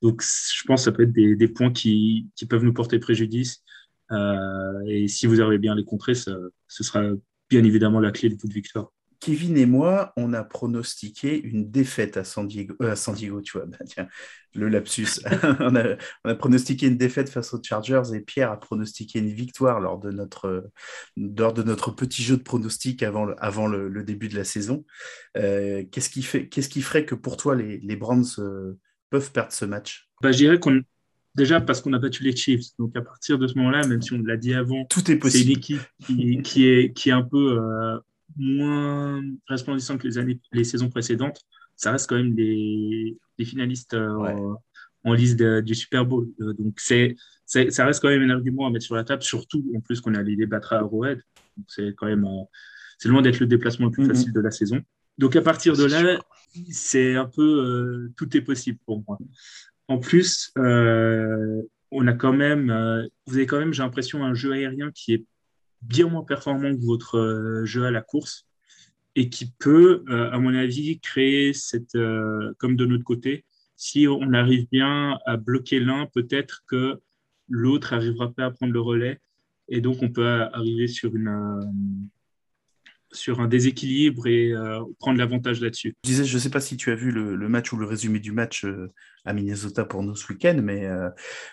[0.01, 2.99] Donc, je pense que ça peut être des, des points qui, qui, peuvent nous porter
[2.99, 3.63] préjudice.
[4.87, 6.31] et si vous arrivez bien à les contrer, ça,
[6.69, 7.03] ce sera
[7.49, 8.94] bien évidemment la clé de victoire.
[9.25, 13.41] Kevin et moi, on a pronostiqué une défaite à San Diego, euh, à San Diego
[13.41, 14.07] tu vois, bah, tiens,
[14.53, 15.19] le lapsus.
[15.59, 15.95] on, a,
[16.25, 19.97] on, a, pronostiqué une défaite face aux Chargers et Pierre a pronostiqué une victoire lors
[19.97, 20.69] de notre,
[21.17, 24.43] lors de notre petit jeu de pronostic avant le, avant le, le début de la
[24.43, 24.85] saison.
[25.37, 28.77] Euh, Qu'est-ce qui, fait, qu qui ferait que pour toi, les, les Browns euh,
[29.09, 30.07] peuvent perdre ce match?
[30.21, 30.83] Bah, Je dirais qu'on
[31.33, 32.67] Déjà parce qu'on a battu les Chiefs.
[32.79, 35.43] Donc à partir de ce moment-là, même si on l'a dit avant, tout est possible.
[35.43, 37.97] C'est une équipe qui, qui, est, qui est un peu euh,
[38.35, 41.39] moins resplendissant que les, années, les saisons précédentes,
[41.75, 44.35] ça reste quand même des, des finalistes euh, ouais.
[45.03, 46.27] en liste de, du Super Bowl.
[46.41, 49.63] Euh, donc, c'est, ça reste quand même un argument à mettre sur la table, surtout
[49.75, 51.21] en plus qu'on allé les battre à Arrowhead.
[51.67, 52.43] C'est quand même euh,
[52.97, 54.15] c'est loin d'être le déplacement le plus mm -hmm.
[54.15, 54.81] facile de la saison.
[55.17, 56.19] Donc, à partir de là,
[56.69, 59.17] c'est un peu tout est possible pour moi.
[59.87, 60.51] En plus,
[61.97, 62.63] on a quand même,
[63.25, 65.25] vous avez quand même, j'ai l'impression, un jeu aérien qui est
[65.81, 68.47] bien moins performant que votre euh, jeu à la course
[69.15, 73.45] et qui peut, euh, à mon avis, créer cette, euh, comme de notre côté,
[73.77, 77.01] si on arrive bien à bloquer l'un, peut-être que
[77.49, 79.21] l'autre n'arrivera pas à prendre le relais
[79.69, 81.29] Et donc, on peut arriver sur une,
[83.15, 85.95] sur un déséquilibre et euh, prendre l'avantage là-dessus.
[86.03, 87.85] Je disais, je ne sais pas si tu as vu le, le, match ou le
[87.85, 88.91] résumé du match euh,
[89.25, 91.09] à Minnesota pour nous ce week-end, mais euh,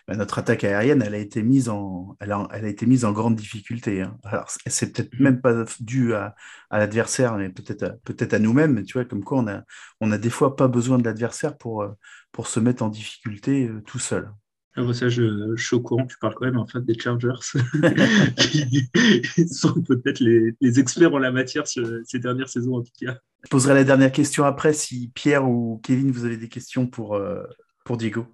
[0.07, 3.05] bah, notre attaque aérienne, elle a été mise en, elle a, elle a été mise
[3.05, 4.03] en grande difficulté.
[4.03, 4.19] Hein.
[4.25, 6.35] Alors, c'est peut-être même pas dû à,
[6.71, 8.85] à l'adversaire, mais peut-être à, peut-être à nous-mêmes.
[8.85, 9.63] Tu vois, comme quoi, on a,
[10.01, 11.87] on a des fois pas besoin de l'adversaire pour,
[12.33, 14.31] pour se mettre en difficulté tout seul.
[14.75, 16.99] Ah bah ça, je, je, suis au courant, tu parles quand même en fait des
[16.99, 17.33] Chargers,
[18.39, 23.19] qui sont peut-être les, les, experts en la matière ces dernières saisons en tout cas.
[23.45, 27.17] Je poserai la dernière question après si Pierre ou Kevin, vous avez des questions pour,
[27.17, 27.43] euh,
[27.85, 28.27] pour Diego.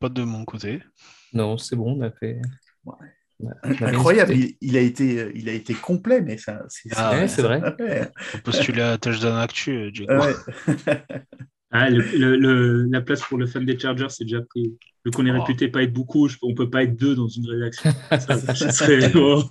[0.00, 0.82] Pas de mon côté.
[1.32, 2.40] Non, c'est bon, on a fait.
[2.84, 2.94] Ouais.
[3.38, 6.64] On a, on a Incroyable, il, il, a été, il a été complet, mais ça,
[6.68, 8.10] c'est ah, ouais, vrai.
[8.34, 10.14] On postuler à Touchdown Actu, Diego.
[10.14, 10.34] Ouais.
[11.70, 14.76] ah, le, le, le, la place pour le fan des Chargers, c'est déjà pris.
[15.06, 15.38] Vu qu'on est oh.
[15.40, 17.92] réputé pas être beaucoup, on peut pas être deux dans une rédaction.
[18.72, 19.12] serait...
[19.14, 19.44] oh.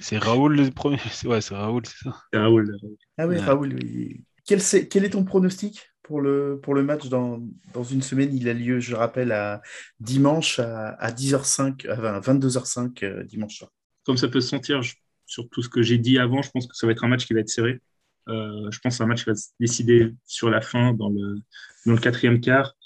[0.00, 0.96] C'est Raoul le premier.
[1.24, 2.16] Ouais, c'est Raoul, c'est ça.
[2.32, 2.78] C'est Raoul.
[3.18, 3.40] Ah oui, ouais.
[3.40, 3.74] Raoul.
[3.82, 4.20] Oui.
[4.44, 7.42] Quel, est, quel, est, ton pronostic pour le, pour le match dans,
[7.74, 8.32] dans, une semaine?
[8.32, 9.60] Il a lieu, je rappelle, à
[9.98, 13.72] dimanche à, à 10h05, à 22h05 euh, dimanche soir.
[14.04, 14.94] Comme ça peut se sentir je,
[15.26, 17.26] sur tout ce que j'ai dit avant, je pense que ça va être un match
[17.26, 17.80] qui va être serré.
[18.28, 21.08] Euh, je pense que c'est un match qui va se décider sur la fin, dans
[21.08, 21.40] le,
[21.86, 22.76] dans le quatrième quart.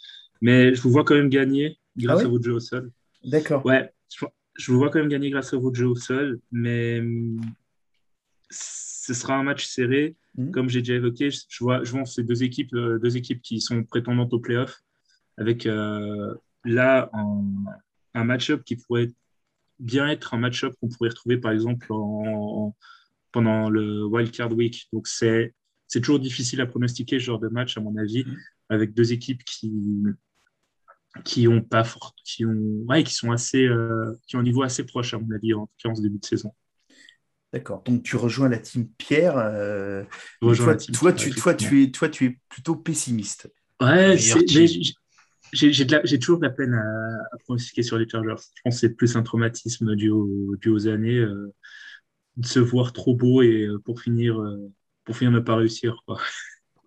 [0.41, 2.91] Mais je vous vois quand même gagner grâce ah à votre jeu au sol.
[3.25, 3.65] D'accord.
[3.65, 4.25] Ouais, je,
[4.55, 7.03] je, vous vois quand même gagner grâce à votre jeu au sol, mais
[8.51, 10.17] ce sera un match serré.
[10.37, 10.51] Mmh.
[10.51, 13.83] Comme j'ai déjà évoqué, je vois, je vois ces deux équipes, deux équipes qui sont
[13.85, 14.81] prétendantes au playoff,
[15.37, 17.45] avec euh, là un,
[18.15, 19.09] un match-up qui pourrait
[19.79, 22.77] bien être un match-up qu'on pourrait retrouver par exemple en, en,
[23.33, 24.89] pendant le Wild Card Week.
[24.93, 25.55] Donc c'est
[25.89, 28.37] c'est toujours difficile à pronostiquer ce genre de match, à mon avis, mmh.
[28.69, 29.73] avec deux équipes qui,
[31.25, 34.63] qui ont pas fort, qui ont, ouais, qui sont assez, euh, qui ont un niveau
[34.63, 36.53] assez proche à mon avis en tout cas en ce début de saison.
[37.53, 37.83] D'accord.
[37.85, 39.37] Donc tu rejoins la team Pierre.
[39.37, 40.05] Euh,
[40.41, 43.51] toi, team toi, Pierre, tu, toi, tu es, toi, tu es plutôt pessimiste.
[43.81, 44.35] Ouais, j'ai
[46.19, 46.85] toujours de la peine à,
[47.33, 48.37] à, pronostiquer sur les Chargers.
[48.55, 51.53] Je pense que c'est plus un traumatisme dû, au, dû aux années, euh,
[52.37, 54.71] de se voir trop beau et euh, pour finir, euh,
[55.05, 55.97] pour finir ne pas réussir.
[56.07, 56.21] Quoi.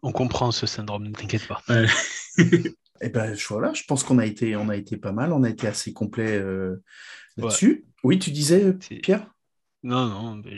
[0.01, 1.61] On comprend ce syndrome, ne t'inquiète pas.
[1.67, 1.87] Ouais.
[3.03, 5.49] Eh ben, voilà, je pense qu'on a été, on a été pas mal, on a
[5.49, 6.81] été assez complet euh,
[7.35, 7.67] là-dessus.
[7.67, 7.83] Ouais.
[8.05, 9.27] Oui, tu disais, Pierre?
[9.83, 10.57] Non, non, mais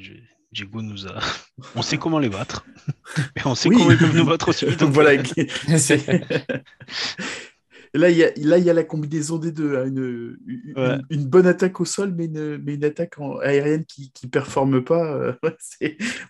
[0.74, 1.20] nous a.
[1.76, 2.66] On sait comment les battre.
[3.36, 3.78] Et on sait oui.
[3.78, 4.66] comment ils peuvent nous battre aussi.
[4.78, 5.16] Donc voilà.
[7.94, 9.78] Là il, y a, là, y a la combinaison des deux.
[9.78, 10.98] Hein, une, une, ouais.
[11.10, 14.84] une, bonne attaque au sol, mais une, mais une attaque en, aérienne qui ne performe
[14.84, 15.16] pas.
[15.16, 15.34] Euh,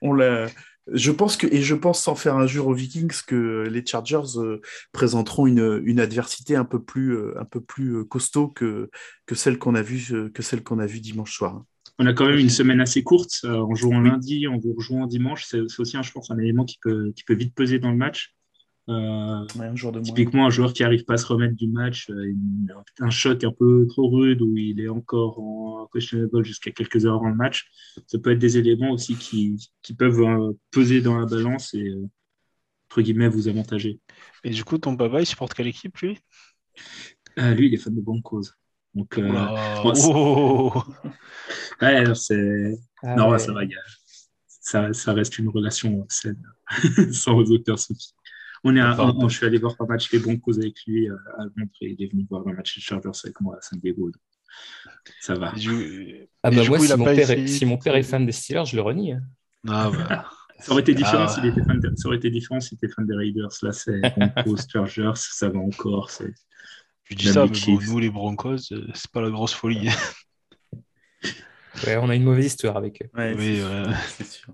[0.02, 0.48] on l'a
[0.92, 4.62] je pense que, et je pense sans faire injure aux Vikings, que les Chargers euh,
[4.92, 8.90] présenteront une, une, adversité un peu plus, euh, un peu plus euh, costaud que,
[9.26, 11.64] que celle qu'on a vue que celle qu'on a vue dimanche soir.
[11.98, 13.46] On a quand même une semaine assez courte.
[13.46, 17.24] En jouant lundi, en rejoignant dimanche, c'est aussi, je pense, un élément qui peut, qui
[17.24, 18.36] peut vite peser dans le match.
[18.88, 20.48] Euh, ouais, un jour de typiquement, moins.
[20.48, 22.34] un joueur qui n'arrive pas à se remettre du match, euh,
[23.00, 27.16] un choc un peu trop rude où il est encore en questionable jusqu'à quelques heures
[27.16, 27.68] avant le match,
[28.06, 31.88] ça peut être des éléments aussi qui, qui peuvent euh, peser dans la balance et,
[31.88, 32.08] euh,
[32.90, 34.00] entre guillemets, vous avantager.
[34.44, 36.20] Et du coup, ton papa, il supporte quelle équipe, lui?
[37.38, 38.44] Lui, il est fan de Broncos.
[38.94, 40.84] Donc, oh, oh
[41.82, 42.78] ouais, c'est.
[43.04, 43.40] Ah, non, ouais.
[43.40, 43.62] ça va,
[44.48, 46.42] ça, ça reste une relation saine,
[47.12, 48.14] sans aucun souci.
[48.68, 51.08] On est à, on, on, je suis allé voir un match des Broncos avec lui
[51.08, 53.62] euh, à Londres et il est venu voir un match des Chargers avec moi à
[53.62, 54.12] San Diego.
[55.22, 55.54] Ça va.
[56.42, 58.66] Ah bah moi, coup, si, mon père est, si mon père est fan des Steelers,
[58.66, 59.12] je le renie.
[59.14, 59.22] Hein.
[59.68, 60.26] Ah bah.
[60.62, 61.28] Ça aurait été différent ah.
[61.28, 63.50] s'il était fan de, ça aurait été différent s'il était fan des Raiders.
[63.62, 66.10] Là, c'est Broncos, Chargers, ça va encore.
[66.10, 66.34] C'est.
[67.04, 69.90] Je dis ça, mais bon, nous les Broncos, euh, c'est pas la grosse folie.
[71.86, 73.10] Ouais, on a une mauvaise histoire avec eux.
[73.20, 73.62] Ouais, oui,
[74.08, 74.54] c'est sûr.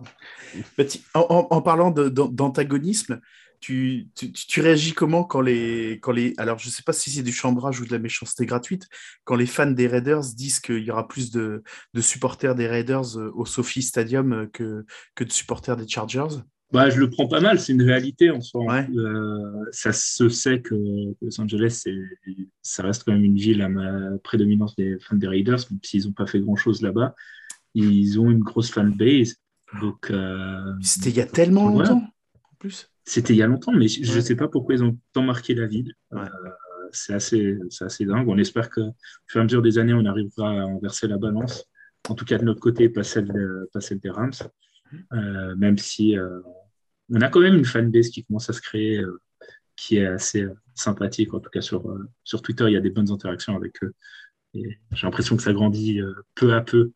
[0.76, 3.22] Petit, en, en, en, parlant d'antagonisme,
[3.62, 6.34] tu, tu, tu, réagis comment quand les, quand les.
[6.38, 8.88] Alors, je ne sais pas si c'est du chambrage ou de la méchanceté gratuite,
[9.24, 11.64] quand les fans des Raiders disent qu'il y aura plus de,
[11.94, 14.86] de, supporters des Raiders euh, au Sophie Stadium euh, que,
[15.16, 16.42] que de supporters des Chargers?
[16.72, 18.64] Bah, je le prends pas mal, c'est une réalité en soi.
[18.64, 18.88] Ouais.
[18.96, 20.76] Euh, ça se sait que,
[21.22, 21.84] Los Angeles,
[22.62, 26.06] ça reste quand même une ville à ma prédominance des fans des Raiders, même s'ils
[26.06, 27.14] n'ont pas fait grand-chose là-bas.
[27.74, 29.36] Ils ont une grosse fanbase.
[29.82, 32.91] Donc, euh, C'était il y a tellement longtemps, en plus.
[33.04, 34.22] C'était il y a longtemps, mais je ne ouais.
[34.22, 35.94] sais pas pourquoi ils ont tant marqué la ville.
[36.14, 36.26] Euh,
[36.92, 38.28] c'est assez, assez dingue.
[38.28, 38.96] On espère qu'au
[39.28, 41.66] fur et à mesure des années, on arrivera à inverser la balance.
[42.10, 44.32] En tout cas, de notre côté, pas celle, de, pas celle des Rams.
[45.14, 46.42] Euh, même si euh,
[47.10, 49.02] on a quand même une fanbase qui commence à se créer,
[49.76, 50.46] qui est assez
[50.76, 51.34] sympathique.
[51.34, 51.84] En tout cas, sur,
[52.24, 53.94] sur Twitter, il y a des bonnes interactions avec eux.
[54.54, 56.02] J'ai l'impression que ça grandit
[56.36, 56.92] peu à peu.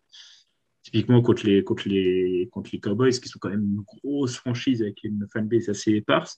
[0.86, 4.84] Typiquement contre les, contre, les, contre les Cowboys, qui sont quand même une grosse franchise
[4.84, 6.38] avec une fanbase assez éparse,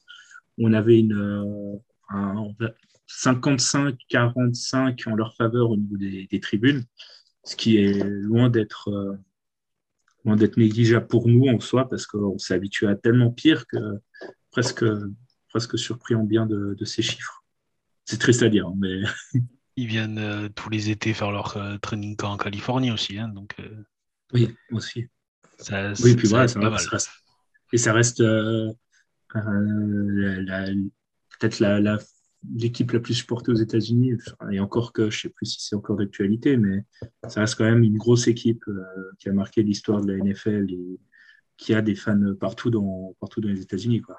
[0.57, 6.85] on avait une, 55-45 en leur faveur au niveau des, tribunes,
[7.43, 9.17] ce qui est loin d'être
[10.25, 13.77] loin d'être négligeable pour nous en soi, parce qu'on s'est habitué à tellement pire que
[14.51, 14.85] presque,
[15.49, 17.43] presque surpris en bien de, ces chiffres.
[18.05, 19.01] C'est triste à dire, mais.
[19.79, 23.19] Ils viennent euh, tous les étés faire leur euh, training camp en Californie aussi.
[23.19, 23.85] Hein, donc, euh,
[24.33, 25.07] Oui, aussi.
[25.59, 27.09] Ça, oui, puis voilà, ça, reste,
[27.73, 28.19] et ça reste
[31.39, 31.97] peut-être la,
[32.55, 34.13] l'équipe la plus supportée aux États-Unis.
[34.51, 36.83] Et encore que je ne sais plus si c'est encore d'actualité, mais
[37.27, 38.63] ça reste quand même une grosse équipe
[39.17, 40.99] qui a marqué l'histoire de la NFL et
[41.57, 44.01] qui a des fans partout dans, partout dans les États-Unis.
[44.01, 44.17] Quoi.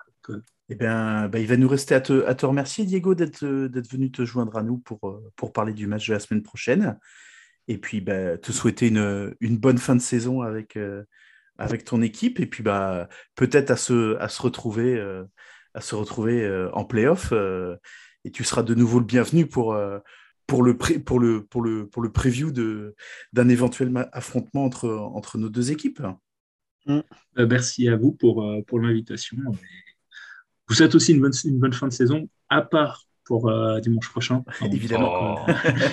[0.69, 4.11] Eh bien, bah, il va nous rester à te, à te remercier, Diego, d'être venu
[4.11, 6.99] te joindre à nous pour, euh, pour parler du match de la semaine prochaine.
[7.69, 11.05] Et puis, bah, te souhaiter une, bonne fin de saison avec, euh,
[11.85, 12.41] ton équipe.
[12.41, 15.25] Et puis, bah, peut-être à se, retrouver, euh,
[15.75, 17.33] retrouver en playoff.
[18.25, 20.03] et tu seras de nouveau le bienvenu pour, le,
[20.51, 22.51] le preview
[23.33, 26.03] d'un éventuel affrontement entre, nos deux équipes.
[27.37, 29.37] merci à vous pour, pour l'invitation
[30.69, 31.21] vous souhaite aussi une
[31.59, 34.43] bonne fin de saison, à part pour euh, dimanche prochain.
[34.73, 35.47] Évidemment.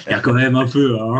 [0.07, 0.97] il y a quand même un peu.
[0.99, 1.19] Hein.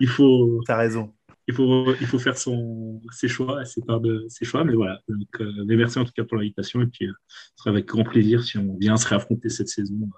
[0.00, 0.60] il faut.
[0.66, 1.12] T'as raison.
[1.48, 4.64] Il faut, il faut faire son, ses choix, ses parts de ses choix.
[4.64, 5.00] Mais voilà.
[5.08, 6.80] Donc, euh, merci en tout cas pour l'invitation.
[6.80, 10.08] Et puis, euh, ce sera avec grand plaisir si on vient se réaffronter cette saison,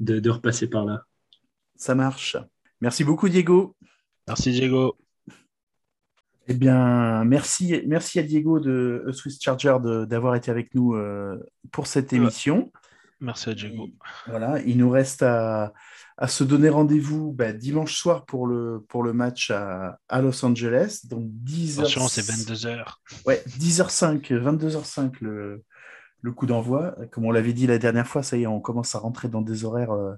[0.00, 1.04] de, de repasser par là.
[1.76, 2.36] Ça marche.
[2.80, 3.76] Merci beaucoup, Diego.
[4.26, 4.96] Merci, Diego.
[6.48, 9.76] Eh bien, merci, merci à Diego de Swiss Charger
[10.08, 11.38] d'avoir été avec nous euh,
[11.70, 12.72] pour cette émission.
[13.20, 13.88] Merci à Diego.
[14.26, 15.72] voilà, il nous reste à,
[16.26, 21.02] se donner rendez-vous bah, dimanche soir pour le, pour le match à, Los Angeles.
[21.04, 22.08] Donc 10h.
[22.08, 22.84] c'est 22h.
[23.26, 25.64] Ouais, 10h05, 22h05 le,
[26.22, 26.96] le coup d'envoi.
[27.10, 29.42] Comme on l'avait dit la dernière fois, ça y est, on commence à rentrer dans
[29.42, 30.14] des horaires, euh,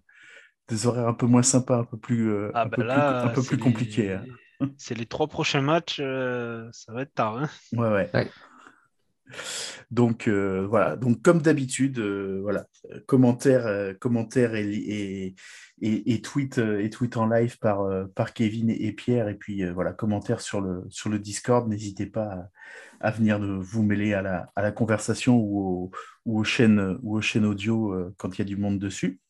[0.68, 2.90] des horaires un peu moins sympas, un peu plus, euh, ah, un, bah peu plus
[2.90, 4.12] un peu plus compliqués.
[4.14, 4.24] Hein.
[4.77, 7.39] C'est les trois prochains matchs, euh, ça va être tard.
[7.39, 8.31] Hein ouais, ouais.
[9.90, 12.66] Donc euh, voilà, donc comme d'habitude, euh, voilà,
[13.07, 15.35] commentaires, commentaires et,
[15.81, 19.93] et, et, tweets et tweet en live par, par Kevin et, Pierre, et puis voilà,
[19.93, 21.69] commentaires sur le, sur le Discord.
[21.69, 22.51] N'hésitez pas
[23.01, 25.90] à, venir vous mêler à la, à la conversation ou,
[26.27, 29.20] ou, aux chaînes, ou aux chaînes audio quand il y a du monde dessus.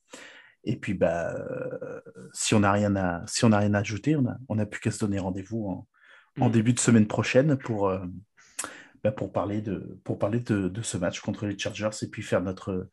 [0.65, 2.01] Et puis, bah, euh,
[2.33, 4.81] si on n'a rien, à, si on rien à ajouter, on n'a on a plus
[4.81, 5.89] qu'à se donner rendez-vous en,
[6.41, 6.53] en, mm.
[6.53, 8.01] début de semaine prochaine pour, euh,
[9.03, 12.23] bah, pour parler, de, pour parler de, de, ce match contre les Chargers et puis
[12.23, 12.89] faire notre,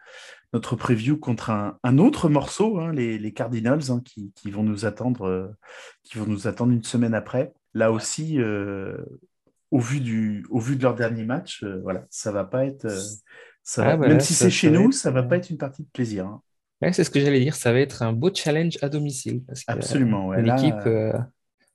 [0.54, 4.64] notre preview contre un, un autre morceau, hein, les, les, Cardinals, hein, qui, qui, vont
[4.64, 5.48] nous attendre, euh,
[6.04, 7.54] qui vont nous attendre une semaine après.
[7.74, 8.40] Là aussi,
[9.70, 12.88] au, vu du, au vu de leur dernier match, voilà, ça va pas être.
[13.62, 15.90] Ça ah, bah même si c'est chez nous, ça va pas être une partie de
[15.90, 16.26] plaisir.
[16.26, 16.42] Hein
[16.92, 17.56] c'est ce que j'allais dire.
[17.56, 19.44] Ça va être un beau challenge à domicile.
[19.46, 20.28] Parce que, Absolument.
[20.28, 21.14] Ouais, une équipe euh,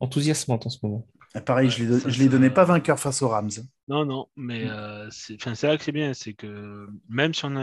[0.01, 1.07] enthousiasmante en ce moment.
[1.41, 3.51] Pareil, je ne les, donnais pas vainqueurs face aux Rams.
[3.89, 6.15] Non, non, mais euh, c'est là que c'est bien.
[6.15, 7.63] C'est que même si on a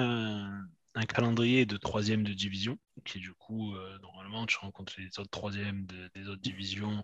[0.95, 5.29] un, calendrier de troisième de division, qui du coup, euh, normalement, tu rencontres les autres
[5.29, 5.85] troisièmes
[6.15, 7.03] des autres divisions.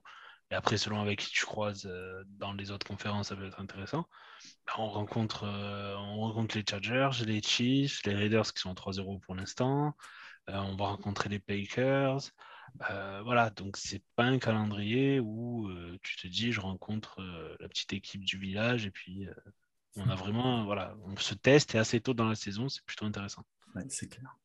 [0.52, 1.90] Et après, selon avec qui tu croises
[2.38, 4.08] dans les autres conférences, ça peut être intéressant.
[4.68, 9.36] Bah, on, rencontre, on rencontre les Chargers, les Chiefs, les Raiders qui sont 3-0 pour
[9.36, 9.96] l'instant.
[10.50, 12.20] Euh, on va rencontrer les Pakers.
[12.90, 17.22] Euh, voilà, donc c'est pas un calendrier où euh, tu te dis je rencontre
[17.60, 19.28] la petite équipe du village et puis
[19.96, 23.06] on a vraiment, voilà, on se teste et assez tôt dans la saison, c'est plutôt
[23.06, 23.46] intéressant.
[23.88, 24.36] c'est clair.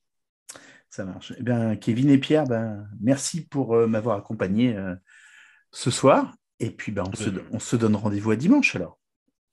[0.89, 1.33] Ça marche.
[1.39, 4.77] Eh bien, Kevin et Pierre, ben, merci pour m'avoir accompagné
[5.73, 6.35] ce soir.
[6.61, 9.01] Et puis, ben, on, se, on se donne rendez-vous à dimanche alors.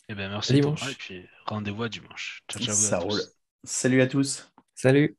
[0.10, 0.92] Eh bien, merci dimanche.
[0.92, 2.44] et puis rendez-vous à dimanche.
[2.50, 2.76] Ciao, ciao.
[2.76, 3.22] Ça roule.
[3.64, 4.52] Salut à tous.
[4.76, 5.18] Salut.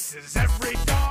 [0.00, 1.09] This is every dog's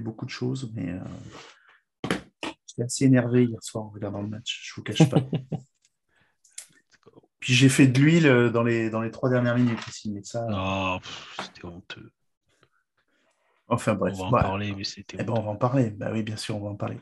[0.00, 1.00] beaucoup de choses, mais euh,
[2.66, 5.18] j'étais assez énervé hier soir en regardant le match, je vous cache pas.
[7.40, 10.22] Puis j'ai fait de l'huile euh, dans les, dans les trois dernières minutes ici mais
[10.22, 10.44] ça.
[10.44, 11.00] Euh, ah,
[11.42, 12.12] c'était honteux.
[13.66, 14.14] Enfin bref.
[14.16, 15.16] On va en bah, parler, mais c'était.
[15.18, 17.00] Eh ben, on va en parler, bah oui, bien sûr, on va en parler.